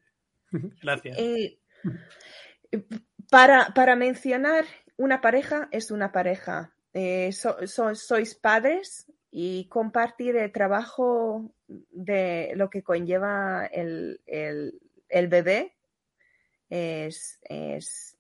gracias. 0.82 1.18
Eh, 1.18 1.58
para, 3.32 3.68
para, 3.74 3.95
mencionar, 3.95 4.66
una 4.97 5.22
pareja 5.22 5.70
es 5.72 5.89
una 5.89 6.12
pareja. 6.12 6.74
Eh, 6.93 7.32
sois 7.32 8.36
padres 8.36 9.10
y 9.39 9.65
compartir 9.65 10.35
el 10.35 10.51
trabajo 10.51 11.53
de 11.67 12.53
lo 12.55 12.71
que 12.71 12.81
conlleva 12.81 13.67
el, 13.67 14.19
el, 14.25 14.81
el 15.09 15.27
bebé 15.27 15.77
es, 16.71 17.39
es, 17.43 18.17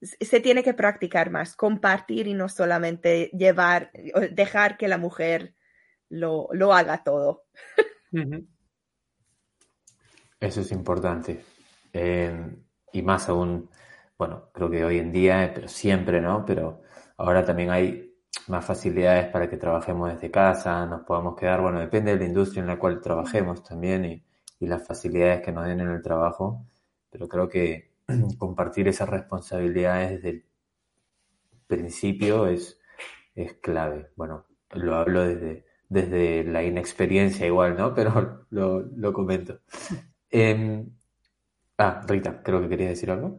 se 0.00 0.38
tiene 0.38 0.62
que 0.62 0.72
practicar 0.72 1.30
más, 1.30 1.56
compartir 1.56 2.28
y 2.28 2.34
no 2.34 2.48
solamente 2.48 3.28
llevar, 3.36 3.90
dejar 4.30 4.76
que 4.76 4.86
la 4.86 4.98
mujer 4.98 5.56
lo, 6.08 6.46
lo 6.52 6.72
haga 6.72 7.02
todo. 7.02 7.46
Eso 10.38 10.60
es 10.60 10.70
importante. 10.70 11.44
Eh, 11.92 12.56
y 12.92 13.02
más 13.02 13.28
aún, 13.28 13.68
bueno, 14.16 14.48
creo 14.52 14.70
que 14.70 14.84
hoy 14.84 15.00
en 15.00 15.10
día, 15.10 15.50
pero 15.52 15.66
siempre, 15.66 16.20
¿no? 16.20 16.44
Pero 16.46 16.82
ahora 17.16 17.44
también 17.44 17.70
hay 17.70 18.03
más 18.48 18.64
facilidades 18.64 19.28
para 19.30 19.48
que 19.48 19.56
trabajemos 19.56 20.12
desde 20.12 20.30
casa, 20.30 20.86
nos 20.86 21.02
podamos 21.02 21.36
quedar, 21.36 21.60
bueno, 21.60 21.80
depende 21.80 22.12
de 22.12 22.18
la 22.18 22.26
industria 22.26 22.60
en 22.60 22.66
la 22.68 22.78
cual 22.78 23.00
trabajemos 23.00 23.62
también 23.62 24.04
y, 24.04 24.24
y 24.60 24.66
las 24.66 24.86
facilidades 24.86 25.42
que 25.42 25.52
nos 25.52 25.66
den 25.66 25.80
en 25.80 25.90
el 25.90 26.02
trabajo, 26.02 26.66
pero 27.10 27.28
creo 27.28 27.48
que 27.48 27.92
compartir 28.38 28.88
esas 28.88 29.08
responsabilidades 29.08 30.22
desde 30.22 30.28
el 30.30 30.44
principio 31.66 32.46
es, 32.46 32.78
es 33.34 33.54
clave. 33.54 34.10
Bueno, 34.16 34.46
lo 34.72 34.96
hablo 34.96 35.22
desde, 35.22 35.64
desde 35.88 36.44
la 36.44 36.62
inexperiencia 36.62 37.46
igual, 37.46 37.76
¿no? 37.76 37.94
Pero 37.96 38.46
lo, 38.50 38.80
lo 38.80 39.12
comento. 39.12 39.60
Em, 40.36 40.90
ah, 41.78 42.04
Rita, 42.08 42.42
creo 42.42 42.60
que 42.60 42.68
querías 42.68 42.90
decir 42.90 43.08
algo. 43.08 43.38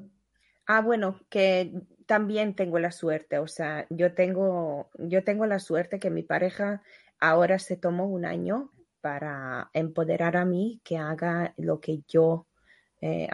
Ah, 0.66 0.80
bueno, 0.80 1.20
que 1.30 1.74
también 2.06 2.56
tengo 2.56 2.80
la 2.80 2.92
suerte, 2.92 3.40
o 3.40 3.48
sea, 3.48 3.86
yo 3.90 4.14
tengo, 4.14 4.90
yo 4.98 5.24
tengo 5.24 5.46
la 5.46 5.60
suerte 5.60 6.00
que 6.00 6.10
mi 6.10 6.24
pareja 6.24 6.82
ahora 7.20 7.60
se 7.60 7.78
tomó 7.78 8.06
un 8.06 8.26
año 8.26 8.72
para 9.02 9.70
empoderar 9.74 10.38
a 10.38 10.46
mí 10.46 10.82
que 10.84 10.98
haga 10.98 11.54
lo 11.58 11.80
que 11.80 12.02
yo, 12.08 12.48
eh, 13.02 13.30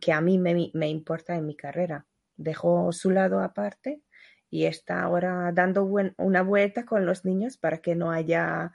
que 0.00 0.12
a 0.12 0.20
mí 0.20 0.38
me, 0.38 0.88
importa 0.88 1.36
en 1.36 1.46
mi 1.46 1.56
carrera. 1.56 2.06
Dejó 2.36 2.92
su 2.92 3.10
lado 3.10 3.40
aparte 3.40 4.02
y 4.50 4.66
está 4.66 5.02
ahora 5.02 5.50
dando 5.52 5.84
una 6.16 6.42
vuelta 6.42 6.84
con 6.84 7.06
los 7.06 7.24
niños 7.24 7.56
para 7.56 7.78
que 7.78 7.94
no 7.96 8.10
haya 8.10 8.72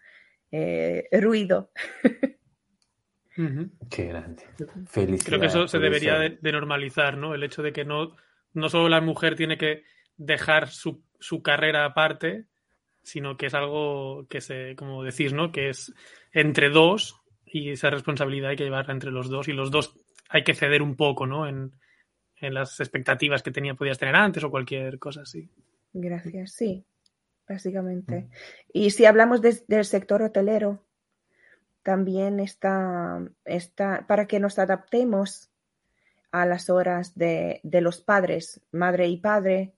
eh, 0.52 1.08
ruido. 1.12 1.72
Qué 3.90 4.06
grande. 4.06 4.44
Creo 5.26 5.40
que 5.40 5.48
eso 5.48 5.68
se 5.68 5.80
debería 5.80 6.18
de, 6.20 6.52
normalizar, 6.52 7.18
¿no? 7.18 7.36
El 7.36 7.44
hecho 7.44 7.62
de 7.62 7.74
que 7.74 7.84
no, 7.84 8.16
no 8.56 8.70
solo 8.70 8.90
la 8.90 9.02
mujer 9.02 9.36
tiene 9.36 9.58
que 9.58 9.84
dejar 10.18 10.70
su, 10.70 11.04
su, 11.20 11.42
carrera 11.42 11.86
aparte, 11.86 12.46
sino 13.04 13.38
que 13.38 13.48
es 13.48 13.54
algo 13.54 14.26
que 14.28 14.42
se, 14.42 14.76
como 14.76 15.04
decís, 15.04 15.34
¿no? 15.34 15.52
Que 15.52 15.70
es 15.70 15.94
entre 16.32 16.70
dos 16.70 17.22
y 17.46 17.72
esa 17.72 17.90
responsabilidad 17.90 18.52
hay 18.52 18.56
que 18.56 18.64
llevarla 18.64 18.94
entre 18.94 19.12
los 19.12 19.30
dos 19.30 19.48
y 19.48 19.54
los 19.54 19.72
dos 19.72 19.98
hay 20.30 20.44
que 20.44 20.56
ceder 20.56 20.82
un 20.82 20.96
poco, 20.96 21.28
¿no? 21.28 21.48
En, 21.48 21.74
en 22.38 22.54
las 22.54 22.80
expectativas 22.80 23.44
que 23.44 23.52
tenía, 23.52 23.76
podías 23.76 23.98
tener 23.98 24.16
antes 24.16 24.44
o 24.44 24.52
cualquier 24.52 25.00
cosa 25.00 25.22
así. 25.22 25.50
Gracias, 25.94 26.54
sí, 26.54 26.86
básicamente. 27.48 28.22
Mm. 28.22 28.30
Y 28.74 28.90
si 28.92 29.06
hablamos 29.06 29.42
del 29.42 29.86
sector 29.86 30.22
hotelero, 30.22 30.84
también 31.84 32.40
está, 32.40 33.22
está 33.46 34.06
para 34.08 34.28
que 34.28 34.40
nos 34.40 34.60
adaptemos 34.60 35.52
a 36.42 36.46
las 36.46 36.70
horas 36.70 37.16
de, 37.16 37.62
de, 37.64 37.80
los 37.80 38.02
padres, 38.02 38.62
madre 38.72 39.08
y 39.08 39.18
padre, 39.18 39.74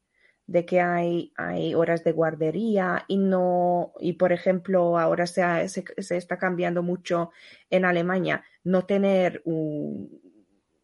de 0.47 0.66
que 0.66 0.82
hay, 0.82 1.34
hay 1.36 1.76
horas 1.76 2.03
de 2.03 2.14
guardería 2.14 3.03
y 3.08 3.18
no, 3.18 3.93
y 3.99 4.14
por 4.14 4.32
ejemplo, 4.32 4.97
ahora 4.97 5.28
se, 5.28 5.68
se, 5.68 6.18
está 6.18 6.38
cambiando 6.38 6.82
mucho 6.82 7.32
en 7.70 7.86
Alemania, 7.86 8.43
no 8.64 8.86
tener 8.86 9.43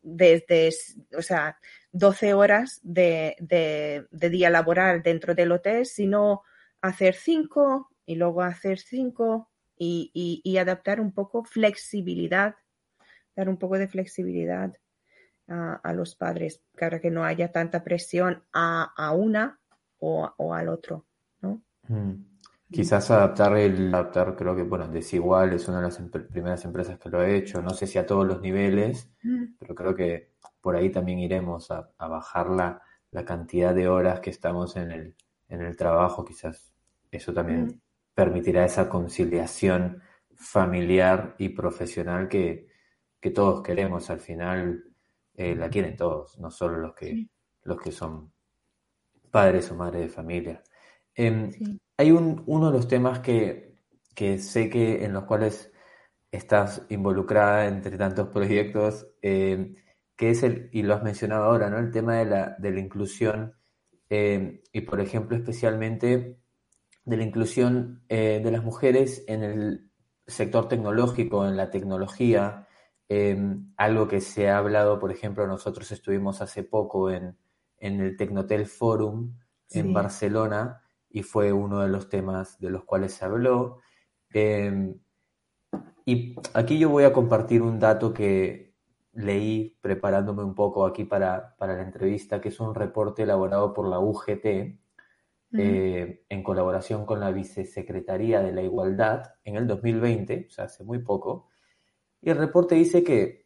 desde, 0.03 0.69
o 1.17 1.21
sea, 1.21 1.57
12 1.93 2.34
horas 2.34 2.80
de, 2.84 3.36
de, 3.39 4.30
día 4.30 4.49
laboral 4.49 5.01
dentro 5.01 5.34
del 5.34 5.53
hotel, 5.53 5.86
sino 5.86 6.43
hacer 6.82 7.15
5 7.15 7.89
y 8.05 8.15
luego 8.15 8.41
hacer 8.41 8.80
5 8.80 9.49
y, 9.78 10.57
adaptar 10.59 10.99
un 11.01 11.13
poco 11.13 11.43
flexibilidad, 11.45 12.55
dar 13.36 13.49
un 13.49 13.57
poco 13.57 13.78
de 13.78 13.88
flexibilidad 13.88 14.74
a, 15.47 15.93
los 15.93 16.15
padres 16.15 16.61
para 16.79 16.99
que 16.99 17.11
no 17.11 17.25
haya 17.25 17.51
tanta 17.51 17.83
presión 17.83 18.43
a, 18.53 19.11
una 19.15 19.59
o, 19.99 20.53
al 20.53 20.69
otro, 20.69 21.05
¿no? 21.41 21.61
Mm. 21.87 22.25
Quizás 22.71 23.11
adaptar 23.11 23.55
el 23.57 23.93
adaptar, 23.93 24.35
creo 24.35 24.55
que, 24.55 24.63
bueno, 24.63 24.87
Desigual 24.87 25.53
es 25.53 25.67
una 25.67 25.77
de 25.77 25.83
las 25.83 26.01
primeras 26.31 26.65
empresas 26.65 26.97
que 26.97 27.09
lo 27.09 27.19
ha 27.19 27.29
hecho, 27.29 27.61
no 27.61 27.69
sé 27.69 27.85
si 27.85 27.99
a 27.99 28.05
todos 28.05 28.25
los 28.25 28.41
niveles, 28.41 29.11
mm. 29.21 29.43
pero 29.59 29.75
creo 29.75 29.93
que 29.93 30.33
por 30.59 30.75
ahí 30.75 30.89
también 30.89 31.19
iremos 31.19 31.69
a, 31.71 31.89
bajar 31.99 32.49
la, 32.49 32.81
la, 33.11 33.25
cantidad 33.25 33.75
de 33.75 33.87
horas 33.87 34.21
que 34.21 34.31
estamos 34.31 34.75
en 34.75 34.91
el, 34.91 35.15
en 35.49 35.61
el 35.61 35.75
trabajo, 35.75 36.25
quizás 36.25 36.73
eso 37.11 37.31
también 37.33 37.65
mm 37.65 37.79
permitirá 38.13 38.65
esa 38.65 38.89
conciliación 38.89 40.01
familiar 40.35 41.35
y 41.37 41.49
profesional 41.49 42.27
que, 42.27 42.71
todos 43.33 43.63
queremos. 43.63 44.09
Al 44.09 44.19
final 44.19 44.83
eh, 45.36 45.55
la 45.55 45.69
quieren 45.69 45.95
todos, 45.95 46.38
no 46.39 46.51
solo 46.51 46.77
los 46.77 46.93
que, 46.93 47.27
los 47.63 47.79
que 47.81 47.91
son 47.91 48.31
padres 49.31 49.71
o 49.71 49.75
madres 49.75 50.01
de 50.03 50.09
familia. 50.09 50.63
Em, 51.15 51.51
hay 51.97 52.11
un, 52.11 52.43
uno 52.45 52.67
de 52.71 52.77
los 52.77 52.88
temas 52.88 53.19
que, 53.19 53.75
sé 54.39 54.69
que 54.69 55.03
en 55.03 55.13
los 55.13 55.23
cuales 55.25 55.71
estás 56.31 56.84
involucrada 56.89 57.67
entre 57.67 57.97
tantos 57.97 58.29
proyectos, 58.29 59.07
em, 59.21 59.75
que 60.15 60.29
es 60.31 60.43
el, 60.43 60.69
y 60.71 60.84
lo 60.84 60.95
has 60.95 61.03
mencionado 61.03 61.45
ahora, 61.45 61.69
¿no? 61.69 61.79
El 61.79 61.91
tema 61.91 62.17
de 62.17 62.25
la, 62.25 62.55
de 62.59 62.71
la 62.71 62.79
inclusión 62.79 63.55
em, 64.09 64.61
y, 64.71 64.81
por 64.81 64.99
ejemplo, 65.01 65.36
especialmente 65.38 66.39
de 67.05 67.17
la 67.17 67.23
inclusión 67.23 68.03
eh, 68.09 68.41
de 68.43 68.51
las 68.51 68.63
mujeres 68.63 69.23
en 69.27 69.43
el 69.43 69.91
sector 70.25 70.67
tecnológico, 70.67 71.47
en 71.47 71.57
la 71.57 71.69
tecnología, 71.69 72.62
em, 73.14 73.74
algo 73.78 74.07
que 74.07 74.22
se 74.22 74.49
ha 74.49 74.57
hablado, 74.57 74.99
por 74.99 75.11
ejemplo, 75.11 75.47
nosotros 75.47 75.91
estuvimos 75.91 76.41
hace 76.41 76.64
poco 76.64 77.11
en, 77.11 77.38
el 77.78 78.16
Tecnotel 78.16 78.66
Forum 78.66 79.36
en 79.72 79.93
Barcelona 79.93 80.82
y 81.09 81.24
fue 81.24 81.51
uno 81.51 81.82
de 81.82 81.89
los 81.89 82.07
temas 82.07 82.57
de 82.59 82.70
los 82.70 82.86
cuales 82.86 83.14
se 83.14 83.26
habló. 83.26 83.80
Em, 84.34 84.99
y 86.05 86.36
aquí 86.53 86.80
yo 86.80 86.89
voy 86.89 87.03
a 87.03 87.14
compartir 87.14 87.61
un 87.61 87.80
dato 87.80 88.14
que 88.14 88.74
leí 89.14 89.78
preparándome 89.82 90.43
un 90.43 90.55
poco 90.55 90.86
aquí 90.86 91.03
para, 91.03 91.55
para 91.57 91.76
la 91.76 91.84
entrevista, 91.84 92.41
que 92.41 92.49
es 92.49 92.59
un 92.59 92.74
reporte 92.74 93.24
elaborado 93.24 93.74
por 93.74 93.88
la 93.88 93.99
UGT, 93.99 94.80
eh, 95.55 96.26
en 96.30 96.43
colaboración 96.43 97.05
con 97.05 97.20
la 97.20 97.32
Vicesecretaría 97.32 98.41
de 98.41 98.53
la 98.53 98.64
Igualdad 98.64 99.36
en 99.43 99.55
el 99.55 99.68
2020, 99.68 100.47
o 100.47 100.51
sea, 100.51 100.66
hace 100.66 100.84
muy 100.84 100.99
poco. 100.99 101.49
Y 102.24 102.30
el 102.30 102.38
reporte 102.38 102.76
dice 102.76 103.03
que 103.03 103.45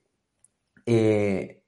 eh, 0.85 1.63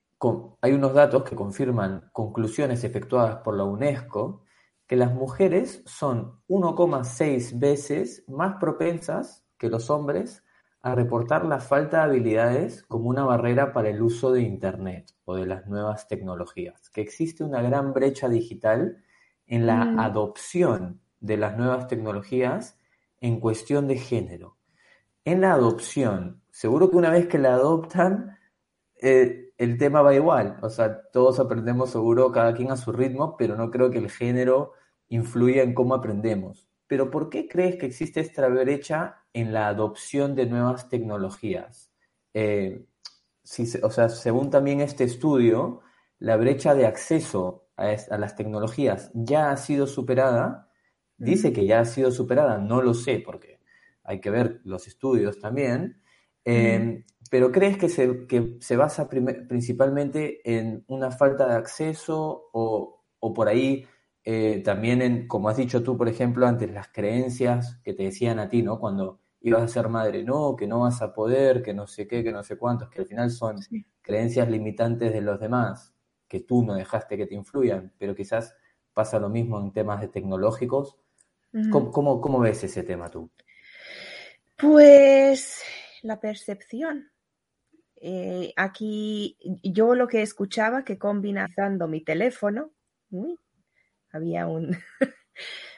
hay 0.62 0.74
unos 0.74 0.93
datos 0.93 1.24
que 1.24 1.36
confirman 1.36 2.10
conclusiones 2.14 2.84
efectuadas 2.84 3.38
por 3.38 3.57
la 3.57 3.64
UNESCO 3.64 4.43
que 4.86 4.95
las 4.95 5.14
mujeres 5.14 5.84
son 5.86 6.41
1,6 6.47 7.60
veces 7.60 8.24
más 8.28 8.55
propensas 8.60 9.45
que 9.57 9.70
los 9.70 9.89
hombres 9.89 10.43
a 10.82 10.95
reportar 10.95 11.45
la 11.45 11.60
falta 11.60 11.97
de 11.97 12.03
habilidades 12.03 12.84
como 12.84 13.10
una 13.10 13.24
barrera 13.24 13.74
para 13.74 13.89
el 13.89 14.01
uso 14.01 14.32
de 14.32 14.41
Internet 14.41 15.14
o 15.26 15.36
de 15.36 15.45
las 15.45 15.68
nuevas 15.68 16.07
tecnologías, 16.07 16.89
que 16.89 17.01
existe 17.01 17.43
una 17.43 17.62
gran 17.62 17.93
brecha 17.93 18.30
digital 18.30 19.03
en 19.45 19.66
la 19.68 19.86
mm. 19.86 19.99
adopción 19.99 21.01
de 21.20 21.38
las 21.38 21.57
nuevas 21.57 21.88
tecnologías 21.88 22.80
en 23.20 23.39
cuestión 23.39 23.88
de 23.88 23.97
género. 23.97 24.57
En 25.26 25.41
la 25.41 25.53
adopción, 25.53 26.41
seguro 26.60 26.89
que 26.89 26.97
una 26.97 27.10
vez 27.10 27.26
que 27.28 27.38
la 27.38 27.53
adoptan, 27.53 28.38
eh, 29.01 29.53
el 29.57 29.78
tema 29.78 30.01
va 30.01 30.14
igual. 30.14 30.57
O 30.62 30.70
sea, 30.70 31.10
todos 31.10 31.39
aprendemos 31.39 31.91
seguro 31.91 32.34
cada 32.34 32.53
quien 32.53 32.70
a 32.70 32.76
su 32.76 32.91
ritmo, 32.91 33.38
pero 33.38 33.55
no 33.55 33.72
creo 33.72 33.89
que 33.91 33.99
el 33.99 34.10
género 34.12 34.74
influya 35.07 35.64
en 35.64 35.74
cómo 35.74 35.95
aprendemos. 35.95 36.68
Pero 36.86 37.10
¿por 37.12 37.30
qué 37.30 37.47
crees 37.47 37.78
que 37.78 37.86
existe 37.86 38.20
esta 38.20 38.45
brecha 38.49 39.24
en 39.32 39.53
la 39.53 39.70
adopción 39.70 40.36
de 40.36 40.47
nuevas 40.47 40.89
tecnologías? 40.89 41.93
Eh, 42.34 42.86
si, 43.41 43.64
o 43.82 43.89
sea, 43.89 44.10
según 44.10 44.49
también 44.49 44.82
este 44.82 45.05
estudio, 45.05 45.80
la 46.18 46.36
brecha 46.36 46.76
de 46.76 46.88
acceso 46.88 47.70
a, 47.78 48.18
las 48.18 48.36
tecnologías 48.36 49.12
ya 49.14 49.51
ha 49.51 49.55
sido 49.55 49.88
superada, 49.88 50.70
dice 51.16 51.53
que 51.53 51.66
ya 51.66 51.80
ha 51.80 51.86
sido 51.86 52.12
superada, 52.12 52.57
no 52.57 52.82
lo 52.82 52.93
sé 52.93 53.24
porque 53.26 53.62
hay 54.03 54.20
que 54.20 54.30
ver 54.30 54.60
los 54.66 54.88
estudios 54.88 55.39
también, 55.39 56.01
em, 56.45 57.03
pero 57.29 57.51
¿crees 57.51 57.77
que 57.77 57.89
se, 57.89 58.25
que 58.27 58.57
se 58.59 58.75
basa 58.75 59.07
principalmente 59.09 60.41
en 60.43 60.83
una 60.87 61.11
falta 61.11 61.47
de 61.47 61.55
acceso 61.55 62.49
o, 62.53 63.03
o 63.19 63.33
por 63.33 63.47
ahí 63.47 63.85
eh, 64.23 64.61
también 64.63 65.01
en, 65.01 65.27
como 65.27 65.49
has 65.49 65.57
dicho 65.57 65.81
tú, 65.81 65.97
por 65.97 66.07
ejemplo, 66.07 66.45
antes 66.45 66.71
las 66.71 66.89
creencias 66.89 67.79
que 67.83 67.93
te 67.93 68.03
decían 68.03 68.39
a 68.39 68.49
ti, 68.49 68.61
¿no? 68.61 68.79
Cuando 68.79 69.21
ibas 69.41 69.63
a 69.63 69.67
ser 69.67 69.89
madre, 69.89 70.23
no, 70.23 70.55
que 70.55 70.67
no 70.67 70.81
vas 70.81 71.01
a 71.01 71.13
poder, 71.13 71.63
que 71.63 71.73
no 71.73 71.87
sé 71.87 72.07
qué, 72.07 72.23
que 72.23 72.31
no 72.31 72.43
sé 72.43 72.57
cuántos, 72.57 72.89
que 72.89 72.99
al 72.99 73.07
final 73.07 73.31
son 73.31 73.57
creencias 74.01 74.49
limitantes 74.49 75.13
de 75.13 75.21
los 75.21 75.39
demás, 75.39 75.95
que 76.27 76.41
tú 76.41 76.63
no 76.63 76.75
dejaste 76.75 77.17
que 77.17 77.25
te 77.25 77.35
influyan, 77.35 77.93
pero 77.97 78.13
quizás 78.13 78.55
pasa 78.93 79.19
lo 79.19 79.29
mismo 79.29 79.59
en 79.59 79.71
temas 79.71 80.01
de 80.01 80.09
tecnológicos. 80.09 80.97
¿Cómo, 81.71 82.21
cómo, 82.21 82.39
ves 82.39 82.63
ese 82.63 82.83
tema 82.83 83.09
tú? 83.09 83.31
Pues 84.55 85.63
la 86.04 86.20
percepción. 86.20 87.12
Eh, 88.02 88.54
aquí 88.56 89.38
yo 89.64 89.95
lo 89.95 90.08
que 90.08 90.22
escuchaba 90.22 90.86
que 90.86 90.97
combinando 90.97 91.88
mi 91.88 92.02
teléfono, 92.02 92.72
había 94.12 94.47
un, 94.47 94.78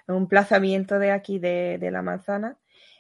un 0.08 0.28
plazamiento 0.28 1.00
de 1.00 1.12
aquí 1.12 1.40
de, 1.40 1.90
la 1.92 2.02
manzana. 2.02 2.60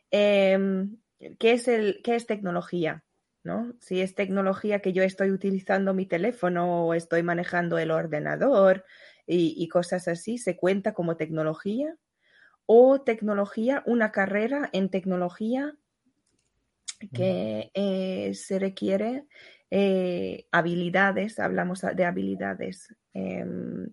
Em, 0.09 0.97
¿qué, 1.39 1.53
es 1.53 1.67
el, 1.67 2.01
¿Qué 2.03 2.15
es 2.15 2.25
tecnología? 2.25 3.03
¿no? 3.43 3.73
Si 3.79 4.01
es 4.01 4.15
tecnología 4.15 4.79
que 4.79 4.93
yo 4.93 5.03
estoy 5.03 5.31
utilizando 5.31 5.93
mi 5.93 6.05
teléfono 6.05 6.85
o 6.85 6.93
estoy 6.93 7.23
manejando 7.23 7.77
el 7.77 7.91
ordenador 7.91 8.85
y, 9.25 9.67
cosas 9.69 10.07
así, 10.07 10.37
¿se 10.37 10.57
cuenta 10.57 10.93
como 10.93 11.15
tecnología? 11.15 11.95
¿O 12.65 13.01
tecnología, 13.01 13.81
una 13.85 14.11
carrera 14.11 14.69
en 14.73 14.89
tecnología 14.89 15.75
que 17.09 17.71
eh, 17.73 18.33
se 18.33 18.59
requiere 18.59 19.25
eh, 19.69 20.47
habilidades, 20.51 21.39
hablamos 21.39 21.81
de 21.81 22.05
habilidades 22.05 22.93
em, 23.13 23.87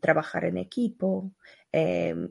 trabajar 0.00 0.44
en 0.44 0.56
equipo, 0.56 1.32
em, 1.72 2.30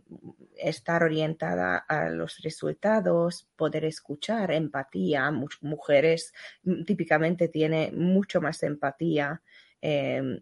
estar 0.57 1.03
orientada 1.03 1.77
a 1.77 2.09
los 2.09 2.39
resultados, 2.39 3.47
poder 3.55 3.85
escuchar, 3.85 4.51
empatía. 4.51 5.29
mujeres 5.61 6.33
mm, 6.63 6.83
típicamente 6.83 7.47
tienen 7.47 7.99
mucho 7.99 8.41
más 8.41 8.63
empatía 8.63 9.41
em, 9.81 10.39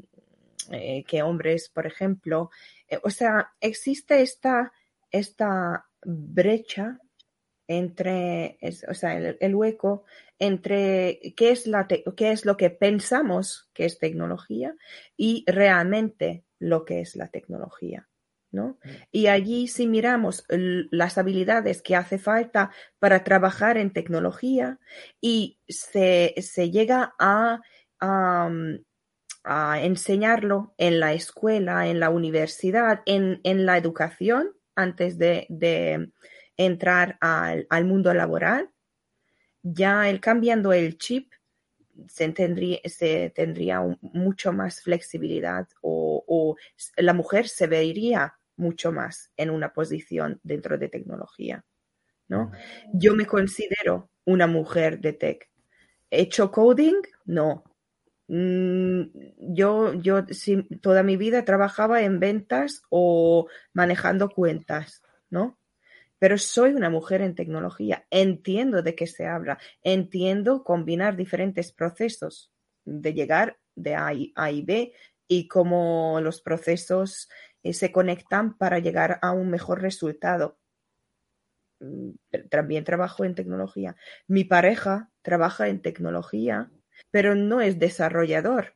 eh, 0.71 1.03
que 1.05 1.23
hombres, 1.23 1.69
por 1.69 1.87
ejemplo. 1.87 2.51
O 3.03 3.09
sea, 3.09 3.51
existe 3.59 4.21
esta, 4.21 4.71
esta 5.11 5.85
brecha 6.03 6.99
entre, 7.69 8.57
o 8.89 8.93
sea, 8.95 9.15
el, 9.17 9.55
hueco 9.55 10.03
entre 10.39 11.19
qué 11.37 11.51
es, 11.51 11.67
la 11.67 11.87
qué 11.87 12.31
es 12.31 12.43
lo 12.43 12.57
que 12.57 12.71
pensamos 12.71 13.69
que 13.73 13.85
es 13.85 13.99
tecnología 13.99 14.75
y 15.15 15.45
realmente 15.45 16.43
lo 16.57 16.83
que 16.83 17.01
es 17.01 17.15
la 17.15 17.27
tecnología. 17.27 18.09
¿no? 18.51 18.79
Mm. 18.83 18.89
Y 19.11 19.27
allí 19.27 19.67
si 19.67 19.85
miramos 19.85 20.45
las 20.49 21.19
habilidades 21.19 21.83
que 21.83 21.95
hace 21.95 22.17
falta 22.17 22.71
para 22.97 23.23
trabajar 23.23 23.77
en 23.77 23.93
tecnología 23.93 24.79
y 25.21 25.59
se, 25.67 26.33
llega 26.71 27.13
a, 27.19 27.61
a, 27.99 28.49
enseñarlo 29.81 30.73
en 30.77 30.99
la 30.99 31.13
escuela, 31.13 31.87
en 31.87 31.99
la 31.99 32.09
universidad, 32.09 33.01
en, 33.05 33.39
la 33.43 33.77
educación 33.77 34.55
antes 34.75 35.19
de, 35.19 35.47
entrar 36.59 37.17
al, 37.21 37.65
al, 37.69 37.85
mundo 37.85 38.13
laboral, 38.13 38.69
ya 39.63 40.09
el 40.09 40.19
cambiando 40.19 40.73
el 40.73 40.97
chip 40.97 41.31
se 42.07 42.29
tendría, 42.29 42.79
se 42.85 43.31
tendría 43.35 43.81
mucho 44.01 44.53
más 44.53 44.81
flexibilidad 44.81 45.67
o, 45.81 46.55
la 46.97 47.13
mujer 47.13 47.47
se 47.47 47.67
vería 47.67 48.35
mucho 48.55 48.91
más 48.91 49.31
en 49.37 49.49
una 49.49 49.73
posición 49.73 50.39
dentro 50.43 50.77
de 50.77 50.89
tecnología. 50.89 51.65
¿no? 52.27 52.51
Yo 52.93 53.15
me 53.15 53.25
considero 53.25 54.11
una 54.25 54.47
mujer 54.47 54.99
de 54.99 55.13
tech. 55.13 55.49
¿He 56.11 56.21
hecho 56.21 56.51
coding? 56.51 57.01
No. 57.25 57.63
Mm, 58.27 59.03
yo, 59.53 59.93
yo 59.93 60.25
toda 60.81 61.03
mi 61.03 61.17
vida 61.17 61.45
trabajaba 61.45 62.01
en 62.03 62.19
ventas 62.19 62.83
o 62.89 63.47
manejando 63.73 64.29
cuentas, 64.29 65.01
¿no? 65.29 65.58
Pero 66.19 66.37
soy 66.37 66.73
una 66.73 66.89
mujer 66.89 67.21
en 67.21 67.33
tecnología, 67.33 68.05
entiendo 68.11 68.83
de 68.83 68.93
qué 68.93 69.07
se 69.07 69.25
habla, 69.25 69.57
entiendo 69.81 70.63
combinar 70.63 71.15
diferentes 71.15 71.71
procesos 71.71 72.51
de 72.85 73.13
llegar 73.13 73.57
de 73.75 73.95
A, 73.95 74.13
y 74.13 74.61
B 74.61 74.93
y 75.27 75.47
cómo 75.47 76.19
los 76.21 76.41
procesos 76.41 77.29
eh, 77.63 77.73
se 77.73 77.91
conectan 77.91 78.57
para 78.57 78.79
llegar 78.79 79.19
a 79.21 79.31
un 79.31 79.49
mejor 79.49 79.81
resultado. 79.81 80.59
Mm, 81.79 82.11
también 82.49 82.83
trabajo 82.83 83.23
en 83.23 83.35
tecnología. 83.35 83.95
Mi 84.27 84.43
pareja 84.43 85.09
trabaja 85.21 85.69
en 85.69 85.81
tecnología, 85.81 86.71
pero 87.11 87.35
no 87.35 87.61
es 87.61 87.79
desarrollador, 87.79 88.75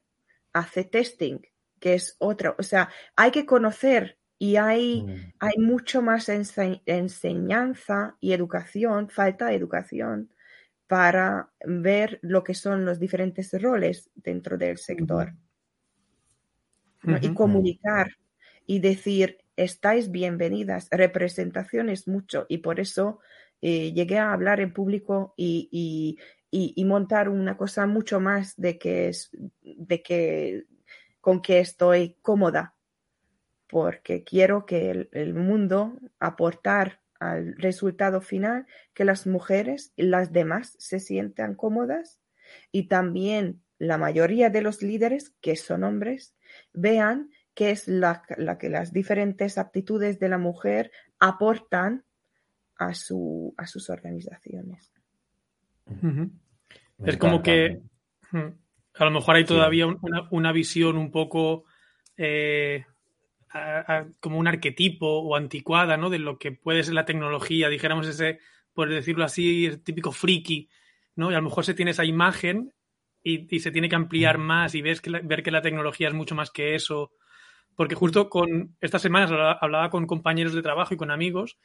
hace 0.54 0.86
testing, 0.86 1.40
que 1.80 1.96
es 1.96 2.16
otra. 2.20 2.56
O 2.58 2.64
sea, 2.64 2.90
hay 3.18 3.32
que 3.32 3.46
conocer 3.46 4.18
y 4.44 4.58
hay, 4.58 5.04
mm. 5.04 5.34
hay 5.40 5.58
mucho 5.58 6.02
más 6.02 6.28
enseñanza 6.28 8.18
y 8.20 8.34
educación, 8.34 9.10
falta 9.10 9.46
de 9.46 9.56
educación 9.56 10.34
para 10.86 11.50
ver 11.66 12.20
lo 12.22 12.44
que 12.44 12.54
son 12.54 12.84
los 12.84 13.00
diferentes 13.00 13.54
roles 13.62 14.12
dentro 14.16 14.58
del 14.58 14.80
sector. 14.80 15.34
Y 17.22 17.34
comunicar 17.34 18.18
y 18.66 18.80
decir, 18.80 19.38
estáis 19.56 20.12
bienvenidas, 20.12 20.90
representación 20.92 21.88
es 21.88 22.10
mucho 22.10 22.46
y 22.50 22.58
por 22.58 22.82
eso 22.82 23.20
eh, 23.62 23.94
llegué 23.94 24.20
a 24.20 24.34
hablar 24.34 24.60
en 24.60 24.74
público 24.74 25.34
y, 25.38 26.18
y, 26.52 26.84
montar 26.84 27.30
una 27.30 27.56
cosa 27.56 27.88
mucho 27.88 28.20
más 28.20 28.58
de 28.58 28.78
que 28.78 29.08
es, 29.08 29.30
de 29.62 30.02
que 30.02 30.66
con 31.22 31.42
que 31.42 31.62
estoy 31.62 32.18
cómoda 32.22 32.76
porque 33.74 34.24
quiero 34.24 34.68
que 34.68 35.10
el, 35.12 35.34
mundo 35.34 35.98
aportar 36.20 37.02
al 37.20 37.56
resultado 37.58 38.22
final 38.22 38.68
que 38.94 39.04
las 39.04 39.26
mujeres 39.26 39.94
y 39.96 40.04
las 40.04 40.32
demás 40.32 40.76
se 40.78 41.00
sientan 41.00 41.56
cómodas 41.56 42.20
y 42.72 42.88
también 42.88 43.64
la 43.80 43.98
mayoría 43.98 44.52
de 44.52 44.62
los 44.62 44.84
líderes, 44.84 45.34
que 45.42 45.56
son 45.56 45.84
hombres, 45.84 46.36
vean 46.72 47.32
que 47.56 47.72
es 47.72 47.88
la, 47.88 48.22
que 48.60 48.70
las 48.70 48.94
diferentes 48.94 49.58
aptitudes 49.58 50.20
de 50.20 50.30
la 50.30 50.38
mujer 50.38 50.92
aportan 51.18 52.06
a, 52.76 52.94
su, 52.94 53.56
a 53.58 53.66
sus 53.66 53.90
organizaciones. 53.90 54.94
Es 57.04 57.18
como 57.18 57.42
que 57.42 57.82
a 58.34 59.06
lo 59.06 59.10
mejor 59.10 59.36
hay 59.36 59.46
todavía 59.46 59.88
una, 60.30 60.52
visión 60.52 60.96
un 60.96 61.10
poco 61.10 61.66
eh, 62.18 62.86
como 64.20 64.38
un 64.38 64.48
arquetipo 64.48 65.20
o 65.20 65.36
anticuada, 65.36 65.98
¿no? 65.98 66.10
De 66.10 66.20
lo 66.20 66.38
que 66.38 66.52
puede 66.52 66.84
ser 66.84 66.94
la 66.94 67.06
tecnología, 67.06 67.70
dijéramos 67.70 68.08
ese, 68.08 68.40
por 68.74 68.90
decirlo 68.90 69.24
así, 69.26 69.66
el 69.66 69.84
típico 69.84 70.12
friki, 70.12 70.70
¿no? 71.16 71.32
Y 71.32 71.36
a 71.36 71.38
lo 71.38 71.44
mejor 71.44 71.66
se 71.66 71.74
tiene 71.74 71.92
esa 71.92 72.06
imagen 72.06 72.74
y, 73.22 73.60
se 73.60 73.72
tiene 73.72 73.90
que 73.90 73.96
ampliar 73.96 74.38
más 74.38 74.76
y 74.76 74.82
ves 74.82 75.02
que 75.02 75.10
ver 75.10 75.44
que 75.44 75.52
la 75.52 75.62
tecnología 75.62 76.08
es 76.08 76.14
mucho 76.14 76.36
más 76.36 76.52
que 76.52 76.76
eso. 76.76 77.12
Porque 77.76 77.96
justo 77.96 78.30
con 78.30 78.76
estas 78.82 79.02
semanas 79.02 79.32
hablaba 79.32 79.90
con 79.90 80.06
compañeros 80.06 80.54
de 80.54 80.62
trabajo 80.62 80.94
y 80.94 80.98
con 80.98 81.12
amigos 81.12 81.58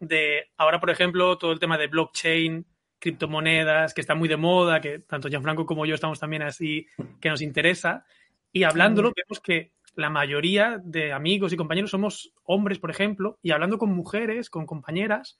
de 0.00 0.48
ahora, 0.56 0.80
por 0.80 0.90
ejemplo, 0.90 1.38
todo 1.38 1.52
el 1.52 1.60
tema 1.60 1.78
de 1.78 1.86
blockchain, 1.86 2.66
criptomonedas, 2.98 3.94
que 3.94 4.00
está 4.00 4.14
muy 4.14 4.28
de 4.28 4.36
moda, 4.36 4.80
que 4.80 4.98
tanto 5.00 5.28
Gianfranco 5.28 5.66
como 5.66 5.86
yo 5.86 5.94
estamos 5.94 6.18
también 6.18 6.42
así, 6.42 6.86
que 7.20 7.28
nos 7.28 7.42
interesa. 7.42 8.04
Y 8.52 8.64
hablándolo, 8.64 9.12
vemos 9.14 9.40
que 9.40 9.72
la 9.94 10.10
mayoría 10.10 10.80
de 10.82 11.12
amigos 11.12 11.52
y 11.52 11.56
compañeros 11.56 11.90
somos 11.90 12.32
hombres, 12.44 12.78
por 12.78 12.90
ejemplo, 12.90 13.38
y 13.42 13.50
hablando 13.50 13.78
con 13.78 13.92
mujeres, 13.92 14.50
con 14.50 14.66
compañeras, 14.66 15.38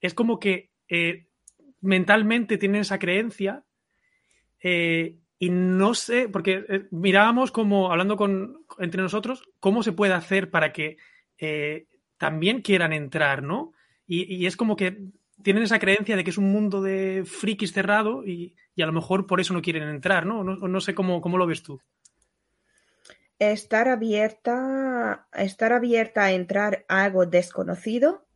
es 0.00 0.14
como 0.14 0.38
que 0.38 0.70
eh, 0.88 1.26
mentalmente 1.80 2.58
tienen 2.58 2.82
esa 2.82 2.98
creencia 2.98 3.64
eh, 4.62 5.16
y 5.38 5.50
no 5.50 5.94
sé, 5.94 6.28
porque 6.28 6.64
eh, 6.68 6.86
mirábamos 6.90 7.50
como, 7.50 7.90
hablando 7.90 8.16
con, 8.16 8.64
entre 8.78 9.02
nosotros, 9.02 9.48
cómo 9.60 9.82
se 9.82 9.92
puede 9.92 10.12
hacer 10.12 10.50
para 10.50 10.72
que 10.72 10.96
también 12.18 12.62
quieran 12.62 12.92
entrar, 12.92 13.42
¿no? 13.42 13.72
Y, 14.06 14.46
es 14.46 14.56
como 14.56 14.76
que 14.76 15.08
tienen 15.42 15.64
esa 15.64 15.80
creencia 15.80 16.14
de 16.14 16.22
que 16.22 16.30
es 16.30 16.38
un 16.38 16.52
mundo 16.52 16.80
de 16.80 17.24
frikis 17.26 17.72
cerrado 17.72 18.24
y, 18.24 18.54
a 18.80 18.86
lo 18.86 18.92
mejor 18.92 19.26
por 19.26 19.40
eso 19.40 19.52
no 19.52 19.60
quieren 19.60 19.88
entrar, 19.88 20.24
¿no? 20.24 20.44
No, 20.44 20.54
no 20.54 20.80
sé 20.80 20.94
cómo, 20.94 21.20
cómo 21.20 21.36
lo 21.36 21.48
ves 21.48 21.64
tú. 21.64 21.80
Estar 23.50 23.88
abierta, 23.88 25.26
estar 25.32 25.72
abierta 25.72 26.24
a 26.24 26.32
entrar 26.32 26.84
a 26.88 27.04
algo 27.04 27.26
desconocido 27.26 28.26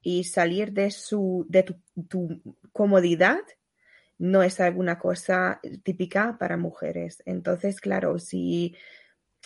y 0.00 0.24
salir 0.24 0.72
de 0.72 0.90
su, 0.90 1.46
de 1.48 1.62
tu, 2.08 2.40
comodidad 2.72 3.40
no 4.18 4.42
es 4.42 4.60
alguna 4.60 4.98
cosa 4.98 5.60
típica 5.82 6.36
para 6.38 6.56
mujeres. 6.56 7.22
Entonces, 7.26 7.80
claro, 7.80 8.18
si, 8.18 8.76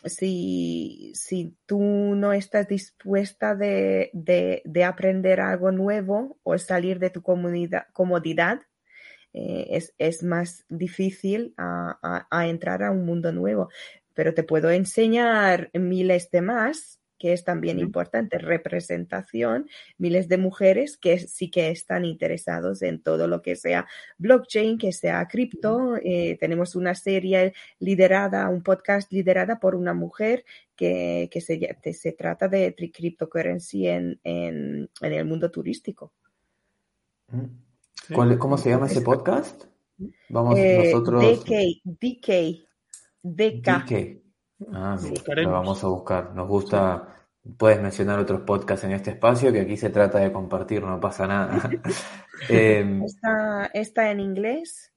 si, 0.04 1.12
si 1.14 1.56
tú 1.66 1.80
no 1.80 2.32
estás 2.32 2.68
dispuesta 2.68 3.54
de, 3.54 4.10
de, 4.12 4.84
aprender 4.84 5.40
algo 5.40 5.72
nuevo 5.72 6.38
o 6.42 6.58
salir 6.58 6.98
de 6.98 7.10
tu 7.10 7.22
comodidad, 7.22 8.60
eh, 9.34 9.80
es, 9.98 10.22
más 10.22 10.64
difícil 10.68 11.54
a, 11.56 12.28
entrar 12.46 12.82
a 12.82 12.90
un 12.90 13.04
mundo 13.04 13.30
nuevo 13.30 13.68
pero 14.18 14.34
te 14.34 14.42
puedo 14.42 14.68
enseñar 14.68 15.70
miles 15.74 16.28
de 16.32 16.42
más, 16.42 16.98
que 17.20 17.32
es 17.32 17.44
también 17.44 17.78
importante, 17.78 18.38
representación, 18.38 19.68
miles 19.96 20.26
de 20.28 20.38
mujeres 20.38 20.96
que 20.96 21.20
sí 21.20 21.52
que 21.52 21.70
están 21.70 22.04
interesados 22.04 22.82
en 22.82 23.00
todo 23.00 23.28
lo 23.28 23.42
que 23.42 23.54
sea 23.54 23.86
blockchain, 24.16 24.76
que 24.76 24.90
sea 24.90 25.24
cripto. 25.28 25.94
Eh, 26.02 26.36
tenemos 26.40 26.74
una 26.74 26.96
serie 26.96 27.54
liderada, 27.78 28.48
un 28.48 28.64
podcast 28.64 29.12
liderada 29.12 29.60
por 29.60 29.76
una 29.76 29.94
mujer 29.94 30.44
que, 30.74 31.30
se, 31.40 31.92
se, 31.92 32.12
trata 32.12 32.48
de 32.48 32.74
cryptocurrency 32.74 33.86
en, 33.86 34.18
en, 34.24 34.88
el 35.00 35.24
mundo 35.26 35.48
turístico. 35.52 36.12
¿Cómo 38.12 38.58
se 38.58 38.70
llama 38.70 38.86
ese 38.86 39.00
podcast? 39.00 39.62
Vamos 40.28 40.58
eh, 40.58 40.90
nosotros. 40.90 41.22
DK, 41.22 41.82
DK, 41.84 42.67
DK. 43.34 43.68
Ah, 44.72 44.98
lo 45.36 45.50
vamos 45.50 45.82
a 45.84 45.88
buscar. 45.88 46.34
Nos 46.34 46.48
gusta. 46.48 47.14
Puedes 47.56 47.80
mencionar 47.80 48.18
otros 48.18 48.42
podcasts 48.42 48.84
en 48.84 48.92
este 48.92 49.10
espacio, 49.10 49.52
que 49.52 49.60
aquí 49.60 49.76
se 49.76 49.88
trata 49.88 50.18
de 50.18 50.32
compartir, 50.32 50.82
no 50.82 51.00
pasa 51.00 51.26
nada. 51.26 51.70
Em, 52.48 53.02
está, 53.72 54.10
en 54.12 54.20
inglés, 54.20 54.92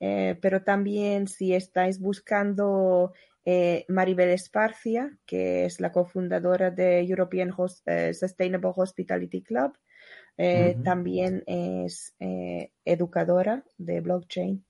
eh, 0.00 0.38
pero 0.40 0.62
también 0.62 1.28
si 1.28 1.52
estáis 1.52 2.00
buscando 2.00 3.12
eh, 3.44 3.84
Maribel 3.88 4.30
Esparcia, 4.30 5.18
que 5.26 5.66
es 5.66 5.80
la 5.80 5.92
cofundadora 5.92 6.70
de 6.70 7.00
European 7.00 7.52
eh, 7.84 8.14
Sustainable 8.14 8.72
Hospitality 8.74 9.42
Club, 9.42 9.76
también 10.82 11.42
es 11.46 12.14
educadora 12.84 13.64
de 13.76 14.00
blockchain. 14.00 14.64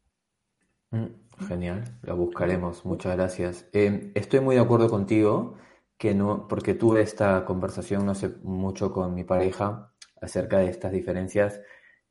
Mm. 0.91 1.07
Genial, 1.47 1.85
la 2.03 2.15
buscaremos, 2.15 2.85
muchas 2.85 3.15
gracias. 3.17 3.69
Em, 3.73 4.11
estoy 4.15 4.41
muy 4.41 4.57
de 4.57 4.63
acuerdo 4.63 4.91
contigo, 4.91 5.57
que 5.97 6.15
no, 6.15 6.49
porque 6.49 6.75
tuve 6.75 7.03
esta 7.03 7.45
conversación 7.45 8.07
no 8.07 8.15
sé 8.15 8.31
mucho 8.43 8.93
con 8.93 9.15
mi 9.15 9.25
pareja 9.25 9.93
acerca 10.21 10.59
de 10.59 10.69
estas 10.69 10.91
diferencias, 10.93 11.61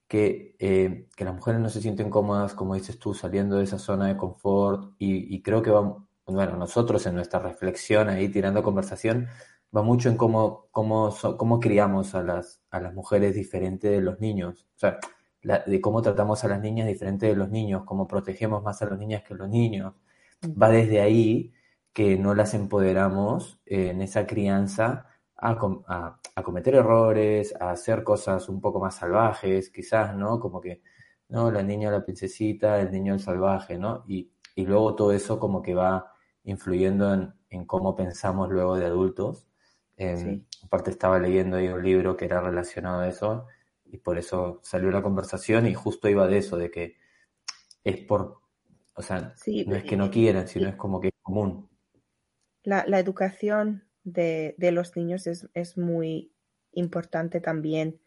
que, 0.07 0.55
em, 0.59 1.07
que 1.15 1.25
las 1.25 1.33
mujeres 1.35 1.59
no 1.61 1.69
se 1.69 1.81
sienten 1.81 2.09
cómodas, 2.09 2.53
como 2.53 2.75
dices 2.75 2.99
tú, 2.99 3.13
saliendo 3.13 3.57
de 3.57 3.65
esa 3.65 3.79
zona 3.79 4.07
de 4.07 4.17
confort 4.17 4.93
y, 4.97 5.41
creo 5.41 5.61
que 5.61 5.71
va, 5.71 5.97
bueno, 6.25 6.57
nosotros 6.57 7.05
en 7.05 7.15
nuestra 7.15 7.39
reflexión 7.39 8.09
ahí 8.09 8.29
tirando 8.29 8.63
conversación, 8.63 9.27
va 9.75 9.81
mucho 9.83 10.09
en 10.09 10.17
cómo, 10.17 10.67
cómo, 10.71 11.13
cómo 11.37 11.59
criamos 11.59 12.15
a 12.15 12.23
las, 12.23 12.61
a 12.71 12.79
las 12.79 12.93
mujeres 12.93 13.35
diferentes 13.35 13.91
de 13.91 14.01
los 14.01 14.19
niños. 14.19 14.67
O 14.75 14.79
sea, 14.79 14.99
de 15.47 15.81
cómo 15.81 16.01
tratamos 16.01 16.43
a 16.43 16.49
las 16.49 16.61
niñas 16.61 16.87
diferente 16.87 17.27
de 17.27 17.35
los 17.35 17.49
niños, 17.49 17.83
cómo 17.85 18.07
protegemos 18.07 18.63
más 18.63 18.81
a 18.81 18.85
las 18.87 18.99
niñas 18.99 19.23
que 19.23 19.33
a 19.33 19.37
los 19.37 19.49
niños. 19.49 19.93
Va 20.61 20.69
desde 20.69 21.01
ahí 21.01 21.53
que 21.93 22.17
no 22.17 22.35
las 22.35 22.53
empoderamos 22.53 23.59
en 23.65 24.01
esa 24.01 24.27
crianza 24.27 25.07
a, 25.37 25.55
cometer 26.43 26.75
errores, 26.75 27.55
a 27.59 27.71
hacer 27.71 28.03
cosas 28.03 28.49
un 28.49 28.59
poco 28.61 28.79
más 28.79 28.95
salvajes, 28.95 29.69
quizás, 29.69 30.15
¿no? 30.15 30.39
Como 30.39 30.59
que, 30.61 30.81
¿no? 31.29 31.49
La 31.51 31.63
niña, 31.63 31.91
la 31.91 32.03
princesita, 32.03 32.79
el 32.81 32.91
niño, 32.91 33.13
el 33.13 33.19
salvaje, 33.19 33.77
¿no? 33.77 34.03
Y, 34.07 34.31
luego 34.57 34.95
todo 34.95 35.11
eso 35.11 35.39
como 35.39 35.61
que 35.61 35.75
va 35.75 36.11
influyendo 36.43 37.13
en, 37.49 37.65
cómo 37.65 37.95
pensamos 37.95 38.49
luego 38.49 38.75
de 38.77 38.85
adultos. 38.85 39.47
Aparte 40.63 40.91
estaba 40.91 41.19
leyendo 41.19 41.57
ahí 41.57 41.67
un 41.69 41.83
libro 41.83 42.17
que 42.17 42.25
era 42.25 42.41
relacionado 42.41 43.01
a 43.01 43.07
eso 43.07 43.47
y 43.91 43.97
por 43.97 44.17
eso 44.17 44.59
salió 44.63 44.91
la 44.91 45.01
conversación 45.01 45.67
y 45.67 45.73
justo 45.73 46.09
iba 46.09 46.27
de 46.27 46.37
eso, 46.39 46.57
de 46.57 46.71
que 46.71 46.97
es 47.83 47.97
por, 48.05 48.41
o 48.93 49.01
sea, 49.01 49.33
no 49.65 49.75
es 49.75 49.83
que 49.83 49.97
no 49.97 50.11
quieran, 50.11 50.47
sino 50.47 50.67
es 50.67 50.75
como 50.75 50.99
que 50.99 51.09
es 51.09 51.13
común. 51.21 51.69
La, 52.63 52.83
educación 52.99 53.85
de, 54.03 54.55
los 54.59 54.95
niños 54.97 55.27
es, 55.27 55.77
muy 55.77 56.33
importante 56.73 57.39
también. 57.39 58.01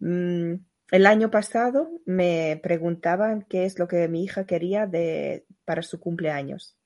Mm, 0.00 0.54
el 0.90 1.06
año 1.06 1.30
pasado 1.30 1.90
me 2.04 2.58
preguntaban 2.62 3.46
qué 3.48 3.64
es 3.64 3.78
lo 3.78 3.86
que 3.86 4.08
mi 4.08 4.24
hija 4.24 4.46
quería 4.46 4.86
de, 4.86 5.46
para 5.64 5.82
su 5.82 6.00
cumpleaños 6.00 6.76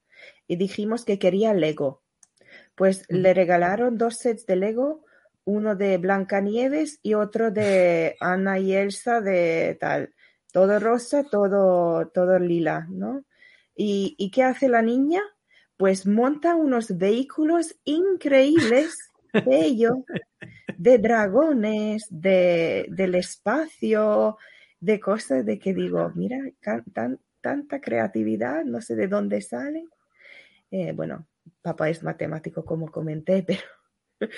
y 0.46 0.56
dijimos 0.56 1.04
que 1.04 1.18
quería 1.18 1.54
Lego. 1.54 2.02
Pues 2.74 3.04
le 3.08 3.34
regalaron 3.34 3.98
dos 3.98 4.16
sets 4.16 4.46
de 4.46 4.56
Lego 4.56 5.04
uno 5.44 5.76
de 5.76 5.98
Blancanieves 5.98 6.98
y 7.02 7.14
otro 7.14 7.50
de 7.50 8.16
Ana 8.20 8.58
y 8.58 8.72
Elsa 8.74 9.20
de 9.20 9.76
tal, 9.80 10.14
todo 10.52 10.78
rosa, 10.78 11.24
todo, 11.24 12.08
todo 12.08 12.38
lila, 12.38 12.86
¿no? 12.90 13.24
¿Y, 13.74 14.14
¿Y 14.18 14.30
qué 14.30 14.44
hace 14.44 14.68
la 14.68 14.82
niña? 14.82 15.20
Pues 15.76 16.06
monta 16.06 16.54
unos 16.54 16.96
vehículos 16.96 17.76
increíbles, 17.84 18.96
bellos, 19.46 19.98
de 20.78 20.98
dragones, 20.98 22.06
de, 22.10 22.86
del 22.88 23.16
espacio, 23.16 24.38
de 24.80 25.00
cosas 25.00 25.44
de 25.44 25.58
que 25.58 25.74
digo, 25.74 26.12
mira, 26.14 26.38
tan, 26.92 27.20
tanta 27.40 27.80
creatividad, 27.80 28.64
no 28.64 28.80
sé 28.80 28.96
de 28.96 29.08
dónde 29.08 29.40
sale. 29.40 29.84
Eh, 30.70 30.92
bueno, 30.92 31.26
papá 31.62 31.88
es 31.88 32.02
matemático, 32.02 32.64
como 32.64 32.90
comenté, 32.90 33.42
pero 33.46 33.62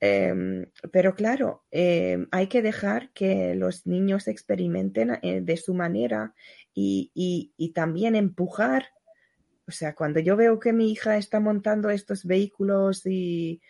Em, 0.00 0.66
pero 0.92 1.14
claro, 1.14 1.64
em, 1.70 2.26
hay 2.30 2.46
que 2.48 2.62
dejar 2.62 3.10
que 3.12 3.54
los 3.54 3.86
niños 3.86 4.28
experimenten 4.28 5.18
eh, 5.22 5.40
de 5.42 5.56
su 5.56 5.74
manera 5.74 6.34
y, 6.74 7.72
también 7.74 8.16
empujar. 8.16 8.86
O 9.66 9.72
sea, 9.72 9.94
cuando 9.94 10.20
yo 10.20 10.36
veo 10.36 10.58
que 10.58 10.72
mi 10.72 10.90
hija 10.90 11.16
está 11.16 11.40
montando 11.40 11.90
estos 11.90 12.24
vehículos 12.24 13.06
y, 13.06 13.60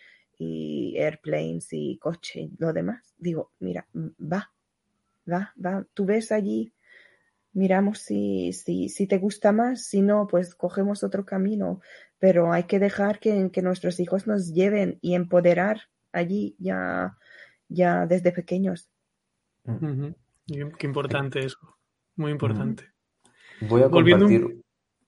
airplanes 0.97 1.69
y 1.73 1.99
coche 1.99 2.41
y 2.41 2.57
lo 2.59 2.73
demás, 2.73 3.15
digo, 3.19 3.53
mira, 3.59 3.87
va, 3.95 4.51
va, 5.31 5.55
va, 5.63 5.87
tú 5.93 6.07
ves 6.07 6.33
allí 6.33 6.73
miramos 7.53 7.99
si, 7.99 8.53
si, 8.53 8.89
si, 8.89 9.07
te 9.07 9.19
gusta 9.19 9.53
más, 9.53 9.85
si 9.87 10.03
no, 10.03 10.27
pues 10.27 10.55
cogemos 10.55 11.03
otro 11.03 11.25
camino 11.25 11.81
pero 12.21 12.53
hay 12.53 12.65
que 12.65 12.79
dejar 12.79 13.19
que, 13.19 13.51
nuestros 13.63 13.99
hijos 13.99 14.29
nos 14.29 14.53
lleven 14.53 14.99
y 15.01 15.15
empoderar 15.15 15.81
allí 16.13 16.55
ya, 16.59 17.17
ya 17.69 18.07
desde 18.07 18.31
pequeños. 18.31 18.91
Qué 19.65 20.87
importante 20.87 21.41
eso, 21.41 21.59
muy 22.15 22.31
importante. 22.31 22.85
Voy 23.63 23.83
a 23.83 23.89
compartir, 23.89 24.63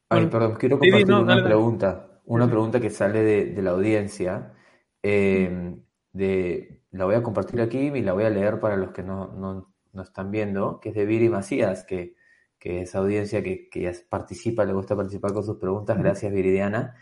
Ay, 0.09 0.27
perdón, 0.27 0.57
quiero 0.59 0.79
compartir 0.79 1.13
una 1.13 1.45
pregunta, 1.45 2.21
una 2.25 2.49
pregunta 2.49 2.81
que 2.81 2.91
sale 2.91 3.23
de, 3.23 3.63
la 3.63 3.71
audiencia. 3.71 4.55
Em, 5.03 5.83
de, 6.13 6.83
la 6.93 7.05
voy 7.05 7.15
a 7.15 7.23
compartir 7.23 7.61
aquí 7.61 7.79
y 7.79 8.03
la 8.03 8.15
voy 8.15 8.25
a 8.25 8.31
leer 8.31 8.59
para 8.59 8.77
los 8.77 8.93
que 8.93 9.03
no, 9.03 9.29
no, 9.35 10.03
están 10.03 10.31
viendo, 10.31 10.81
que 10.81 10.91
es 10.91 10.95
de 10.95 11.05
Viri 11.05 11.29
Macías, 11.29 11.85
que 11.85 12.15
que 12.63 12.83
esa 12.83 12.99
audiencia 12.99 13.43
que, 13.43 13.69
que 13.69 13.93
participa, 14.09 14.65
le 14.65 14.73
gusta 14.73 14.95
participar 14.95 15.33
con 15.33 15.43
sus 15.43 15.57
preguntas, 15.57 15.99
gracias 15.99 16.33
Viridiana, 16.33 16.95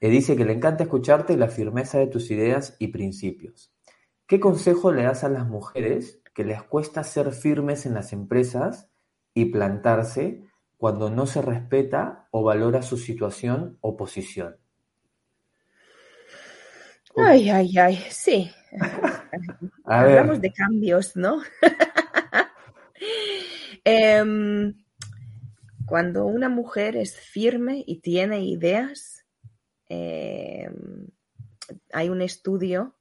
le 0.00 0.08
dice 0.08 0.34
que 0.34 0.44
le 0.44 0.54
encanta 0.54 0.82
escucharte 0.82 1.34
y 1.34 1.36
la 1.36 1.46
firmeza 1.46 2.00
de 2.00 2.08
tus 2.08 2.32
ideas 2.32 2.74
y 2.80 2.88
principios. 2.88 3.72
¿Qué 4.26 4.40
consejo 4.40 4.90
le 4.90 5.04
das 5.04 5.22
a 5.22 5.28
las 5.28 5.46
mujeres 5.46 6.20
que 6.34 6.42
les 6.42 6.64
cuesta 6.64 7.04
ser 7.04 7.30
firmes 7.30 7.86
en 7.86 7.94
las 7.94 8.12
empresas 8.12 8.90
y 9.34 9.44
plantarse 9.44 10.42
cuando 10.78 11.10
no 11.10 11.26
se 11.26 11.42
respeta 11.42 12.26
o 12.32 12.42
valora 12.42 12.82
su 12.82 12.96
situación 12.96 13.78
o 13.82 13.96
posición? 13.96 14.56
Ay, 17.16 17.50
ay, 17.50 17.78
ay, 17.78 18.04
sí. 18.10 18.50
Hablamos 19.84 20.40
de 20.40 20.52
cambios, 20.52 21.14
¿no? 21.14 21.40
Em, 23.86 24.74
cuando 25.86 26.26
una 26.26 26.48
mujer 26.48 26.96
es 26.96 27.18
firme 27.18 27.84
y 27.86 28.00
tiene 28.00 28.44
ideas, 28.44 29.24
eh, 29.88 30.70
hay 31.92 32.08
un 32.08 32.22
estudio 32.22 32.96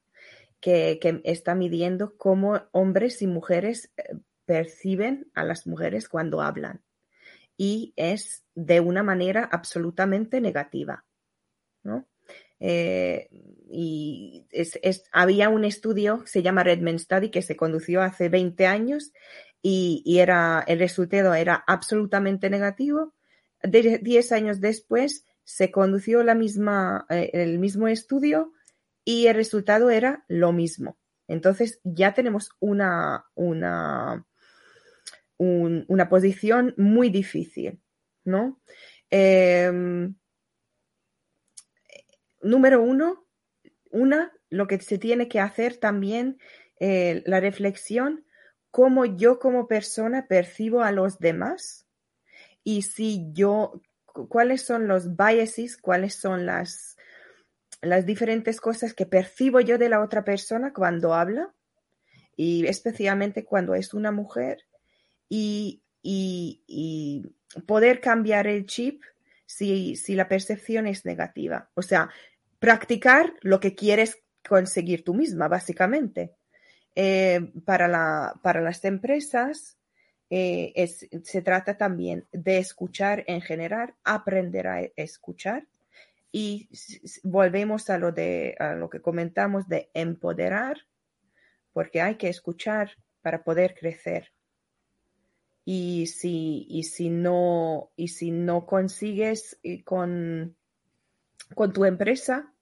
que, 0.59 0.99
está 1.23 1.55
midiendo 1.55 2.15
cómo 2.17 2.61
hombres 2.71 3.21
y 3.21 3.27
mujeres 3.27 3.91
eh, 3.97 4.15
perciben 4.45 5.29
a 5.33 5.43
las 5.43 5.67
mujeres 5.67 6.07
cuando 6.07 6.41
hablan. 6.41 6.81
Y 7.57 7.93
es 7.95 8.43
de 8.55 8.79
una 8.79 9.03
manera 9.03 9.47
absolutamente 9.51 10.41
negativa. 10.41 11.05
Eh, 12.59 13.27
y 13.69 14.45
había 15.11 15.49
un 15.49 15.65
estudio, 15.65 16.23
se 16.25 16.41
llama 16.41 16.63
Redmond 16.63 16.99
Study, 16.99 17.29
que 17.29 17.41
se 17.41 17.57
condució 17.57 18.01
hace 18.01 18.29
20 18.29 18.65
años 18.65 19.11
y, 19.65 20.19
era, 20.19 20.63
el 20.67 20.77
resultado 20.77 21.33
era 21.33 21.63
absolutamente 21.65 22.49
negativo. 22.49 23.13
diez 23.63 24.33
años 24.33 24.59
después 24.59 25.25
se 25.45 25.71
condució 25.71 26.21
la 26.21 26.35
misma, 26.35 27.05
eh, 27.09 27.29
el 27.33 27.59
mismo 27.59 27.87
estudio 27.87 28.51
y 29.05 29.27
el 29.27 29.35
resultado 29.35 29.89
era 29.89 30.25
lo 30.27 30.51
mismo. 30.51 30.97
Entonces 31.29 31.79
ya 31.85 32.13
tenemos 32.13 32.49
una, 32.59 33.25
una, 33.35 34.25
una 35.37 36.09
posición 36.09 36.73
muy 36.77 37.09
difícil, 37.09 37.79
¿no? 38.25 38.61
Em, 39.09 40.15
número 42.41 42.81
uno, 42.81 43.25
una, 43.91 44.33
lo 44.49 44.67
que 44.67 44.79
se 44.81 44.97
tiene 44.97 45.29
que 45.29 45.39
hacer 45.39 45.77
también, 45.77 46.37
eh, 46.79 47.23
la 47.25 47.39
reflexión, 47.39 48.25
cómo 48.73 49.05
yo 49.05 49.37
como 49.37 49.67
persona 49.67 50.25
percibo 50.25 50.81
a 50.81 50.91
los 50.91 51.19
demás 51.19 51.85
y 52.63 52.81
si 52.81 53.27
yo, 53.31 53.83
cuáles 54.03 54.63
son 54.63 54.87
los 54.87 55.15
biases, 55.15 55.77
cuáles 55.77 56.15
son 56.15 56.47
las, 56.47 56.97
las 57.83 58.07
diferentes 58.07 58.59
cosas 58.59 58.95
que 58.95 59.05
percibo 59.05 59.59
yo 59.59 59.77
de 59.77 59.89
la 59.89 60.01
otra 60.01 60.23
persona 60.23 60.73
cuando 60.73 61.13
habla 61.13 61.53
y 62.35 62.65
especialmente 62.65 63.45
cuando 63.45 63.75
es 63.75 63.93
una 63.93 64.11
mujer 64.11 64.63
y, 65.29 65.83
poder 67.67 68.01
cambiar 68.01 68.47
el 68.47 68.65
chip 68.65 69.03
si, 69.45 69.95
si, 69.95 70.15
la 70.15 70.27
percepción 70.27 70.87
es 70.87 71.05
negativa. 71.05 71.69
O 71.75 71.83
sea, 71.83 72.09
practicar 72.57 73.35
lo 73.41 73.59
que 73.59 73.75
quieres 73.75 74.17
conseguir 74.49 75.03
tú 75.03 75.13
misma, 75.13 75.47
básicamente. 75.47 76.33
Eh, 76.95 77.51
para, 77.65 77.87
la, 77.87 78.39
para 78.43 78.61
las 78.61 78.85
empresas 78.85 79.77
eh, 80.29 80.73
es, 80.75 81.07
se 81.23 81.41
trata 81.41 81.77
también 81.77 82.27
de 82.31 82.59
escuchar 82.59 83.23
en 83.27 83.41
general, 83.41 83.95
aprender 84.03 84.67
a 84.67 84.81
escuchar 84.95 85.67
y 86.31 86.69
volvemos 87.23 87.89
a 87.89 87.97
lo, 87.97 88.11
de, 88.11 88.55
a 88.59 88.73
lo 88.73 88.89
que 88.89 89.01
comentamos 89.01 89.67
de 89.67 89.89
empoderar, 89.93 90.77
porque 91.73 92.01
hay 92.01 92.15
que 92.15 92.29
escuchar 92.29 92.91
para 93.21 93.43
poder 93.43 93.75
crecer. 93.75 94.31
Y 95.65 96.07
si, 96.07 96.65
y 96.69 96.83
si, 96.83 97.09
no, 97.09 97.91
y 97.95 98.09
si 98.09 98.31
no 98.31 98.65
consigues 98.65 99.59
eh, 99.63 99.83
con, 99.83 100.57
con 101.55 101.71
tu 101.71 101.85
empresa, 101.85 102.53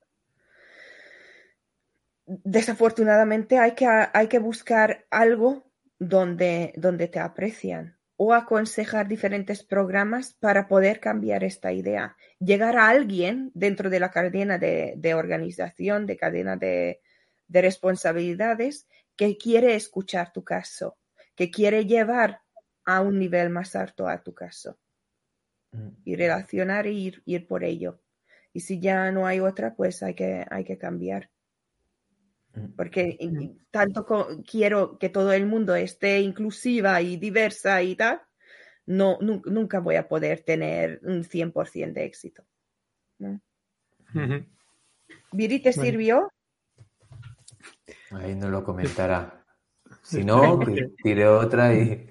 desafortunadamente 2.44 3.58
hay 3.58 3.72
que, 3.72 3.86
hay 3.88 4.28
que 4.28 4.40
buscar 4.40 5.06
algo 5.10 5.64
donde, 6.00 6.74
donde 6.76 7.08
te 7.08 7.20
aprecian 7.20 7.98
o 8.24 8.36
aconsejar 8.36 9.08
diferentes 9.08 9.64
programas 9.64 10.36
para 10.36 10.68
poder 10.68 11.00
cambiar 11.00 11.44
esta 11.44 11.74
idea. 11.74 12.16
Llegar 12.40 12.78
a 12.78 12.88
alguien 12.88 13.50
dentro 13.56 13.90
de 13.90 14.00
la 14.00 14.12
cadena 14.12 14.60
de, 14.60 15.14
organización, 15.16 16.06
de 16.06 16.18
cadena 16.18 16.56
de, 16.56 17.02
responsabilidades, 17.50 18.88
que 19.16 19.38
quiere 19.38 19.74
escuchar 19.74 20.32
tu 20.32 20.44
caso, 20.44 21.00
que 21.36 21.50
quiere 21.50 21.88
llevar 21.88 22.42
a 22.86 23.02
un 23.02 23.18
nivel 23.18 23.50
más 23.50 23.76
alto 23.76 24.08
a 24.08 24.22
tu 24.22 24.36
caso 24.36 24.78
mm. 25.72 25.90
y 26.06 26.16
relacionar 26.16 26.86
e 26.86 26.92
ir, 26.92 27.24
ir 27.26 27.48
por 27.48 27.64
ello. 27.64 28.04
Y 28.54 28.60
si 28.60 28.80
ya 28.80 29.12
no 29.12 29.26
hay 29.26 29.40
otra, 29.40 29.74
pues 29.74 30.04
hay 30.04 30.14
que, 30.14 30.46
hay 30.48 30.64
que 30.64 30.78
cambiar. 30.78 31.31
Mm. 32.54 32.76
Porque 32.76 33.18
tanto 33.72 34.06
quiero 34.50 34.98
que 34.98 35.10
todo 35.10 35.32
el 35.32 35.46
mundo 35.46 35.76
esté 35.76 36.20
inclusiva 36.20 37.02
y 37.02 37.18
diversa 37.18 37.82
y 37.82 37.96
tal, 37.96 38.22
no, 38.86 39.20
nunca 39.22 39.80
voy 39.80 39.96
a 39.96 40.08
poder 40.08 40.42
tener 40.44 41.00
un 41.04 41.24
100% 41.24 41.94
de 41.94 42.06
éxito. 42.06 42.44
¿Viri 45.32 45.62
te 45.62 45.72
sirvió? 45.72 46.32
Ahí 48.12 48.36
no 48.36 48.50
lo 48.50 48.64
comentará. 48.64 49.46
Si 50.02 50.24
no, 50.24 50.60
que 50.60 50.90
tire 51.04 51.28
otra 51.28 51.74
y, 51.74 52.10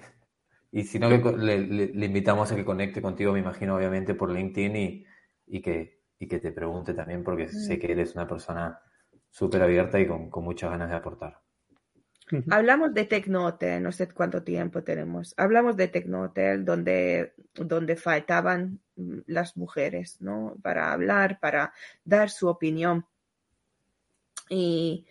y 0.71 0.83
si 0.83 0.97
no, 0.97 1.09
le, 1.09 2.05
invitamos 2.05 2.51
a 2.51 2.55
que 2.55 2.65
conecte 2.65 3.01
contigo, 3.01 3.33
me 3.33 3.39
imagino, 3.39 3.75
obviamente, 3.75 4.15
por 4.15 4.31
LinkedIn 4.31 4.75
y, 4.75 5.05
y, 5.47 5.61
que, 5.61 6.01
y 6.17 6.27
que 6.27 6.39
te 6.39 6.51
pregunte 6.51 6.93
también, 6.93 7.23
porque 7.23 7.49
sé 7.49 7.77
que 7.77 7.91
eres 7.91 8.15
una 8.15 8.27
persona 8.27 8.79
súper 9.31 9.63
abierta 9.63 9.99
y 9.99 10.07
con, 10.07 10.29
muchas 10.43 10.69
ganas 10.69 10.89
de 10.89 10.95
aportar. 10.95 11.39
Hablamos 12.49 12.93
de 12.93 13.03
Tecnotel, 13.05 13.83
no 13.83 13.91
sé 13.91 14.07
cuánto 14.07 14.41
tiempo 14.41 14.83
tenemos. 14.83 15.33
Hablamos 15.35 15.75
de 15.75 15.89
Tecnotel 15.89 16.63
donde, 16.63 17.33
donde 17.55 17.97
faltaban 17.97 18.79
mm, 18.95 19.19
las 19.27 19.57
mujeres, 19.57 20.21
¿no? 20.21 20.55
Para 20.61 20.93
hablar, 20.93 21.39
para 21.41 21.73
dar 22.05 22.29
su 22.29 22.47
opinión. 22.47 23.05
Y, 24.49 25.05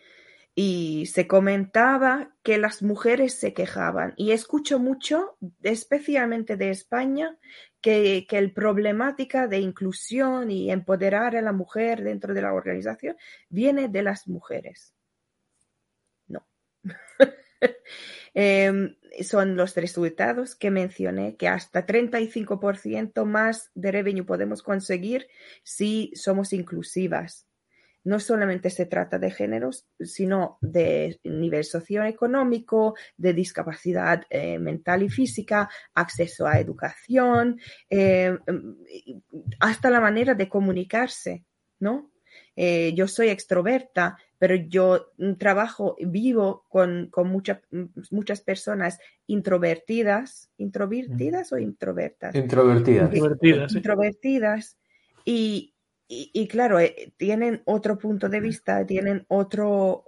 y 0.54 1.06
se 1.06 1.26
comentaba 1.26 2.34
que 2.42 2.58
las 2.58 2.82
mujeres 2.82 3.34
se 3.34 3.54
quejaban. 3.54 4.14
Y 4.16 4.32
escucho 4.32 4.78
mucho, 4.78 5.36
especialmente 5.62 6.56
de 6.56 6.70
España, 6.70 7.38
que, 7.80 8.26
que 8.28 8.38
el 8.38 8.52
problemática 8.52 9.46
de 9.46 9.58
inclusión 9.58 10.50
y 10.50 10.70
empoderar 10.70 11.36
a 11.36 11.42
la 11.42 11.52
mujer 11.52 12.02
dentro 12.02 12.34
de 12.34 12.42
la 12.42 12.52
organización 12.52 13.16
viene 13.48 13.88
de 13.88 14.02
las 14.02 14.28
mujeres. 14.28 14.94
No. 16.28 16.46
Em, 18.32 18.96
son 19.22 19.56
los 19.56 19.74
resultados 19.74 20.54
que 20.54 20.70
mencioné, 20.70 21.36
que 21.36 21.48
hasta 21.48 21.84
35% 21.84 23.24
más 23.24 23.72
de 23.74 23.90
revenue 23.90 24.24
podemos 24.24 24.62
conseguir 24.62 25.26
si 25.64 26.12
somos 26.14 26.52
inclusivas 26.52 27.49
no 28.04 28.20
solamente 28.20 28.70
se 28.70 28.86
trata 28.86 29.18
de 29.18 29.30
géneros, 29.30 29.86
sino 30.00 30.58
de 30.60 31.20
nivel 31.24 31.64
socioeconómico, 31.64 32.94
de 33.16 33.34
discapacidad 33.34 34.24
eh, 34.30 34.58
mental 34.58 35.02
y 35.02 35.10
física, 35.10 35.68
acceso 35.94 36.46
a 36.46 36.58
educación, 36.58 37.60
eh, 37.88 38.36
hasta 39.58 39.90
la 39.90 40.00
manera 40.00 40.34
de 40.34 40.48
comunicarse, 40.48 41.44
¿no? 41.78 42.10
Eh, 42.56 42.92
yo 42.94 43.08
soy 43.08 43.28
extroverta, 43.28 44.18
pero 44.38 44.54
yo 44.54 45.12
trabajo, 45.38 45.96
vivo 45.98 46.64
con, 46.68 47.10
muchas 48.10 48.40
personas 48.40 48.98
introvertidas, 49.26 50.50
introvertidas 50.56 51.52
o 51.52 51.58
introvertas. 51.58 52.34
Introvertidas. 52.34 53.14
Introvertidas. 53.14 53.74
Introvertidas. 53.74 54.78
Y, 55.24 55.69
y, 56.12 56.48
claro, 56.48 56.80
eh, 56.80 57.12
tienen 57.16 57.62
otro 57.66 57.96
punto 57.96 58.28
de 58.28 58.40
vista, 58.40 58.84
tienen 58.84 59.24
otro, 59.28 60.04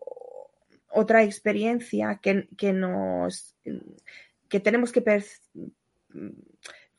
otra 0.90 1.22
experiencia 1.22 2.18
que, 2.20 2.48
que 2.56 2.72
nos 2.72 3.54
que 4.48 4.58
tenemos 4.58 4.90
que, 4.90 5.04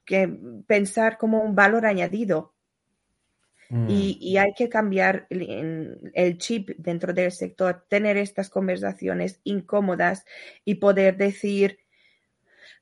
que, 0.05 0.37
pensar 0.65 1.17
como 1.17 1.41
un 1.41 1.53
valor 1.53 1.85
añadido. 1.85 2.53
Mm. 3.69 3.89
Y, 3.89 4.17
y, 4.21 4.37
hay 4.37 4.53
que 4.53 4.69
cambiar 4.69 5.27
el, 5.29 6.11
el, 6.13 6.37
chip 6.37 6.69
dentro 6.77 7.11
del 7.11 7.33
sector, 7.33 7.85
tener 7.89 8.15
estas 8.15 8.49
conversaciones 8.49 9.41
incómodas 9.43 10.25
y 10.63 10.75
poder 10.75 11.17
decir, 11.17 11.79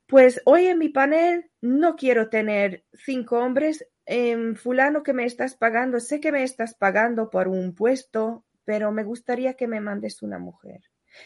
pues 0.06 0.40
hoy 0.46 0.68
en 0.68 0.78
mi 0.78 0.90
panel 0.90 1.50
no 1.62 1.96
quiero 1.96 2.30
tener 2.30 2.84
cinco 2.94 3.40
hombres, 3.40 3.88
Em, 4.06 4.56
fulano 4.56 5.04
que 5.04 5.14
me 5.14 5.26
estás 5.26 5.56
pagando, 5.56 6.00
sé 6.00 6.20
que 6.20 6.32
me 6.32 6.44
estás 6.44 6.74
pagando 6.74 7.30
por 7.30 7.48
un 7.48 7.74
puesto, 7.74 8.46
pero 8.66 8.92
me 8.92 9.04
gustaría 9.04 9.54
que 9.54 9.68
me 9.68 9.80
mandes 9.80 10.22
una 10.22 10.40
mujer. 10.40 10.82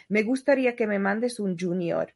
Me 0.09 0.23
gustaría 0.23 0.75
que 0.75 0.87
me 0.87 0.99
mandes 0.99 1.39
un 1.39 1.57
junior, 1.57 2.15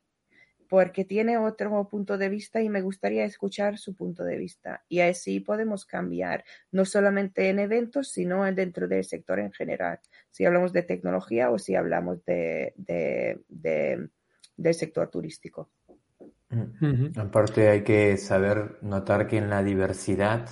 porque 0.68 1.05
tiene 1.05 1.38
otro 1.38 1.88
punto 1.89 2.18
de 2.18 2.30
vista 2.30 2.62
y 2.62 2.70
me 2.70 2.82
gustaría 2.82 3.26
escuchar 3.26 3.78
su 3.78 3.95
punto 3.95 4.24
de 4.24 4.38
vista. 4.38 4.84
Y 4.88 4.99
así 4.99 5.39
podemos 5.39 5.86
cambiar, 5.86 6.43
no 6.72 6.86
solamente 6.86 7.49
en 7.49 7.60
eventos, 7.60 8.12
sino 8.12 8.43
dentro 8.53 8.88
del 8.88 9.03
sector 9.03 9.39
en 9.39 9.51
general. 9.51 9.99
Si 10.30 10.45
hablamos 10.45 10.74
de 10.74 10.84
tecnología 10.84 11.49
o 11.51 11.57
si 11.57 11.76
hablamos 11.76 12.24
de, 12.26 12.74
del 12.78 14.74
sector 14.74 15.10
turístico. 15.10 15.72
Aparte 17.16 17.70
hay 17.70 17.84
que 17.84 18.18
saber 18.18 18.80
notar 18.82 19.28
que 19.28 19.38
en 19.38 19.50
la 19.50 19.64
diversidad 19.64 20.50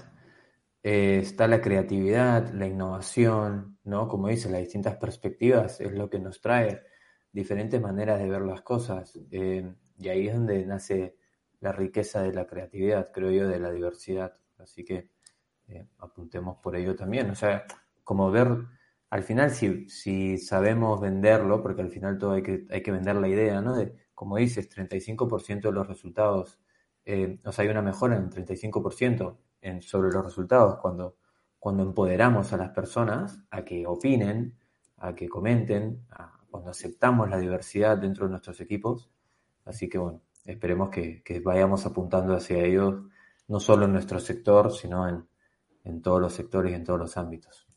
eh, 0.83 1.19
está 1.21 1.47
la 1.47 1.59
creatividad, 1.59 2.53
la 2.53 2.67
innovación, 2.67 3.79
¿no? 3.83 4.07
Como 4.07 4.27
dice, 4.27 4.49
las 4.49 4.61
distintas 4.61 4.95
perspectivas 4.97 5.81
es 5.81 5.91
lo 5.91 6.09
que 6.09 6.19
nos 6.19 6.39
trae 6.39 6.83
diferentes 7.31 7.81
maneras 7.81 8.19
de 8.19 8.29
ver 8.29 8.41
las 8.41 8.61
cosas. 8.61 9.19
Eh, 9.31 9.73
y 9.97 10.09
ahí 10.09 10.27
es 10.27 10.35
donde 10.35 10.65
nace 10.65 11.15
la 11.59 11.71
riqueza 11.71 12.21
de 12.21 12.33
la 12.33 12.45
creatividad, 12.45 13.11
creo 13.11 13.31
yo, 13.31 13.47
de 13.47 13.59
la 13.59 13.71
diversidad. 13.71 14.37
Así 14.59 14.85
que 14.85 15.09
eh, 15.67 15.87
apuntemos 15.97 16.57
por 16.57 16.75
ello 16.75 16.95
también. 16.95 17.29
O 17.31 17.35
sea, 17.35 17.65
como 18.03 18.31
ver 18.31 18.47
al 19.09 19.23
final 19.23 19.51
si, 19.51 19.89
si 19.89 20.37
sabemos 20.37 21.01
venderlo, 21.01 21.61
porque 21.61 21.81
al 21.81 21.89
final 21.89 22.17
todo 22.17 22.33
hay 22.33 22.43
que, 22.43 22.67
hay 22.69 22.81
que 22.83 22.91
vender 22.91 23.15
la 23.15 23.27
idea, 23.27 23.61
¿no? 23.61 23.75
De, 23.75 23.95
como 24.17 24.37
dices, 24.37 24.67
35% 24.67 25.61
de 25.61 25.71
los 25.71 25.87
resultados, 25.87 26.59
eh, 27.05 27.39
o 27.45 27.51
sea, 27.51 27.65
hay 27.65 27.69
una 27.69 27.83
mejora 27.83 28.15
en 28.17 28.23
el 28.23 28.29
35% 28.31 29.37
en, 29.61 29.83
sobre 29.83 30.09
los 30.09 30.25
resultados 30.25 30.79
cuando, 30.79 31.17
cuando 31.59 31.83
empoderamos 31.83 32.51
a 32.51 32.57
las 32.57 32.71
personas 32.71 33.43
a 33.51 33.63
que 33.63 33.85
opinen, 33.85 34.57
a 34.97 35.13
que 35.13 35.29
comenten, 35.29 36.07
cuando 36.49 36.71
aceptamos 36.71 37.29
la 37.29 37.37
diversidad 37.37 37.95
dentro 37.95 38.25
de 38.25 38.31
nuestros 38.31 38.59
equipos. 38.59 39.07
Así 39.65 39.87
que 39.87 39.99
bueno, 39.99 40.23
esperemos 40.45 40.89
que, 40.89 41.21
vayamos 41.45 41.85
apuntando 41.85 42.33
hacia 42.33 42.57
ellos, 42.57 43.03
no 43.47 43.59
solo 43.59 43.85
en 43.85 43.93
nuestro 43.93 44.19
sector, 44.19 44.73
sino 44.73 45.07
en, 45.07 45.27
en 45.83 46.01
todos 46.01 46.19
los 46.19 46.33
sectores 46.33 46.71
y 46.71 46.75
en 46.75 46.83
todos 46.83 46.99
los 46.99 47.17
ámbitos. 47.17 47.67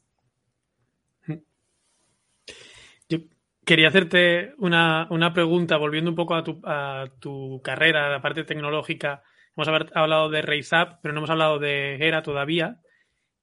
Yo 3.10 3.18
quería 3.64 3.88
hacerte 3.88 4.54
una, 4.58 5.32
pregunta, 5.34 5.76
volviendo 5.76 6.10
un 6.10 6.16
poco 6.16 6.34
a 6.34 6.44
tu, 6.44 6.60
a 6.64 7.06
tu 7.20 7.60
carrera, 7.62 8.06
a 8.06 8.10
la 8.10 8.22
parte 8.22 8.44
tecnológica. 8.44 9.22
Hemos 9.56 9.68
hablado 9.94 10.30
de 10.30 10.42
RaceUp, 10.42 10.98
pero 11.02 11.12
no 11.12 11.20
hemos 11.20 11.30
hablado 11.30 11.58
de 11.58 11.96
ERA 11.96 12.22
todavía. 12.22 12.80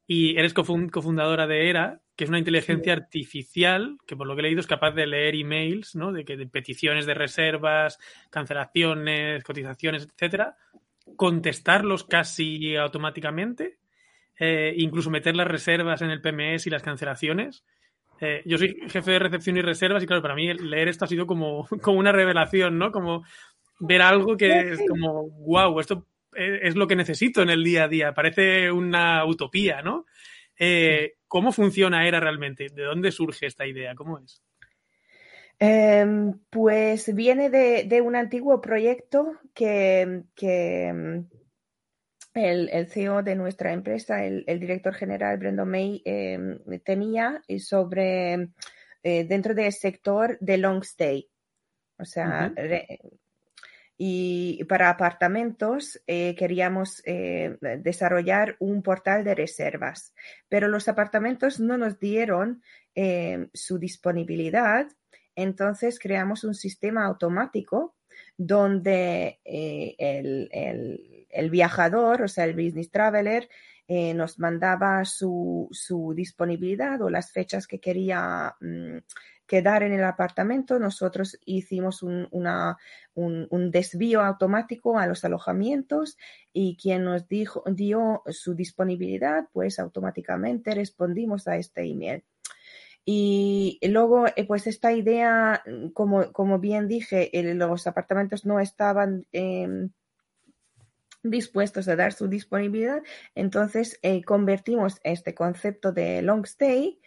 Y 0.05 0.37
eres 0.37 0.53
cofundadora 0.53 1.47
de 1.47 1.69
ERA, 1.69 2.01
que 2.15 2.23
es 2.23 2.29
una 2.29 2.39
inteligencia 2.39 2.93
artificial 2.93 3.97
que, 4.07 4.15
por 4.15 4.25
lo 4.25 4.35
que 4.35 4.39
he 4.39 4.43
leído, 4.43 4.61
es 4.61 4.67
capaz 4.67 4.91
de 4.91 5.05
leer 5.05 5.35
emails, 5.35 5.95
¿no? 5.95 6.11
De, 6.11 6.25
que, 6.25 6.37
de 6.37 6.47
peticiones 6.47 7.05
de 7.05 7.13
reservas, 7.13 7.99
cancelaciones, 8.31 9.43
cotizaciones, 9.43 10.07
etcétera, 10.11 10.55
contestarlos 11.15 12.05
casi 12.05 12.75
automáticamente, 12.75 13.77
eh, 14.39 14.73
incluso 14.77 15.09
meter 15.09 15.35
las 15.35 15.47
reservas 15.47 16.01
en 16.01 16.09
el 16.09 16.21
PMS 16.21 16.67
y 16.67 16.69
las 16.69 16.83
cancelaciones. 16.83 17.63
Eh, 18.19 18.41
yo 18.45 18.57
soy 18.57 18.79
jefe 18.89 19.11
de 19.11 19.19
recepción 19.19 19.57
y 19.57 19.61
reservas 19.61 20.03
y 20.03 20.07
claro, 20.07 20.21
para 20.21 20.35
mí 20.35 20.53
leer 20.53 20.87
esto 20.87 21.05
ha 21.05 21.07
sido 21.07 21.27
como, 21.27 21.67
como 21.81 21.99
una 21.99 22.11
revelación, 22.11 22.77
¿no? 22.77 22.91
Como 22.91 23.23
ver 23.79 24.01
algo 24.01 24.37
que 24.37 24.71
es 24.71 24.79
como, 24.87 25.29
wow, 25.29 25.79
esto 25.79 26.07
es 26.33 26.75
lo 26.75 26.87
que 26.87 26.95
necesito 26.95 27.41
en 27.41 27.49
el 27.49 27.63
día 27.63 27.85
a 27.85 27.87
día. 27.87 28.13
Parece 28.13 28.71
una 28.71 29.25
utopía, 29.25 29.81
¿no? 29.81 30.05
Eh, 30.59 31.13
¿Cómo 31.27 31.51
funciona 31.51 32.07
ERA 32.07 32.19
realmente? 32.19 32.67
¿De 32.73 32.83
dónde 32.83 33.11
surge 33.11 33.45
esta 33.45 33.65
idea? 33.65 33.95
¿Cómo 33.95 34.19
es? 34.19 34.41
Em, 35.59 36.39
pues 36.51 37.13
viene 37.15 37.49
de, 37.49 38.01
un 38.01 38.15
antiguo 38.15 38.61
proyecto 38.61 39.33
que, 39.53 40.23
el, 42.37 42.87
CEO 42.87 43.23
de 43.23 43.35
nuestra 43.35 43.73
empresa, 43.73 44.23
el, 44.23 44.45
director 44.59 44.93
general 44.93 45.37
Brendan 45.37 45.69
May, 45.69 46.01
em, 46.05 46.59
tenía 46.83 47.41
sobre 47.59 48.49
eh, 49.03 49.23
dentro 49.25 49.53
del 49.53 49.71
sector 49.71 50.37
de 50.39 50.57
long 50.57 50.83
stay. 50.83 51.29
O 51.97 52.05
sea, 52.05 52.53
y 53.97 54.63
para 54.65 54.89
apartamentos 54.89 55.99
eh, 56.05 56.35
queríamos 56.35 57.01
eh, 57.05 57.57
desarrollar 57.79 58.55
un 58.59 58.83
portal 58.83 59.23
de 59.23 59.33
reservas, 59.33 60.13
pero 60.47 60.67
los 60.67 60.87
apartamentos 60.87 61.59
no 61.59 61.77
nos 61.77 61.99
dieron 61.99 62.61
su 63.53 63.77
disponibilidad, 63.77 64.87
entonces 65.35 65.99
creamos 65.99 66.43
un 66.43 66.55
sistema 66.55 67.05
automático 67.05 67.95
donde 68.35 69.39
el, 69.43 70.49
el 70.51 71.16
viajador, 71.49 72.21
o 72.21 72.27
sea, 72.27 72.45
el 72.45 72.53
business 72.53 72.91
traveler, 72.91 73.49
eh, 73.89 74.13
nos 74.13 74.37
mandaba 74.37 75.05
su, 75.05 75.69
disponibilidad 76.13 77.01
o 77.01 77.09
las 77.09 77.31
fechas 77.31 77.67
que 77.67 77.79
quería 77.79 78.53
mm, 78.59 78.97
quedar 79.45 79.81
en 79.83 79.93
el 79.93 80.03
apartamento. 80.03 80.77
Nosotros 80.77 81.39
hicimos 81.45 82.03
un, 82.03 82.27
un, 83.13 83.71
desvío 83.71 84.21
automático 84.21 84.99
a 84.99 85.07
los 85.07 85.23
alojamientos 85.23 86.17
y 86.51 86.75
quien 86.75 87.05
nos 87.05 87.29
dijo, 87.29 87.63
dio 87.65 88.23
su 88.27 88.55
disponibilidad, 88.55 89.47
pues 89.53 89.79
automáticamente 89.79 90.75
respondimos 90.75 91.47
a 91.47 91.55
este 91.55 91.83
email. 91.83 92.25
Y 93.05 93.79
luego, 93.83 94.27
eh, 94.27 94.45
pues 94.45 94.67
esta 94.67 94.91
idea, 94.91 95.63
como, 95.93 96.33
como 96.33 96.59
bien 96.59 96.89
dije, 96.89 97.31
los 97.55 97.87
apartamentos 97.87 98.45
no 98.45 98.59
estaban 98.59 99.25
em, 99.31 99.91
dispuestos 101.29 101.87
a 101.87 101.95
dar 101.95 102.13
su 102.13 102.27
disponibilidad, 102.27 103.01
entonces 103.35 103.99
eh, 104.01 104.23
convertimos 104.23 104.99
este 105.03 105.33
concepto 105.33 105.91
de 105.91 106.21
long 106.21 106.45
stay 106.45 106.99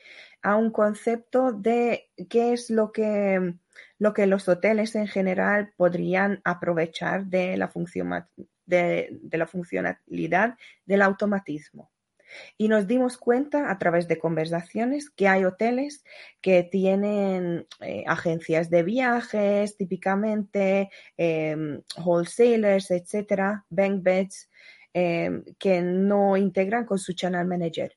a 0.42 0.56
un 0.56 0.70
concepto 0.70 1.52
de 1.52 2.10
qué 2.28 2.52
es 2.52 2.70
lo 2.70 2.92
que, 2.92 3.54
lo 3.98 4.14
que 4.14 4.26
los 4.26 4.48
hoteles 4.48 4.94
en 4.94 5.06
general 5.06 5.72
podrían 5.76 6.40
aprovechar 6.44 7.26
de 7.26 7.56
la, 7.56 7.70
de 8.66 9.38
la 9.38 9.46
funcionalidad 9.46 10.56
del 10.86 11.02
automatismo. 11.02 11.90
Y 12.56 12.68
nos 12.68 12.86
dimos 12.86 13.16
cuenta 13.18 13.70
a 13.70 13.78
través 13.78 14.08
de 14.08 14.18
conversaciones 14.18 15.10
que 15.10 15.28
hay 15.28 15.44
hoteles 15.44 16.04
que 16.40 16.62
tienen 16.62 17.66
eh, 17.80 18.04
agencias 18.06 18.70
de 18.70 18.82
viajes, 18.82 19.76
típicamente 19.76 20.90
em, 21.16 21.82
wholesalers, 22.04 22.90
etcétera, 22.90 23.64
bank 23.70 24.02
beds, 24.02 24.50
em, 24.92 25.44
que 25.58 25.82
no 25.82 26.36
integran 26.36 26.84
con 26.84 26.98
su 26.98 27.12
channel 27.12 27.46
manager. 27.46 27.96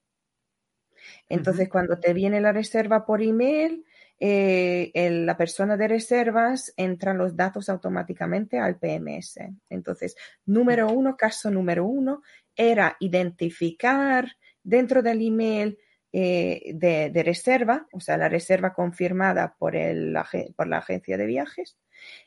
Entonces, 1.30 1.70
cuando 1.70 2.00
te 2.00 2.14
viene 2.14 2.42
la 2.42 2.52
reserva 2.52 3.06
por 3.06 3.22
email, 3.22 3.86
eh, 4.20 4.92
la 5.26 5.36
persona 5.36 5.76
de 5.76 5.88
reservas 5.88 6.74
entra 6.78 7.14
los 7.14 7.36
datos 7.36 7.68
automáticamente 7.70 8.60
al 8.60 8.78
PMS. 8.78 9.40
Entonces, 9.70 10.16
número 10.46 10.90
uno, 10.90 11.18
caso 11.18 11.52
número 11.52 11.86
uno, 11.86 12.22
era 12.56 12.98
identificar 13.00 14.28
dentro 14.64 15.02
del 15.02 15.22
email 15.26 15.78
eh, 16.12 16.74
de, 16.76 17.24
reserva, 17.24 17.88
o 17.92 18.00
sea, 18.00 18.18
la 18.18 18.30
reserva 18.30 18.74
confirmada 18.74 19.56
por, 19.58 19.76
el, 19.76 20.16
por 20.56 20.68
la 20.68 20.78
agencia 20.78 21.18
de 21.18 21.26
viajes, 21.26 21.76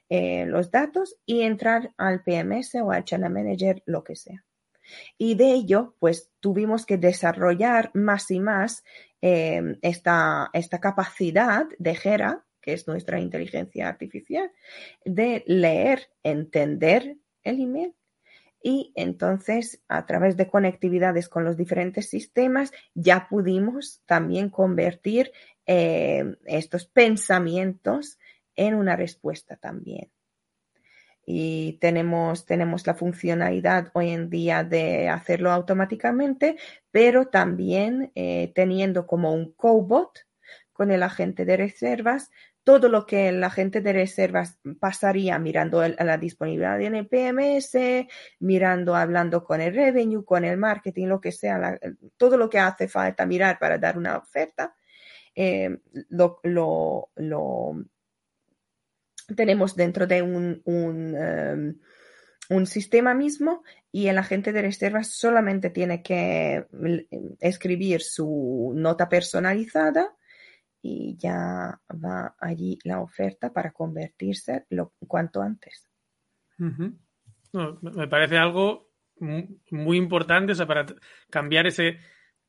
eh, 0.08 0.44
los 0.46 0.70
datos 0.70 1.16
y 1.24 1.42
entrar 1.42 1.92
al 1.96 2.24
PMS 2.24 2.74
o 2.82 2.90
al 2.90 3.04
Channel 3.04 3.32
Manager, 3.32 3.82
lo 3.86 4.02
que 4.02 4.16
sea. 4.16 4.44
Y 5.18 5.34
de 5.36 5.52
ello, 5.52 5.94
pues 5.98 6.30
tuvimos 6.40 6.84
que 6.84 6.96
desarrollar 6.96 7.90
más 7.94 8.30
y 8.30 8.40
más 8.40 8.84
eh, 9.20 9.78
esta, 9.82 10.50
esta 10.52 10.80
capacidad 10.80 11.66
de 11.78 11.94
Gera, 11.94 12.44
que 12.60 12.72
es 12.72 12.88
nuestra 12.88 13.20
inteligencia 13.20 13.88
artificial, 13.88 14.50
de 15.04 15.44
leer, 15.46 16.10
entender 16.24 17.16
el 17.44 17.60
email 17.60 17.94
y 18.62 18.92
entonces 18.96 19.82
a 19.88 20.06
través 20.06 20.36
de 20.36 20.48
conectividades 20.48 21.28
con 21.28 21.44
los 21.44 21.56
diferentes 21.56 22.08
sistemas 22.08 22.72
ya 22.94 23.28
pudimos 23.28 24.02
también 24.06 24.50
convertir 24.50 25.32
eh, 25.66 26.36
estos 26.44 26.86
pensamientos 26.86 28.18
en 28.54 28.74
una 28.74 28.96
respuesta 28.96 29.56
también. 29.56 30.10
Y 31.28 31.78
tenemos, 31.80 32.46
tenemos 32.46 32.86
la 32.86 32.94
funcionalidad 32.94 33.90
hoy 33.94 34.10
en 34.10 34.30
día 34.30 34.62
de 34.62 35.08
hacerlo 35.08 35.50
automáticamente, 35.50 36.56
pero 36.92 37.26
también 37.26 38.12
eh, 38.14 38.52
teniendo 38.54 39.08
como 39.08 39.32
un 39.32 39.52
cobot 39.52 40.20
con 40.72 40.92
el 40.92 41.02
agente 41.02 41.44
de 41.44 41.56
reservas 41.56 42.30
todo 42.66 42.88
lo 42.88 43.06
que 43.06 43.30
la 43.30 43.48
gente 43.48 43.80
de 43.80 43.92
reservas 43.92 44.58
pasaría 44.80 45.38
mirando 45.38 45.86
la 45.86 46.18
disponibilidad 46.18 46.80
en 46.80 46.96
el 46.96 47.06
PMS, 47.06 48.08
mirando, 48.40 48.96
hablando 48.96 49.44
con 49.44 49.60
el 49.60 49.72
revenue, 49.72 50.24
con 50.24 50.44
el 50.44 50.56
marketing, 50.56 51.06
lo 51.06 51.20
que 51.20 51.30
sea, 51.30 51.78
todo 52.16 52.36
lo 52.36 52.50
que 52.50 52.58
hace 52.58 52.88
falta 52.88 53.24
mirar 53.24 53.60
para 53.60 53.78
dar 53.78 53.96
una 53.96 54.18
oferta, 54.18 54.74
eh, 55.36 55.78
lo, 56.10 56.40
tenemos 59.36 59.76
dentro 59.76 60.08
de 60.08 60.22
un, 60.22 60.60
um, 60.64 61.74
un, 62.50 62.66
sistema 62.66 63.14
mismo 63.14 63.62
y 63.92 64.08
el 64.08 64.18
agente 64.18 64.52
de 64.52 64.62
reservas 64.62 65.10
solamente 65.12 65.70
tiene 65.70 66.02
que 66.02 66.66
escribir 67.38 68.02
su 68.02 68.72
nota 68.74 69.08
personalizada 69.08 70.16
y 70.86 71.16
ya 71.18 71.80
va 71.92 72.36
allí 72.38 72.78
la 72.84 73.00
oferta 73.00 73.52
para 73.52 73.72
convertirse 73.72 74.66
lo 74.70 74.92
cuanto 75.08 75.42
antes. 75.42 75.88
me 76.58 78.08
parece 78.08 78.38
algo 78.38 78.90
muy 79.18 79.96
importante 79.96 80.54
para 80.64 80.86
cambiar 81.30 81.66
ese 81.66 81.98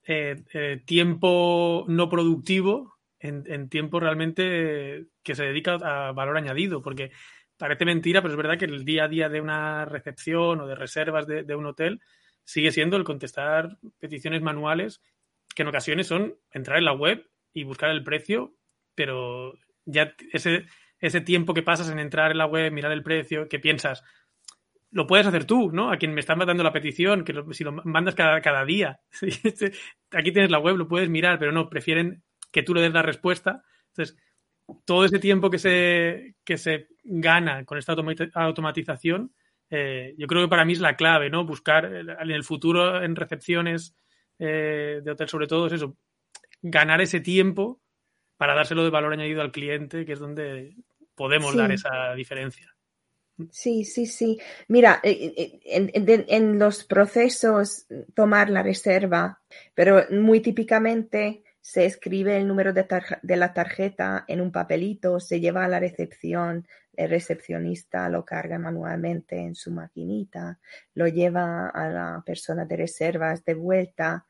eh, 0.03 0.43
eh, 0.53 0.83
tiempo 0.85 1.85
no 1.87 2.09
productivo 2.09 2.97
en, 3.19 3.69
tiempo 3.69 3.99
realmente 3.99 5.07
que 5.23 5.35
se 5.35 5.45
dedica 5.45 5.73
a 5.73 6.11
valor 6.11 6.37
añadido, 6.37 6.83
porque 6.83 7.11
parece 7.57 7.85
mentira, 7.85 8.21
pero 8.21 8.33
es 8.33 8.37
verdad 8.37 8.59
que 8.59 8.65
el 8.65 8.85
día 8.85 9.05
a 9.05 9.07
día 9.07 9.29
de 9.29 9.41
una 9.41 9.85
recepción 9.85 10.61
o 10.61 10.67
de 10.67 10.75
reservas 10.75 11.25
de 11.25 11.55
un 11.55 11.65
hotel 11.65 11.99
sigue 12.43 12.71
siendo 12.71 12.97
el 12.97 13.03
contestar 13.03 13.79
peticiones 13.99 14.43
manuales 14.43 15.01
que 15.55 15.63
en 15.63 15.69
ocasiones 15.69 16.05
son 16.05 16.35
entrar 16.51 16.77
en 16.77 16.85
la 16.85 16.93
web 16.93 17.27
y 17.57 17.63
buscar 17.63 17.89
el 17.89 18.03
precio, 18.03 18.53
pero 18.93 19.57
ya 19.83 20.13
ese, 20.31 20.67
ese 20.99 21.21
tiempo 21.21 21.55
que 21.55 21.63
pasas 21.63 21.89
en 21.89 21.97
entrar 21.97 22.29
en 22.29 22.37
la 22.37 22.45
web, 22.45 22.71
mirar 22.71 22.91
el 22.91 23.01
precio, 23.01 23.49
que 23.49 23.57
piensas, 23.57 24.03
lo 24.91 25.07
puedes 25.07 25.25
hacer 25.25 25.45
tú, 25.45 25.71
¿no? 25.71 25.91
A 25.91 25.97
quien 25.97 26.13
me 26.13 26.19
está 26.19 26.35
mandando 26.35 26.63
la 26.63 26.71
petición, 26.71 27.23
que 27.23 27.33
si 27.53 27.63
lo 27.63 27.71
mandas 27.71 28.13
cada, 28.13 28.41
cada 28.41 28.63
día. 28.63 28.99
Aquí 30.11 30.31
tienes 30.31 30.51
la 30.51 30.59
web, 30.59 30.77
lo 30.77 30.87
puedes 30.87 31.09
mirar, 31.09 31.39
pero 31.39 31.51
no, 31.51 31.67
prefieren 31.67 32.23
que 32.51 32.61
tú 32.61 32.75
le 32.75 32.81
des 32.81 32.93
la 32.93 33.01
respuesta. 33.01 33.63
Entonces, 33.87 34.15
todo 34.85 35.03
ese 35.03 35.17
tiempo 35.17 35.49
que 35.49 35.57
se, 35.57 36.35
que 36.43 36.59
se 36.59 36.89
gana 37.03 37.65
con 37.65 37.79
esta 37.79 37.95
automatización, 38.35 39.33
eh, 39.71 40.13
yo 40.15 40.27
creo 40.27 40.43
que 40.43 40.49
para 40.49 40.63
mí 40.63 40.73
es 40.73 40.79
la 40.79 40.95
clave, 40.95 41.31
¿no? 41.31 41.43
Buscar 41.43 41.85
en 41.85 42.31
el 42.31 42.43
futuro 42.43 43.03
en 43.03 43.15
recepciones 43.15 43.95
eh, 44.37 45.01
de 45.03 45.11
hotel, 45.11 45.27
sobre 45.27 45.47
todo, 45.47 45.65
es 45.65 45.73
eso, 45.73 45.97
ganar 46.61 47.01
ese 47.01 47.19
tiempo 47.19 47.79
para 48.37 48.55
dárselo 48.55 48.83
de 48.83 48.89
valor 48.89 49.13
añadido 49.13 49.41
al 49.41 49.51
cliente, 49.51 50.05
que 50.05 50.13
es 50.13 50.19
donde 50.19 50.75
podemos 51.15 51.55
dar 51.55 51.71
esa 51.71 52.13
diferencia. 52.13 52.77
Sí, 53.51 53.85
sí, 53.85 54.07
sí. 54.07 54.39
Mira, 54.67 54.99
eh, 55.03 55.59
en, 55.65 56.57
los 56.57 56.83
procesos 56.83 57.85
tomar 58.15 58.49
la 58.49 58.63
reserva, 58.63 59.41
pero 59.75 60.05
muy 60.09 60.39
típicamente 60.39 61.43
se 61.61 61.85
escribe 61.85 62.37
el 62.37 62.47
número 62.47 62.73
de, 62.73 62.87
de, 63.21 63.35
la 63.35 63.53
tarjeta 63.53 64.25
en 64.27 64.41
un 64.41 64.51
papelito, 64.51 65.19
se 65.19 65.39
lleva 65.39 65.65
a 65.65 65.67
la 65.67 65.79
recepción, 65.79 66.65
el 66.95 67.09
recepcionista 67.09 68.09
lo 68.09 68.25
carga 68.25 68.57
manualmente 68.57 69.37
en 69.37 69.53
su 69.53 69.71
maquinita, 69.71 70.59
lo 70.95 71.07
lleva 71.07 71.69
a 71.69 71.89
la 71.89 72.23
persona 72.25 72.65
de 72.65 72.77
reservas 72.77 73.45
de 73.45 73.53
vuelta. 73.53 74.25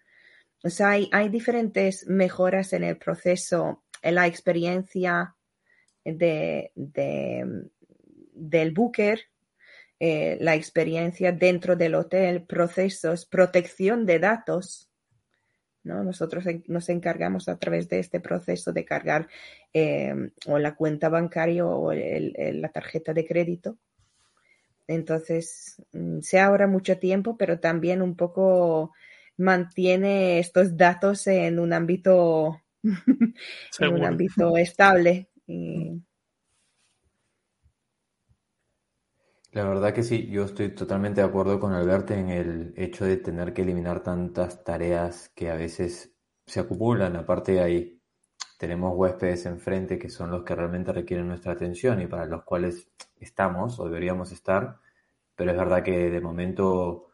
O 0.63 0.69
sea, 0.69 0.89
hay, 0.89 1.29
diferentes 1.29 2.07
mejoras 2.07 2.73
en 2.73 2.83
el 2.83 2.97
proceso, 2.97 3.83
en 4.01 4.15
la 4.15 4.27
experiencia 4.27 5.35
de, 6.03 6.71
de 6.75 7.69
del 8.33 8.71
booker, 8.71 9.19
eh, 9.99 10.37
la 10.39 10.55
experiencia 10.55 11.31
dentro 11.31 11.75
del 11.75 11.95
hotel, 11.95 12.43
procesos, 12.43 13.25
protección 13.25 14.05
de 14.05 14.19
datos 14.19 14.87
nosotros 15.87 16.45
nos 16.67 16.89
encargamos 16.89 17.47
a 17.47 17.57
través 17.57 17.87
de 17.89 17.99
este 17.99 18.19
proceso 18.19 18.73
de 18.73 18.85
cargar 18.85 19.27
em, 19.73 20.31
o 20.47 20.59
la 20.59 20.75
cuenta 20.75 21.09
bancaria 21.09 21.65
o 21.65 21.93
la 21.93 22.69
tarjeta 22.69 23.13
de 23.13 23.25
crédito. 23.25 23.77
Entonces, 24.87 25.81
mm, 25.91 26.19
se 26.21 26.39
ahorra 26.39 26.67
mucho 26.67 26.97
tiempo, 26.97 27.37
pero 27.37 27.59
también 27.59 28.01
un 28.01 28.15
poco 28.15 28.93
mantiene 29.37 30.39
estos 30.39 30.75
datos 30.75 31.27
en 31.27 31.59
un 31.59 31.73
ámbito, 31.73 32.61
en 32.83 33.93
un 33.93 34.03
ámbito 34.03 34.57
estable. 34.57 35.29
La 39.51 39.63
verdad 39.63 39.93
que 39.93 40.03
sí, 40.03 40.27
yo 40.27 40.43
estoy 40.43 40.75
totalmente 40.75 41.21
de 41.21 41.27
acuerdo 41.27 41.59
con 41.59 41.73
Alberto 41.73 42.13
en 42.13 42.29
el 42.29 42.73
hecho 42.75 43.05
de 43.05 43.17
tener 43.17 43.53
que 43.53 43.63
eliminar 43.63 44.03
tantas 44.03 44.63
tareas 44.63 45.29
que 45.29 45.49
a 45.49 45.55
veces 45.55 46.13
se 46.45 46.59
acumulan. 46.59 47.15
Aparte 47.15 47.59
ahí 47.59 47.99
tenemos 48.57 48.93
huéspedes 48.95 49.45
enfrente 49.45 49.97
que 49.97 50.09
son 50.09 50.31
los 50.31 50.43
que 50.43 50.55
realmente 50.55 50.91
requieren 50.91 51.27
nuestra 51.27 51.53
atención 51.53 52.01
y 52.01 52.07
para 52.07 52.25
los 52.25 52.43
cuales 52.43 52.89
estamos 53.19 53.79
o 53.79 53.85
deberíamos 53.85 54.31
estar, 54.31 54.77
pero 55.35 55.51
es 55.51 55.57
verdad 55.57 55.83
que 55.83 56.09
de 56.09 56.21
momento 56.21 57.06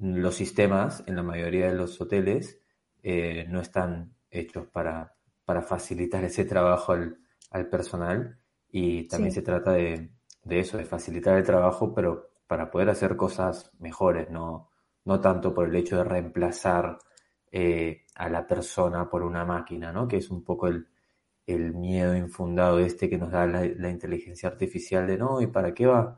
los 0.00 0.34
sistemas 0.34 1.04
en 1.06 1.16
la 1.16 1.22
mayoría 1.22 1.68
de 1.68 1.74
los 1.74 2.00
hoteles 2.00 2.58
eh, 3.02 3.46
no 3.48 3.60
están 3.60 4.14
hechos 4.30 4.66
para, 4.66 5.14
para 5.44 5.62
facilitar 5.62 6.24
ese 6.24 6.44
trabajo 6.44 6.92
al, 6.92 7.18
al 7.50 7.68
personal 7.68 8.38
y 8.70 9.06
también 9.08 9.32
se 9.32 9.42
trata 9.42 9.72
de 9.72 10.10
de 10.42 10.60
eso, 10.60 10.78
de 10.78 10.84
facilitar 10.84 11.36
el 11.36 11.44
trabajo, 11.44 11.92
pero 11.94 12.30
para 12.46 12.70
poder 12.70 12.90
hacer 12.90 13.16
cosas 13.16 13.70
mejores, 13.78 14.30
no, 14.30 14.70
no 15.04 15.20
tanto 15.20 15.54
por 15.54 15.68
el 15.68 15.76
hecho 15.76 15.98
de 15.98 16.04
reemplazar 16.04 16.98
eh, 17.52 18.06
a 18.16 18.28
la 18.28 18.46
persona 18.46 19.08
por 19.08 19.22
una 19.22 19.44
máquina, 19.44 19.92
¿no? 19.92 20.08
Que 20.08 20.18
es 20.18 20.30
un 20.30 20.44
poco 20.44 20.68
el, 20.68 20.86
miedo 21.74 22.16
infundado 22.16 22.78
este 22.78 23.10
que 23.10 23.18
nos 23.18 23.32
da 23.32 23.44
la, 23.44 23.90
inteligencia 23.90 24.48
artificial 24.48 25.06
de 25.08 25.18
no, 25.18 25.40
¿y 25.40 25.48
para 25.48 25.74
qué 25.74 25.86
va? 25.86 26.16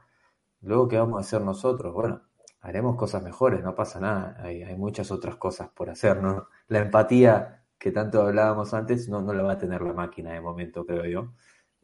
Luego, 0.60 0.88
¿qué 0.88 0.98
vamos 0.98 1.16
a 1.18 1.20
hacer 1.20 1.40
nosotros? 1.40 1.94
Bueno, 1.94 2.22
haremos 2.62 2.96
cosas 2.96 3.22
mejores, 3.22 3.62
no 3.62 3.74
pasa 3.74 4.00
nada, 4.00 4.36
hay, 4.40 4.64
muchas 4.76 5.10
otras 5.10 5.36
cosas 5.36 5.68
por 5.70 5.90
hacer, 5.90 6.22
¿no? 6.22 6.48
La 6.68 6.78
empatía 6.78 7.64
que 7.78 7.90
tanto 7.90 8.22
hablábamos 8.22 8.72
antes 8.72 9.08
no, 9.08 9.20
no 9.20 9.32
la 9.34 9.42
va 9.42 9.52
a 9.52 9.58
tener 9.58 9.82
la 9.82 9.92
máquina 9.92 10.32
de 10.32 10.40
momento, 10.40 10.86
creo 10.86 11.04
yo. 11.04 11.34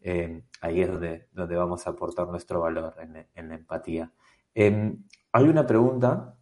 Eh, 0.00 0.44
ahí 0.60 0.80
es 0.80 0.88
donde, 0.88 1.28
donde 1.32 1.56
vamos 1.56 1.86
a 1.86 1.90
aportar 1.90 2.28
nuestro 2.28 2.60
valor 2.60 2.94
en, 3.00 3.48
la 3.48 3.54
empatía. 3.56 4.12
Em, 4.54 5.04
hay 5.32 5.44
una 5.48 5.66
pregunta 5.66 6.36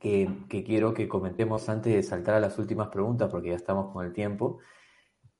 que, 0.00 0.46
quiero 0.48 0.94
que 0.94 1.06
comentemos 1.06 1.68
antes 1.68 1.94
de 1.94 2.02
saltar 2.02 2.36
a 2.36 2.40
las 2.40 2.58
últimas 2.58 2.88
preguntas, 2.88 3.30
porque 3.30 3.50
ya 3.50 3.56
estamos 3.56 3.92
con 3.92 4.06
el 4.06 4.12
tiempo. 4.14 4.60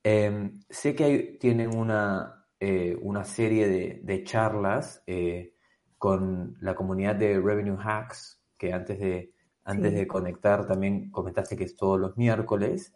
Em, 0.02 0.60
sé 0.68 0.94
que 0.94 1.38
tienen 1.40 1.74
una, 1.74 2.46
eh, 2.60 2.96
una 3.00 3.24
serie 3.24 3.68
de, 4.02 4.24
charlas 4.24 5.02
eh, 5.06 5.55
con 5.98 6.56
la 6.60 6.74
comunidad 6.74 7.16
de 7.16 7.40
Revenue 7.40 7.78
Hacks, 7.82 8.40
que 8.58 8.72
antes 8.72 8.98
de, 8.98 9.32
antes 9.64 9.92
de 9.92 10.06
conectar 10.06 10.66
también 10.66 11.10
comentaste 11.10 11.56
que 11.56 11.64
es 11.64 11.76
todos 11.76 11.98
los 11.98 12.16
miércoles. 12.16 12.94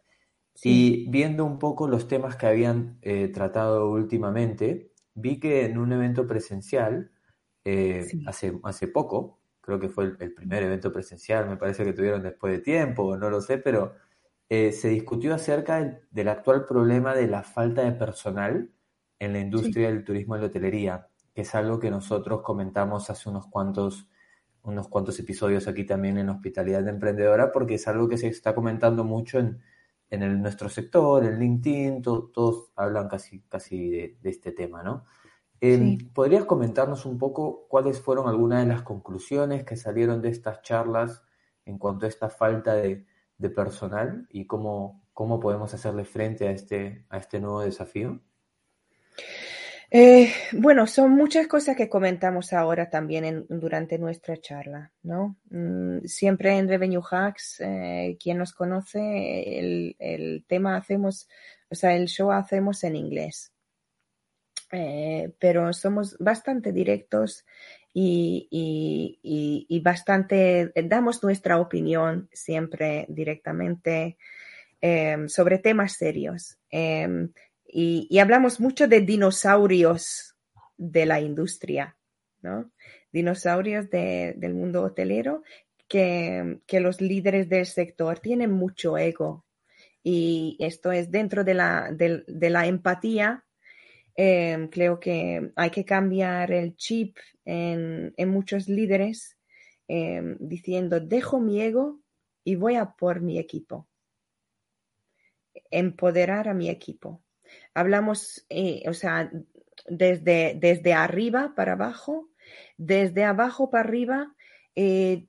Y 0.62 1.08
viendo 1.10 1.44
un 1.44 1.58
poco 1.58 1.88
los 1.88 2.06
temas 2.08 2.36
que 2.36 2.46
habían 2.46 2.98
eh, 3.02 3.28
tratado 3.28 3.90
últimamente, 3.90 4.92
vi 5.14 5.40
que 5.40 5.64
en 5.64 5.78
un 5.78 5.92
evento 5.92 6.26
presencial, 6.26 7.10
eh, 7.64 8.06
hace, 8.26 8.58
hace 8.64 8.88
poco, 8.88 9.40
creo 9.60 9.78
que 9.78 9.88
fue 9.88 10.16
el, 10.18 10.34
primer 10.34 10.62
evento 10.62 10.92
presencial, 10.92 11.48
me 11.48 11.56
parece 11.56 11.84
que 11.84 11.92
tuvieron 11.92 12.22
después 12.22 12.52
de 12.52 12.60
tiempo, 12.60 13.16
no 13.16 13.30
lo 13.30 13.40
sé, 13.40 13.58
pero 13.58 13.94
eh, 14.48 14.72
se 14.72 14.88
discutió 14.88 15.34
acerca 15.34 16.04
del, 16.10 16.28
actual 16.28 16.64
problema 16.66 17.14
de 17.14 17.28
la 17.28 17.42
falta 17.42 17.82
de 17.82 17.92
personal 17.92 18.70
en 19.18 19.32
la 19.32 19.40
industria 19.40 19.88
del 19.88 20.04
turismo 20.04 20.36
y 20.36 20.40
la 20.40 20.46
hotelería, 20.46 21.08
que 21.40 21.46
es 21.46 21.54
algo 21.54 21.80
que 21.80 21.90
nosotros 21.90 22.42
comentamos 22.42 23.08
hace 23.08 23.30
unos 23.30 23.46
cuantos, 23.46 24.06
unos 24.62 24.88
cuantos 24.88 25.18
episodios 25.18 25.66
aquí 25.68 25.84
también 25.84 26.18
en 26.18 26.28
Hospitalidad 26.28 26.82
de 26.82 26.90
Emprendedora, 26.90 27.50
porque 27.50 27.76
es 27.76 27.88
algo 27.88 28.08
que 28.08 28.18
se 28.18 28.28
está 28.28 28.54
comentando 28.54 29.04
mucho 29.04 29.38
en 29.38 29.62
en 30.10 30.22
el, 30.22 30.42
nuestro 30.42 30.68
sector, 30.68 31.24
en 31.24 31.38
LinkedIn, 31.38 32.02
todos 32.02 32.72
hablan 32.76 33.08
casi, 33.08 33.40
casi 33.42 33.90
de, 33.90 34.18
este 34.24 34.52
tema, 34.52 34.82
¿no? 34.82 35.04
Em, 35.60 35.98
¿Podrías 36.12 36.44
comentarnos 36.44 37.06
un 37.06 37.18
poco 37.18 37.66
cuáles 37.68 38.00
fueron 38.00 38.28
algunas 38.28 38.60
de 38.60 38.66
las 38.66 38.82
conclusiones 38.82 39.64
que 39.64 39.76
salieron 39.76 40.20
de 40.20 40.30
estas 40.30 40.62
charlas 40.62 41.22
en 41.64 41.78
cuanto 41.78 42.06
a 42.06 42.08
esta 42.08 42.28
falta 42.28 42.74
de, 42.74 43.06
personal 43.54 44.26
y 44.30 44.46
cómo, 44.46 45.02
cómo 45.14 45.40
podemos 45.40 45.72
hacerle 45.72 46.04
frente 46.04 46.48
a 46.48 46.50
este, 46.50 47.06
a 47.08 47.18
este 47.18 47.40
nuevo 47.40 47.60
desafío? 47.62 48.20
Eh, 49.92 50.32
bueno, 50.52 50.86
son 50.86 51.10
muchas 51.10 51.48
cosas 51.48 51.76
que 51.76 51.88
comentamos 51.88 52.52
ahora 52.52 52.88
también 52.88 53.46
durante 53.48 53.98
nuestra 53.98 54.36
charla, 54.40 54.92
¿no? 55.02 55.36
Mm, 55.50 56.04
siempre 56.04 56.56
en 56.56 56.68
Revenue 56.68 57.02
Hacks, 57.10 57.60
eh, 57.60 58.16
quien 58.22 58.38
nos 58.38 58.52
conoce, 58.52 59.58
el, 59.98 60.44
tema 60.46 60.76
hacemos, 60.76 61.28
o 61.68 61.74
sea, 61.74 61.96
el 61.96 62.06
show 62.06 62.30
hacemos 62.30 62.84
en 62.84 62.94
inglés. 62.94 63.52
Eh, 64.72 65.32
pero 65.40 65.72
somos 65.72 66.16
bastante 66.20 66.70
directos 66.72 67.44
y, 67.92 68.46
y, 68.52 69.80
bastante, 69.80 70.72
damos 70.84 71.24
nuestra 71.24 71.58
opinión 71.58 72.28
siempre 72.32 73.06
directamente 73.08 74.16
sobre 75.26 75.58
temas 75.58 75.94
serios. 75.94 76.56
Y, 77.72 78.18
hablamos 78.18 78.58
mucho 78.58 78.88
de 78.88 79.00
dinosaurios 79.00 80.34
de 80.76 81.06
la 81.06 81.20
industria, 81.20 81.96
¿no? 82.42 82.70
Dinosaurios 83.12 83.90
del 83.90 84.54
mundo 84.54 84.82
hotelero 84.82 85.42
que, 85.88 86.80
los 86.80 87.00
líderes 87.00 87.48
del 87.48 87.66
sector 87.66 88.20
tienen 88.20 88.52
mucho 88.52 88.96
ego. 88.96 89.44
Y 90.02 90.56
esto 90.60 90.92
es 90.92 91.10
dentro 91.10 91.44
de 91.44 91.54
la, 91.54 91.90
de, 91.92 92.50
la 92.50 92.66
empatía. 92.66 93.44
Em, 94.16 94.68
creo 94.68 94.98
que 94.98 95.52
hay 95.56 95.70
que 95.70 95.84
cambiar 95.84 96.52
el 96.52 96.76
chip 96.76 97.16
en, 97.44 98.14
muchos 98.28 98.68
líderes 98.68 99.36
em, 99.88 100.36
diciendo, 100.40 101.00
dejo 101.00 101.40
mi 101.40 101.60
ego 101.60 102.00
y 102.44 102.56
voy 102.56 102.76
a 102.76 102.92
por 102.92 103.20
mi 103.20 103.38
equipo. 103.38 103.88
Empoderar 105.70 106.48
a 106.48 106.54
mi 106.54 106.68
equipo. 106.70 107.22
Hablamos, 107.74 108.44
eh, 108.48 108.82
o 108.88 108.94
sea, 108.94 109.30
desde, 109.88 110.56
desde 110.58 110.92
arriba 110.92 111.54
para 111.56 111.72
abajo, 111.72 112.28
desde 112.76 113.24
abajo 113.24 113.70
para 113.70 113.88
arriba, 113.88 114.34
eh, 114.74 115.26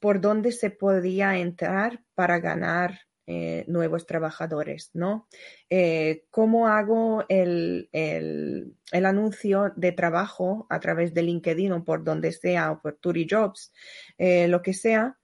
por 0.00 0.20
dónde 0.20 0.52
se 0.52 0.70
podía 0.70 1.38
entrar 1.38 2.02
para 2.14 2.38
ganar 2.38 3.00
eh, 3.26 3.64
nuevos 3.68 4.06
trabajadores, 4.06 4.90
¿no? 4.94 5.28
¿Cómo 6.30 6.68
hago 6.68 7.24
el, 7.28 7.90
anuncio 8.92 9.72
de 9.76 9.92
trabajo 9.92 10.66
a 10.70 10.80
través 10.80 11.12
de 11.12 11.22
LinkedIn 11.22 11.72
o 11.72 11.84
por 11.84 12.04
donde 12.04 12.32
sea, 12.32 12.72
o 12.72 12.80
por 12.80 12.96
Turi 12.96 13.26
Jobs, 13.28 13.72
lo 14.18 14.62
que 14.62 14.72
sea, 14.72 15.18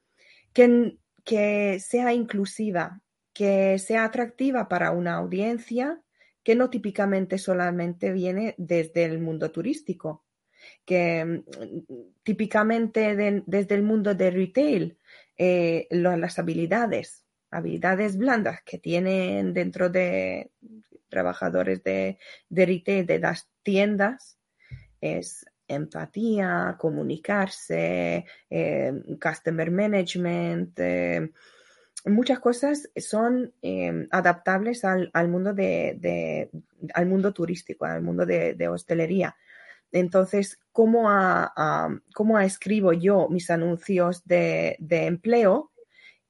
que, 0.53 0.99
que 1.25 1.81
sea 1.81 2.13
inclusiva, 2.13 3.01
que 3.35 3.79
sea 3.79 4.05
atractiva 4.05 4.69
para 4.69 4.93
una 4.93 5.15
audiencia 5.15 6.04
que 6.45 6.55
no 6.55 6.71
típicamente 6.71 7.39
solamente 7.39 8.13
viene 8.13 8.55
desde 8.59 9.05
el 9.05 9.19
mundo 9.19 9.51
turístico, 9.51 10.25
que 10.85 11.25
mm, 11.25 11.43
típicamente 12.23 13.43
desde 13.47 13.75
el 13.75 13.83
mundo 13.83 14.15
de 14.15 14.31
retail, 14.31 14.99
las 15.91 16.39
habilidades 16.39 17.25
habilidades 17.55 18.17
blandas 18.19 18.63
que 18.65 18.79
tienen 18.79 19.55
dentro 19.55 19.89
de 19.89 20.51
trabajadores 21.09 21.83
de, 21.85 22.19
de 22.49 22.67
retail 22.67 23.07
de 23.07 23.19
las 23.21 23.49
tiendas 23.63 24.39
es 25.01 25.47
empatía, 25.69 26.77
comunicarse, 26.79 28.25
eh, 28.51 28.93
customer 29.23 29.71
management, 29.71 30.79
eh, 30.79 31.31
muchas 32.05 32.39
cosas 32.41 32.91
son 32.97 33.55
eh, 33.63 34.07
adaptables 34.11 34.85
al, 34.85 35.29
mundo 35.29 35.55
de, 35.55 36.51
al 36.93 37.07
mundo 37.07 37.33
turístico, 37.33 37.85
al 37.85 38.03
mundo 38.03 38.27
de, 38.27 38.69
hostelería. 38.69 39.37
Entonces, 39.93 40.59
¿cómo, 40.73 41.09
¿cómo, 42.15 42.41
escribo 42.41 42.93
yo 42.93 43.29
mis 43.29 43.51
anuncios 43.51 44.25
de, 44.25 44.77
empleo? 44.91 45.71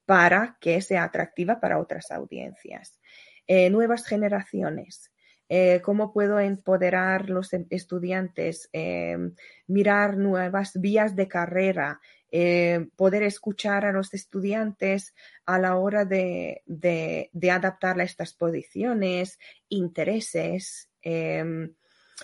para 0.06 0.59
que 0.60 0.82
sea 0.82 1.05
atractiva 1.05 1.60
para 1.60 1.78
otras 1.78 2.10
audiencias. 2.10 3.01
Eh, 3.46 3.70
nuevas 3.70 4.05
generaciones. 4.05 5.10
Eh, 5.48 5.82
cómo 5.82 6.12
puedo 6.12 6.40
empoderar 6.40 7.28
los 7.28 7.52
em, 7.52 7.66
estudiantes, 7.68 8.68
em, 8.72 9.34
mirar 9.66 10.16
nuevas 10.16 10.72
vías 10.80 11.14
de 11.14 11.28
carrera, 11.28 12.00
eh, 12.30 12.88
poder 12.96 13.22
escuchar 13.24 13.84
a 13.84 13.92
los 13.92 14.14
estudiantes 14.14 15.14
a 15.44 15.58
la 15.58 15.76
hora 15.76 16.06
de, 16.06 16.62
de, 16.66 17.50
adaptar 17.50 18.00
a 18.00 18.04
estas 18.04 18.32
posiciones, 18.32 19.38
intereses, 19.68 20.90
em, 21.02 21.74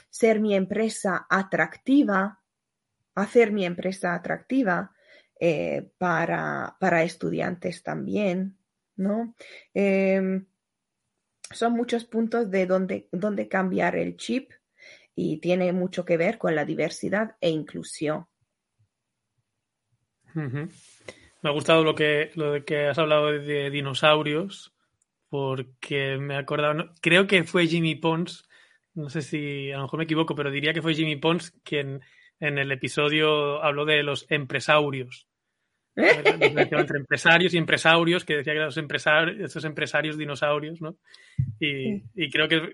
ser 0.08 0.40
mi 0.40 0.54
empresa 0.54 1.26
atractiva, 1.28 2.40
hacer 3.14 3.52
mi 3.52 3.66
empresa 3.66 4.14
atractiva 4.14 4.92
eh, 5.38 5.90
para, 5.98 6.74
para, 6.80 7.02
estudiantes 7.02 7.82
también, 7.82 8.56
¿no? 8.96 9.34
Son 11.52 11.72
muchos 11.72 12.04
puntos 12.04 12.50
de 12.50 12.66
donde, 12.66 13.08
donde 13.12 13.48
cambiar 13.48 13.96
el 13.96 14.16
chip 14.16 14.52
y 15.14 15.38
tiene 15.38 15.72
mucho 15.72 16.04
que 16.04 16.16
ver 16.16 16.38
con 16.38 16.54
la 16.54 16.64
diversidad 16.64 17.36
e 17.40 17.50
inclusión. 17.50 18.26
Me 20.34 21.50
ha 21.50 21.52
gustado 21.52 21.82
lo 21.82 21.94
que, 21.94 22.30
lo 22.34 22.64
que 22.64 22.86
has 22.86 22.98
hablado 22.98 23.32
de 23.32 23.70
dinosaurios, 23.70 24.72
porque 25.28 26.18
me 26.18 26.34
he 26.34 26.38
acordado, 26.38 26.92
creo 27.00 27.26
que 27.26 27.44
fue 27.44 27.66
Jimmy 27.66 27.96
Pons, 27.96 28.48
no 28.94 29.08
sé 29.08 29.22
si 29.22 29.72
a 29.72 29.76
lo 29.76 29.82
mejor 29.82 29.98
me 29.98 30.04
equivoco, 30.04 30.34
pero 30.34 30.50
diría 30.50 30.72
que 30.72 30.82
fue 30.82 30.94
Jimmy 30.94 31.16
Pons 31.16 31.52
quien 31.64 32.02
en 32.38 32.58
el 32.58 32.72
episodio 32.72 33.62
habló 33.62 33.84
de 33.84 34.02
los 34.02 34.26
empresarios 35.96 36.80
entre 36.80 36.98
empresarios 36.98 37.54
y 37.54 37.58
empresarios, 37.58 38.24
que 38.24 38.36
decía 38.36 38.52
que 38.52 38.58
eran 38.58 38.66
los 38.66 38.76
empresarios, 38.76 39.40
estos 39.40 39.64
empresarios 39.64 40.16
dinosaurios, 40.16 40.80
¿no? 40.80 40.96
Y, 41.58 42.30
creo 42.30 42.48
que 42.48 42.72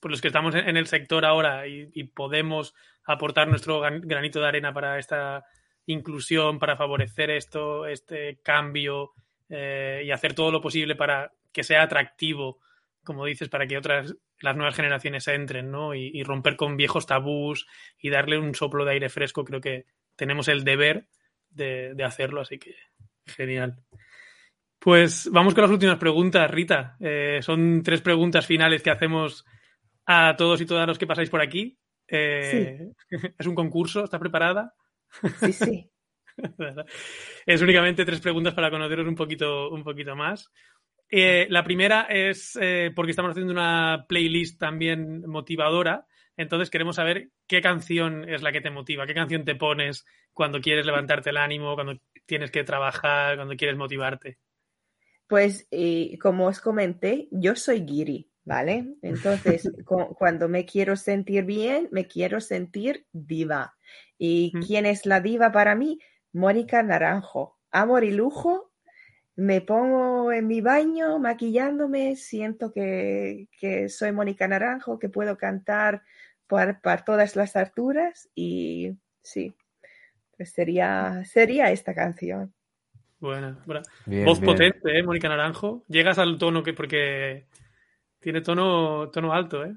por 0.00 0.10
los 0.10 0.20
que 0.20 0.28
estamos 0.28 0.54
en 0.54 0.76
el 0.76 0.86
sector 0.86 1.24
ahora 1.24 1.66
y, 1.66 2.04
podemos 2.04 2.74
aportar 3.04 3.48
nuestro 3.48 3.80
granito 3.80 4.40
de 4.40 4.46
arena 4.46 4.72
para 4.72 4.98
esta 4.98 5.44
inclusión, 5.86 6.58
para 6.58 6.76
favorecer 6.76 7.30
esto, 7.30 7.86
este 7.86 8.38
cambio 8.42 9.10
eh, 9.48 10.02
y 10.04 10.10
hacer 10.12 10.34
todo 10.34 10.52
lo 10.52 10.60
posible 10.60 10.94
para 10.94 11.32
que 11.52 11.64
sea 11.64 11.82
atractivo, 11.82 12.60
como 13.02 13.26
dices, 13.26 13.48
para 13.48 13.66
que 13.66 13.76
otras, 13.76 14.14
las 14.40 14.56
nuevas 14.56 14.76
generaciones 14.76 15.26
entren, 15.26 15.70
¿no? 15.70 15.94
Y, 15.94 16.10
y 16.14 16.22
romper 16.22 16.56
con 16.56 16.76
viejos 16.76 17.06
tabús 17.06 17.66
y 18.00 18.10
darle 18.10 18.38
un 18.38 18.54
soplo 18.54 18.84
de 18.84 18.92
aire 18.92 19.08
fresco, 19.08 19.44
creo 19.44 19.60
que 19.60 19.86
tenemos 20.16 20.46
el 20.46 20.62
deber 20.62 21.08
de, 21.54 22.04
hacerlo, 22.04 22.40
así 22.40 22.58
que 22.58 22.74
genial. 23.26 23.76
Pues 24.78 25.28
vamos 25.30 25.54
con 25.54 25.62
las 25.62 25.70
últimas 25.70 25.98
preguntas, 25.98 26.50
Rita. 26.50 26.96
Eh, 27.00 27.38
son 27.40 27.82
tres 27.82 28.00
preguntas 28.00 28.46
finales 28.46 28.82
que 28.82 28.90
hacemos 28.90 29.44
a 30.06 30.34
todos 30.36 30.60
y 30.60 30.66
todas 30.66 30.86
los 30.86 30.98
que 30.98 31.06
pasáis 31.06 31.30
por 31.30 31.40
aquí. 31.40 31.78
Eh, 32.08 32.88
es 33.38 33.46
un 33.46 33.54
concurso, 33.54 34.04
¿estás 34.04 34.20
preparada? 34.20 34.74
Sí, 35.38 35.52
sí. 35.52 35.90
es 37.46 37.62
únicamente 37.62 38.04
tres 38.04 38.20
preguntas 38.20 38.54
para 38.54 38.70
conoceros 38.70 39.06
un 39.06 39.14
poquito, 39.14 39.70
un 39.70 39.84
poquito 39.84 40.16
más. 40.16 40.50
Eh, 41.08 41.46
la 41.50 41.62
primera 41.62 42.06
es 42.08 42.58
porque 42.96 43.10
estamos 43.10 43.32
haciendo 43.32 43.52
una 43.52 44.06
playlist 44.08 44.58
también 44.58 45.28
motivadora 45.28 46.06
entonces 46.36 46.70
queremos 46.70 46.96
saber 46.96 47.30
qué 47.46 47.60
canción 47.60 48.28
es 48.28 48.42
la 48.42 48.52
que 48.52 48.60
te 48.60 48.70
motiva, 48.70 49.06
qué 49.06 49.14
canción 49.14 49.44
te 49.44 49.54
pones 49.54 50.04
cuando 50.32 50.60
quieres 50.60 50.86
levantarte 50.86 51.30
el 51.30 51.36
ánimo, 51.36 51.74
cuando 51.74 51.98
tienes 52.26 52.50
que 52.50 52.64
trabajar, 52.64 53.36
cuando 53.36 53.56
quieres 53.56 53.76
motivarte. 53.76 54.38
Pues 55.26 55.66
como 56.20 56.46
os 56.46 56.60
comenté, 56.60 57.28
yo 57.30 57.56
soy 57.56 57.86
Giri, 57.86 58.30
¿vale? 58.44 58.94
Entonces, 59.02 59.70
cuando 59.84 60.48
me 60.48 60.64
quiero 60.64 60.96
sentir 60.96 61.44
bien, 61.44 61.88
me 61.90 62.06
quiero 62.06 62.40
sentir 62.40 63.06
diva. 63.12 63.74
¿Y 64.18 64.52
quién 64.66 64.86
es 64.86 65.06
la 65.06 65.20
diva 65.20 65.50
para 65.52 65.74
mí? 65.74 65.98
Mónica 66.32 66.82
Naranjo. 66.82 67.58
Amor 67.70 68.04
y 68.04 68.12
lujo. 68.12 68.72
Me 69.34 69.62
pongo 69.62 70.30
en 70.32 70.46
mi 70.46 70.60
baño 70.60 71.18
maquillándome, 71.18 72.16
siento 72.16 72.70
que, 72.70 73.48
que 73.58 73.88
soy 73.88 74.12
Mónica 74.12 74.46
Naranjo, 74.46 74.98
que 74.98 75.08
puedo 75.08 75.38
cantar 75.38 76.02
para 76.82 77.04
todas 77.04 77.36
las 77.36 77.56
alturas 77.56 78.28
y 78.34 78.96
sí, 79.22 79.54
pues 80.36 80.52
sería, 80.52 81.22
sería 81.24 81.70
esta 81.70 81.94
canción. 81.94 82.52
Buena, 83.18 83.58
buena. 83.66 83.82
Voz 84.24 84.40
potente, 84.40 84.98
¿eh? 84.98 85.02
Mónica 85.02 85.28
Naranjo. 85.28 85.84
Llegas 85.88 86.18
al 86.18 86.38
tono 86.38 86.62
que, 86.62 86.74
porque 86.74 87.46
tiene 88.18 88.40
tono, 88.40 89.10
tono 89.10 89.32
alto, 89.32 89.64
¿eh? 89.64 89.76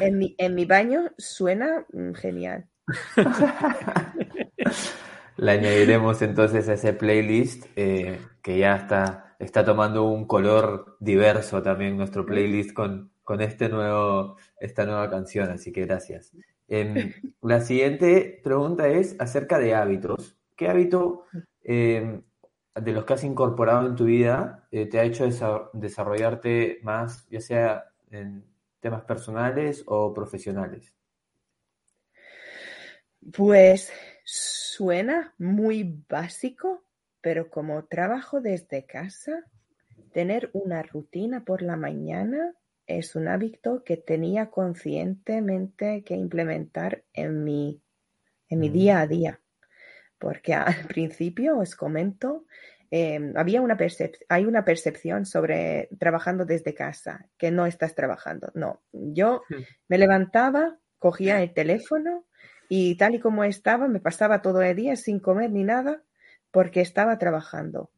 En 0.00 0.18
mi, 0.18 0.34
en 0.38 0.54
mi 0.54 0.66
baño 0.66 1.10
suena 1.16 1.86
mm, 1.92 2.12
genial. 2.12 2.68
La 5.36 5.52
añadiremos 5.52 6.22
entonces 6.22 6.68
a 6.68 6.74
ese 6.74 6.92
playlist 6.92 7.66
eh, 7.74 8.20
que 8.42 8.58
ya 8.58 8.76
está, 8.76 9.36
está 9.38 9.64
tomando 9.64 10.04
un 10.04 10.26
color 10.26 10.96
diverso 11.00 11.62
también 11.62 11.96
nuestro 11.96 12.24
playlist 12.24 12.72
con, 12.72 13.13
con 13.24 13.40
este 13.40 13.68
nuevo, 13.68 14.36
esta 14.60 14.84
nueva 14.84 15.10
canción, 15.10 15.50
así 15.50 15.72
que 15.72 15.86
gracias. 15.86 16.32
Em, 16.68 16.94
la 17.42 17.60
siguiente 17.60 18.40
pregunta 18.44 18.88
es 18.88 19.16
acerca 19.18 19.58
de 19.58 19.74
hábitos. 19.74 20.36
¿Qué 20.54 20.68
hábito 20.68 21.24
em, 21.62 22.22
de 22.74 22.92
los 22.92 23.04
que 23.04 23.14
has 23.14 23.24
incorporado 23.24 23.86
en 23.88 23.96
tu 23.96 24.04
vida 24.04 24.68
eh, 24.70 24.86
te 24.86 25.00
ha 25.00 25.04
hecho 25.04 25.26
desarrollarte 25.72 26.78
más, 26.82 27.26
ya 27.28 27.40
sea 27.40 27.90
en 28.10 28.44
temas 28.80 29.02
personales 29.04 29.82
o 29.86 30.12
profesionales? 30.12 30.94
Pues 33.32 33.90
suena 34.24 35.34
muy 35.38 36.04
básico, 36.08 36.84
pero 37.22 37.48
como 37.48 37.84
trabajo 37.86 38.42
desde 38.42 38.84
casa, 38.84 39.44
tener 40.12 40.50
una 40.52 40.82
rutina 40.82 41.44
por 41.44 41.62
la 41.62 41.76
mañana 41.76 42.54
es 42.86 43.16
un 43.16 43.28
hábito 43.28 43.82
que 43.84 43.96
tenía 43.96 44.50
conscientemente 44.50 46.04
que 46.04 46.14
implementar 46.14 47.04
en 47.12 47.44
mi, 47.44 47.82
en 48.48 48.60
mi 48.60 48.70
mm. 48.70 48.72
día 48.72 49.00
a 49.00 49.06
día. 49.06 49.40
Porque 50.18 50.54
al 50.54 50.86
principio, 50.86 51.58
os 51.58 51.74
comento, 51.76 52.46
em, 52.90 53.32
había 53.36 53.60
una 53.60 53.76
hay 54.28 54.44
una 54.44 54.64
percepción 54.64 55.26
sobre 55.26 55.88
trabajando 55.98 56.44
desde 56.44 56.74
casa, 56.74 57.26
que 57.38 57.50
no 57.50 57.66
estás 57.66 57.94
trabajando. 57.94 58.50
No, 58.54 58.82
yo 58.92 59.42
hmm. 59.48 59.62
me 59.88 59.98
levantaba, 59.98 60.78
cogía 60.98 61.42
el 61.42 61.52
teléfono 61.52 62.26
y 62.68 62.96
tal 62.96 63.14
y 63.16 63.20
como 63.20 63.44
estaba, 63.44 63.88
me 63.88 64.00
pasaba 64.00 64.42
todo 64.42 64.62
el 64.62 64.76
día 64.76 64.96
sin 64.96 65.20
comer 65.20 65.50
ni 65.50 65.64
nada 65.64 66.02
porque 66.50 66.80
estaba 66.80 67.18
trabajando. 67.18 67.90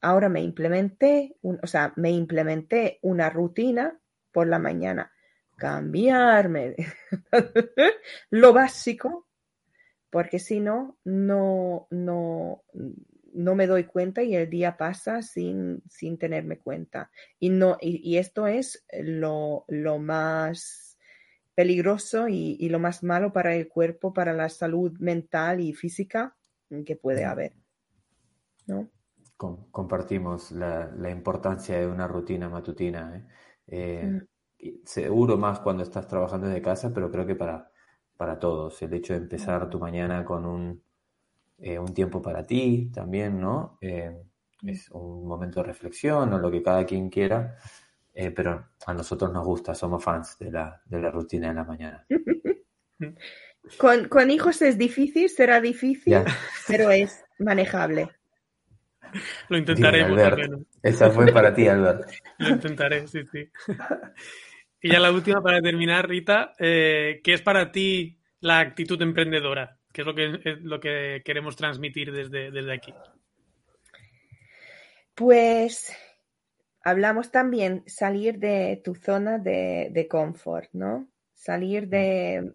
Ahora 0.00 0.28
me 0.28 0.40
implementé, 0.40 1.36
o 1.42 1.66
sea, 1.66 1.92
me 1.96 2.10
implementé 2.10 2.98
una 3.02 3.28
rutina 3.30 3.98
por 4.36 4.48
la 4.48 4.58
mañana, 4.58 5.10
cambiarme 5.56 6.76
lo 8.30 8.52
básico, 8.52 9.26
porque 10.10 10.38
si 10.38 10.60
no, 10.60 10.98
no, 11.04 11.86
no, 11.88 12.62
no 13.32 13.54
me 13.54 13.66
doy 13.66 13.84
cuenta 13.84 14.22
y 14.22 14.36
el 14.36 14.50
día 14.50 14.76
pasa 14.76 15.22
sin, 15.22 15.82
sin 15.88 16.18
tenerme 16.18 16.58
cuenta. 16.58 17.10
Y, 17.38 17.48
no, 17.48 17.78
y, 17.80 18.18
esto 18.18 18.46
es 18.46 18.84
lo, 18.92 19.64
lo 19.68 19.98
más 19.98 20.98
peligroso 21.54 22.28
y, 22.28 22.58
y, 22.60 22.68
lo 22.68 22.78
más 22.78 23.02
malo 23.02 23.32
para 23.32 23.54
el 23.54 23.68
cuerpo, 23.68 24.12
para 24.12 24.34
la 24.34 24.50
salud 24.50 24.92
mental 24.98 25.60
y 25.60 25.72
física 25.72 26.36
que 26.84 26.96
puede 26.96 27.24
haber. 27.24 27.54
¿no? 28.66 28.90
compartimos 29.38 30.52
la, 30.52 30.90
la, 30.94 31.08
importancia 31.10 31.78
de 31.78 31.86
una 31.86 32.06
rutina 32.06 32.50
matutina. 32.50 33.16
¿eh? 33.16 33.24
Eh, 33.66 34.06
mm. 34.06 34.68
Seguro 34.84 35.36
más 35.36 35.60
cuando 35.60 35.82
estás 35.82 36.08
trabajando 36.08 36.46
desde 36.46 36.62
casa, 36.62 36.92
pero 36.92 37.10
creo 37.10 37.26
que 37.26 37.34
para, 37.34 37.70
para 38.16 38.38
todos. 38.38 38.80
El 38.82 38.94
hecho 38.94 39.12
de 39.12 39.20
empezar 39.20 39.68
tu 39.68 39.78
mañana 39.78 40.24
con 40.24 40.46
un, 40.46 40.82
eh, 41.58 41.78
un 41.78 41.92
tiempo 41.92 42.22
para 42.22 42.44
ti 42.44 42.90
también, 42.92 43.40
¿no? 43.40 43.78
Mm. 43.82 44.68
es 44.68 44.90
un 44.90 45.26
momento 45.26 45.60
de 45.60 45.66
reflexión 45.66 46.32
o 46.32 46.38
lo 46.38 46.50
que 46.50 46.62
cada 46.62 46.84
quien 46.86 47.10
quiera, 47.10 47.56
pero 48.34 48.68
a 48.86 48.94
nosotros 48.94 49.30
nos 49.30 49.44
gusta, 49.44 49.74
somos 49.74 50.02
fans 50.02 50.38
de 50.38 50.50
la, 50.50 50.80
de 50.86 51.00
la 51.00 51.10
rutina 51.10 51.48
de 51.48 51.54
la 51.54 51.64
mañana. 51.64 52.06
Con, 53.78 54.08
con 54.08 54.30
hijos 54.30 54.62
es 54.62 54.78
difícil, 54.78 55.28
será 55.28 55.60
difícil, 55.60 56.18
pero 56.68 56.90
es 56.90 57.24
manejable. 57.38 58.08
Lo 59.48 59.58
intentaré. 59.58 60.06
Esa 60.82 61.10
fue 61.10 61.32
para 61.32 61.54
ti, 61.54 61.66
Albert. 61.68 62.10
Lo 62.38 62.48
intentaré, 62.50 63.06
sí, 63.06 63.24
sí. 63.24 63.50
Y 64.82 64.90
ya 64.90 65.00
la 65.00 65.10
última 65.10 65.42
para 65.42 65.60
terminar, 65.60 66.06
Rita, 66.08 66.52
eh, 66.58 67.20
¿qué 67.24 67.32
es 67.32 67.42
para 67.42 67.72
ti 67.72 68.20
la 68.40 68.60
actitud 68.60 69.00
emprendedora? 69.02 69.80
¿Qué 69.90 70.02
es 70.02 70.06
lo 70.06 70.14
que, 70.14 70.38
lo 70.60 70.78
que 70.78 71.22
queremos 71.24 71.56
transmitir 71.56 72.12
desde, 72.12 72.50
desde 72.50 72.72
aquí? 72.72 72.94
Pues 75.14 75.96
hablamos 76.82 77.32
también 77.32 77.82
salir 77.86 78.38
de 78.38 78.80
tu 78.84 78.94
zona 78.94 79.38
de, 79.38 79.88
de 79.90 80.06
confort, 80.06 80.68
¿no? 80.74 81.08
Salir 81.34 81.88
de, 81.88 82.52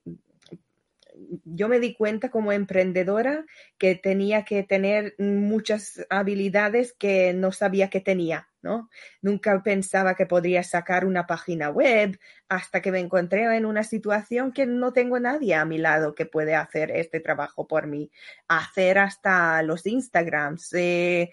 yo 1.54 1.68
me 1.68 1.80
di 1.80 1.94
cuenta 1.94 2.30
como 2.30 2.52
emprendedora 2.52 3.46
que 3.78 3.96
tenía 3.96 4.46
que 4.46 4.64
tener 4.64 5.16
muchas 5.18 6.06
habilidades 6.10 6.94
que 6.94 7.34
no 7.34 7.52
sabía 7.52 7.90
que 7.90 8.00
tenía, 8.02 8.50
¿no? 8.62 8.90
Nunca 9.22 9.62
pensaba 9.64 10.16
que 10.16 10.26
podría 10.26 10.64
sacar 10.64 11.06
una 11.06 11.28
página 11.28 11.70
web 11.70 12.20
hasta 12.48 12.82
que 12.82 12.92
me 12.92 13.00
encontré 13.00 13.44
en 13.56 13.66
una 13.66 13.84
situación 13.84 14.52
que 14.52 14.66
no 14.66 14.94
tengo 14.94 15.20
nadie 15.20 15.56
a 15.56 15.66
mi 15.66 15.78
lado 15.78 16.16
que 16.16 16.26
puede 16.26 16.56
hacer 16.56 16.92
este 16.92 17.20
trabajo 17.20 17.68
por 17.68 17.88
mí. 17.88 18.12
Hacer 18.48 19.00
hasta 19.00 19.64
los 19.64 19.86
Instagrams, 19.86 20.74
eh, 20.74 21.32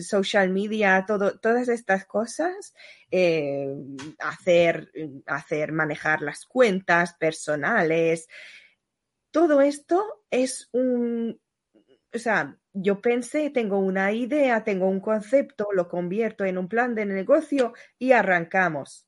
social 0.00 0.50
media, 0.50 1.04
todo, 1.06 1.38
todas 1.38 1.68
estas 1.68 2.04
cosas. 2.06 2.74
Eh, 3.12 3.66
hacer, 4.20 4.92
hacer, 5.26 5.72
manejar 5.72 6.22
las 6.22 6.46
cuentas 6.46 7.14
personales, 7.14 8.28
todo 9.30 9.60
esto 9.60 10.22
es 10.30 10.68
un, 10.72 11.40
o 12.12 12.18
sea, 12.18 12.58
yo 12.72 13.00
pensé, 13.00 13.50
tengo 13.50 13.78
una 13.78 14.12
idea, 14.12 14.64
tengo 14.64 14.88
un 14.88 15.00
concepto, 15.00 15.68
lo 15.72 15.88
convierto 15.88 16.44
en 16.44 16.58
un 16.58 16.68
plan 16.68 16.94
de 16.94 17.06
negocio 17.06 17.72
y 17.98 18.12
arrancamos. 18.12 19.06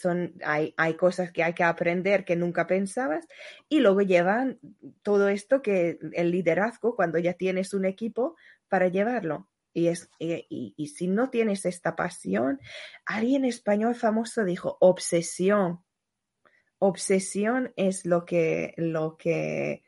son, 0.00 0.34
hay, 0.44 0.74
hay, 0.76 0.94
cosas 0.94 1.32
que 1.32 1.42
hay 1.42 1.52
que 1.52 1.64
aprender 1.64 2.24
que 2.24 2.36
nunca 2.36 2.66
pensabas 2.66 3.26
y 3.68 3.80
luego 3.80 4.02
llevan 4.02 4.60
todo 5.02 5.28
esto 5.28 5.62
que 5.62 5.98
el 6.12 6.30
liderazgo, 6.30 6.94
cuando 6.94 7.18
ya 7.18 7.34
tienes 7.34 7.74
un 7.74 7.84
equipo, 7.84 8.36
para 8.68 8.88
llevarlo. 8.88 9.48
Y, 9.72 9.88
es, 9.88 10.10
y, 10.18 10.74
y 10.76 10.86
si 10.88 11.08
no 11.08 11.30
tienes 11.30 11.64
esta 11.64 11.94
pasión, 11.94 12.60
alguien 13.04 13.44
español 13.44 13.94
famoso 13.94 14.44
dijo 14.44 14.76
obsesión 14.80 15.84
obsesión 16.78 17.72
es 17.76 18.06
lo 18.06 18.24
que, 18.24 18.74
lo 18.76 19.16
que 19.16 19.82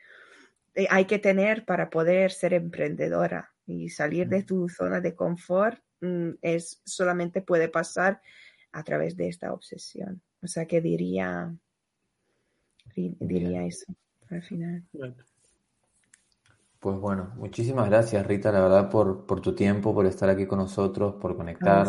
eh, 0.75 0.87
hay 0.91 1.05
que 1.05 1.19
tener 1.19 1.65
para 1.65 1.91
poder 1.91 2.31
ser 2.33 2.55
emprendedora 2.55 3.53
y 3.67 3.89
salir 3.89 4.29
de 4.29 4.43
tu 4.43 4.69
zona 4.69 5.01
de 5.01 5.15
confort 5.15 5.81
mm, 6.01 6.31
es 6.43 6.81
solamente 6.85 7.43
puede 7.43 7.69
pasar 7.69 8.21
a 8.73 8.83
través 8.83 9.17
de 9.17 9.29
esta 9.29 9.53
obsesión. 9.53 10.23
O 10.43 10.47
sea 10.47 10.67
que 10.67 10.81
diría, 10.81 11.55
diría 12.95 13.67
eso 13.67 13.87
al 14.29 14.43
final. 14.43 14.85
Pues 16.79 16.97
bueno, 16.99 17.33
muchísimas 17.37 17.91
gracias 17.91 18.27
Rita, 18.27 18.51
la 18.53 18.61
verdad, 18.61 18.89
por, 18.89 19.27
por 19.27 19.41
tu 19.41 19.55
tiempo, 19.55 19.93
por 19.93 20.07
estar 20.07 20.31
aquí 20.31 20.47
con 20.47 20.61
nosotros, 20.61 21.17
por 21.21 21.37
conectar, 21.37 21.87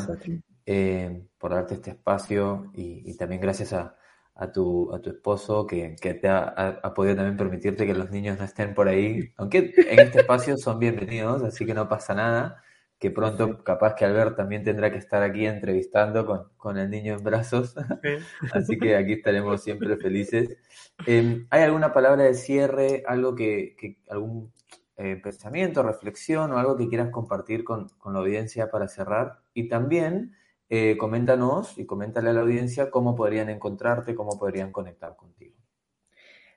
eh, 0.65 1.27
por 1.37 1.51
darte 1.51 1.75
este 1.75 1.91
espacio 1.91 2.71
y 2.73 3.15
también 3.15 3.41
gracias 3.41 3.73
a, 3.73 3.95
a 4.35 4.51
tu, 4.51 4.93
a 4.93 5.01
tu 5.01 5.09
esposo 5.11 5.67
que, 5.67 5.95
que 6.01 6.13
te 6.13 6.27
ha, 6.29 6.81
podido 6.95 7.15
también 7.15 7.37
permitirte 7.37 7.85
que 7.85 7.93
los 7.93 8.11
niños 8.11 8.39
no 8.39 8.45
estén 8.45 8.73
por 8.73 8.87
ahí, 8.87 9.31
aunque 9.37 9.73
en 9.77 9.99
este 9.99 10.21
espacio 10.21 10.57
son 10.57 10.79
bienvenidos, 10.79 11.43
así 11.43 11.65
que 11.65 11.73
no 11.73 11.87
pasa 11.87 12.13
nada, 12.13 12.63
que 12.97 13.11
pronto 13.11 13.63
capaz 13.63 13.95
que 13.95 14.05
Albert 14.05 14.37
también 14.37 14.63
tendrá 14.63 14.91
que 14.91 14.97
estar 14.97 15.23
aquí 15.23 15.45
entrevistando 15.45 16.25
con, 16.25 16.49
con 16.57 16.77
el 16.77 16.89
niño 16.89 17.15
en 17.15 17.23
brazos, 17.23 17.75
así 18.53 18.77
que 18.77 18.95
aquí 18.95 19.13
estaremos 19.13 19.61
siempre 19.63 19.97
felices. 19.97 20.57
Em, 21.05 21.47
¿Hay 21.49 21.63
alguna 21.63 21.93
palabra 21.93 22.23
de 22.23 22.33
cierre, 22.33 23.03
algo 23.07 23.35
que, 23.35 23.75
que 23.77 23.97
algún 24.09 24.53
eh, 24.97 25.19
pensamiento, 25.21 25.83
reflexión 25.83 26.51
o 26.51 26.57
algo 26.57 26.77
que 26.77 26.87
quieras 26.87 27.09
compartir 27.09 27.63
con, 27.63 27.89
con 27.97 28.13
la 28.13 28.19
audiencia 28.19 28.69
para 28.71 28.87
cerrar? 28.87 29.39
Y 29.53 29.67
también... 29.67 30.35
Eh, 30.73 30.95
coméntanos 30.95 31.77
y 31.77 31.85
coméntale 31.85 32.29
a 32.29 32.33
la 32.33 32.39
audiencia 32.39 32.89
cómo 32.89 33.13
podrían 33.13 33.49
encontrarte, 33.49 34.15
cómo 34.15 34.39
podrían 34.39 34.71
conectar 34.71 35.17
contigo. 35.17 35.57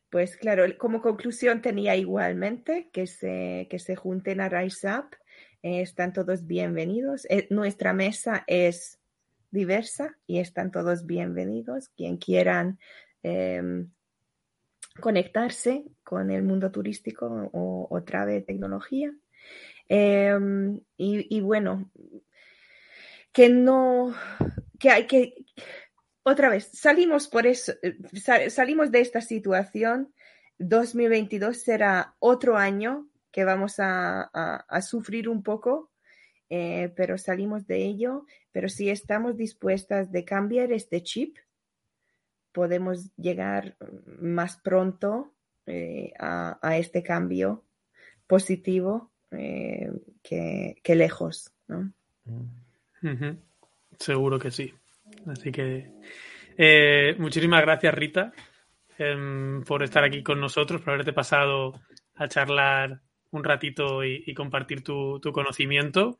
Pues 0.08 0.36
claro, 0.36 0.62
como 0.78 1.02
conclusión 1.02 1.60
tenía 1.60 1.96
igualmente 1.96 2.88
que 2.92 3.08
se, 3.08 3.66
que 3.68 3.80
se 3.80 3.96
junten 3.96 4.40
a 4.40 4.48
Rise 4.48 4.86
Up. 4.88 5.16
Eh, 5.64 5.80
están 5.80 6.12
todos 6.12 6.46
bienvenidos. 6.46 7.26
Eh, 7.28 7.48
nuestra 7.50 7.92
mesa 7.92 8.44
es 8.46 9.00
diversa 9.50 10.16
y 10.28 10.38
están 10.38 10.70
todos 10.70 11.06
bienvenidos. 11.06 11.88
Quien 11.88 12.16
quieran 12.16 12.78
em, 13.24 13.90
conectarse 15.00 15.86
con 16.04 16.30
el 16.30 16.44
mundo 16.44 16.70
turístico 16.70 17.50
o, 17.52 17.88
otra 17.90 18.26
de 18.26 18.42
tecnología. 18.42 19.12
Em, 19.88 20.80
y, 20.96 21.40
bueno, 21.40 21.90
que 23.34 23.50
no, 23.50 24.14
que 24.78 24.90
hay 24.90 25.06
que, 25.06 25.34
otra 26.22 26.48
vez, 26.48 26.70
salimos 26.72 27.28
por 27.28 27.46
eso, 27.46 27.72
eh, 27.82 28.48
salimos 28.48 28.90
de 28.90 29.00
esta 29.00 29.20
situación. 29.20 30.14
2022 30.58 31.58
será 31.58 32.14
otro 32.20 32.56
año 32.56 33.08
que 33.32 33.44
vamos 33.44 33.74
a, 33.78 34.64
sufrir 34.82 35.28
un 35.28 35.42
poco, 35.42 35.90
eh, 36.48 36.92
pero 36.96 37.18
salimos 37.18 37.66
de 37.66 37.84
ello. 37.84 38.24
Pero 38.52 38.68
si 38.68 38.88
estamos 38.88 39.36
dispuestas 39.36 40.12
de 40.12 40.24
cambiar 40.24 40.70
este 40.72 41.02
chip, 41.02 41.36
podemos 42.52 43.10
llegar 43.16 43.76
más 44.20 44.56
pronto 44.58 45.34
eh, 45.66 46.12
a, 46.20 46.76
este 46.78 47.02
cambio 47.02 47.64
positivo 48.28 49.10
que, 50.22 50.94
lejos. 50.94 51.52
¿no? 51.66 51.92
Mm. 52.26 52.63
Seguro 53.98 54.38
que 54.38 54.50
sí. 54.50 54.72
Así 55.26 55.52
que 55.52 55.90
eh, 56.56 57.14
muchísimas 57.18 57.62
gracias, 57.62 57.94
Rita, 57.94 58.32
em, 58.98 59.62
por 59.62 59.82
estar 59.82 60.04
aquí 60.04 60.22
con 60.22 60.40
nosotros, 60.40 60.80
por 60.80 60.94
haberte 60.94 61.12
pasado 61.12 61.80
a 62.14 62.28
charlar 62.28 63.00
un 63.30 63.44
ratito 63.44 64.04
y, 64.04 64.32
compartir 64.34 64.82
tu, 64.82 65.20
conocimiento. 65.32 66.18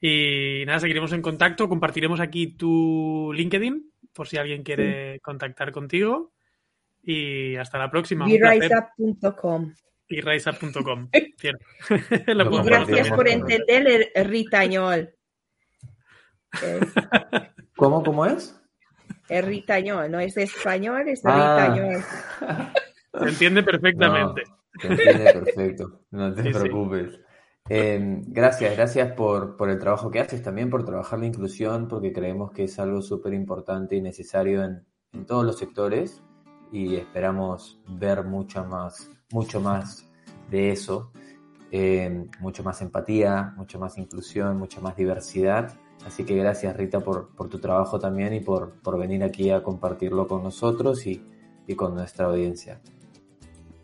Y 0.00 0.62
nada, 0.66 0.78
seguiremos 0.78 1.12
en 1.12 1.22
contacto. 1.22 1.68
Compartiremos 1.68 2.20
aquí 2.20 2.56
tu 2.56 3.32
LinkedIn 3.34 3.90
por 4.12 4.28
si 4.28 4.36
alguien 4.36 4.62
quiere 4.62 5.18
contactar 5.20 5.72
contigo. 5.72 6.32
Y 7.02 7.56
hasta 7.56 7.78
la 7.78 7.90
próxima. 7.90 8.30
Y. 8.30 8.38
Y. 10.08 10.20
Gracias 12.64 13.10
por 13.10 13.28
entender, 13.28 14.12
Rita 14.24 14.64
¿Cómo, 17.76 18.02
cómo 18.02 18.26
es? 18.26 18.58
Es 19.28 19.44
ritañol, 19.44 20.10
no 20.10 20.20
es 20.20 20.36
español, 20.36 21.08
es 21.08 21.22
ah. 21.24 21.68
ritañol. 21.68 22.02
Se 23.20 23.28
entiende 23.28 23.62
perfectamente. 23.62 24.42
se 24.80 24.88
entiende 24.88 25.32
perfecto, 25.32 26.00
no 26.10 26.34
te 26.34 26.50
preocupes. 26.50 27.20
Em, 27.68 28.22
gracias, 28.26 28.74
gracias 28.74 29.12
por, 29.12 29.56
por, 29.56 29.70
el 29.70 29.78
trabajo 29.78 30.10
que 30.10 30.20
haces, 30.20 30.42
también 30.42 30.70
por 30.70 30.84
trabajar 30.84 31.18
la 31.18 31.26
inclusión, 31.26 31.88
porque 31.88 32.12
creemos 32.12 32.52
que 32.52 32.64
es 32.64 32.78
algo 32.78 33.02
súper 33.02 33.34
importante 33.34 33.96
y 33.96 34.00
necesario 34.00 34.64
en, 34.64 34.84
en, 35.12 35.26
todos 35.26 35.44
los 35.44 35.58
sectores 35.58 36.22
y 36.72 36.96
esperamos 36.96 37.80
ver 37.86 38.24
mucho 38.24 38.64
más, 38.64 39.10
mucho 39.30 39.60
más 39.60 40.10
de 40.50 40.70
eso. 40.72 41.12
eh, 41.70 42.26
mucho 42.40 42.62
más 42.62 42.82
empatía, 42.82 43.54
mucho 43.56 43.78
más 43.78 43.96
inclusión, 43.96 44.58
mucha 44.58 44.80
más 44.80 44.94
diversidad. 44.94 45.72
Así 46.06 46.24
que 46.24 46.34
gracias 46.36 46.76
Rita 46.76 47.00
por, 47.00 47.28
tu 47.48 47.58
trabajo 47.58 47.98
también 47.98 48.34
y 48.34 48.40
por, 48.40 48.80
por, 48.82 48.98
venir 48.98 49.22
aquí 49.22 49.50
a 49.50 49.62
compartirlo 49.62 50.26
con 50.26 50.42
nosotros 50.42 51.06
y, 51.06 51.22
con 51.76 51.94
nuestra 51.94 52.26
audiencia. 52.26 52.80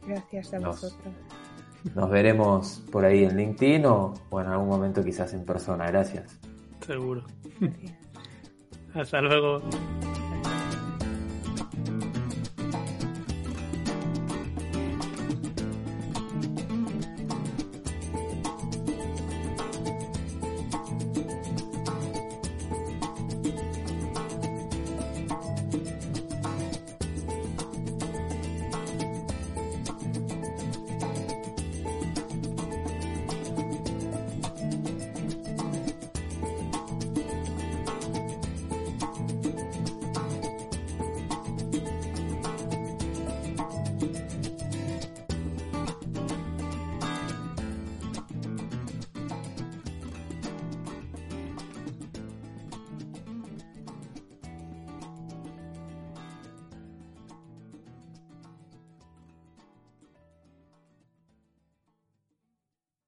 Gracias 0.06 0.52
a 0.52 0.58
vosotros. 0.58 1.14
Nos 1.94 2.10
veremos 2.10 2.82
por 2.92 3.06
ahí 3.06 3.24
en 3.24 3.36
LinkedIn 3.36 3.86
o, 3.86 4.12
o 4.28 4.40
en 4.40 4.46
algún 4.48 4.68
momento 4.68 5.02
quizás 5.02 5.32
en 5.32 5.46
persona. 5.46 5.86
Gracias. 5.86 6.38
Seguro. 6.84 7.24
Hasta 8.94 9.20
luego. 9.22 9.62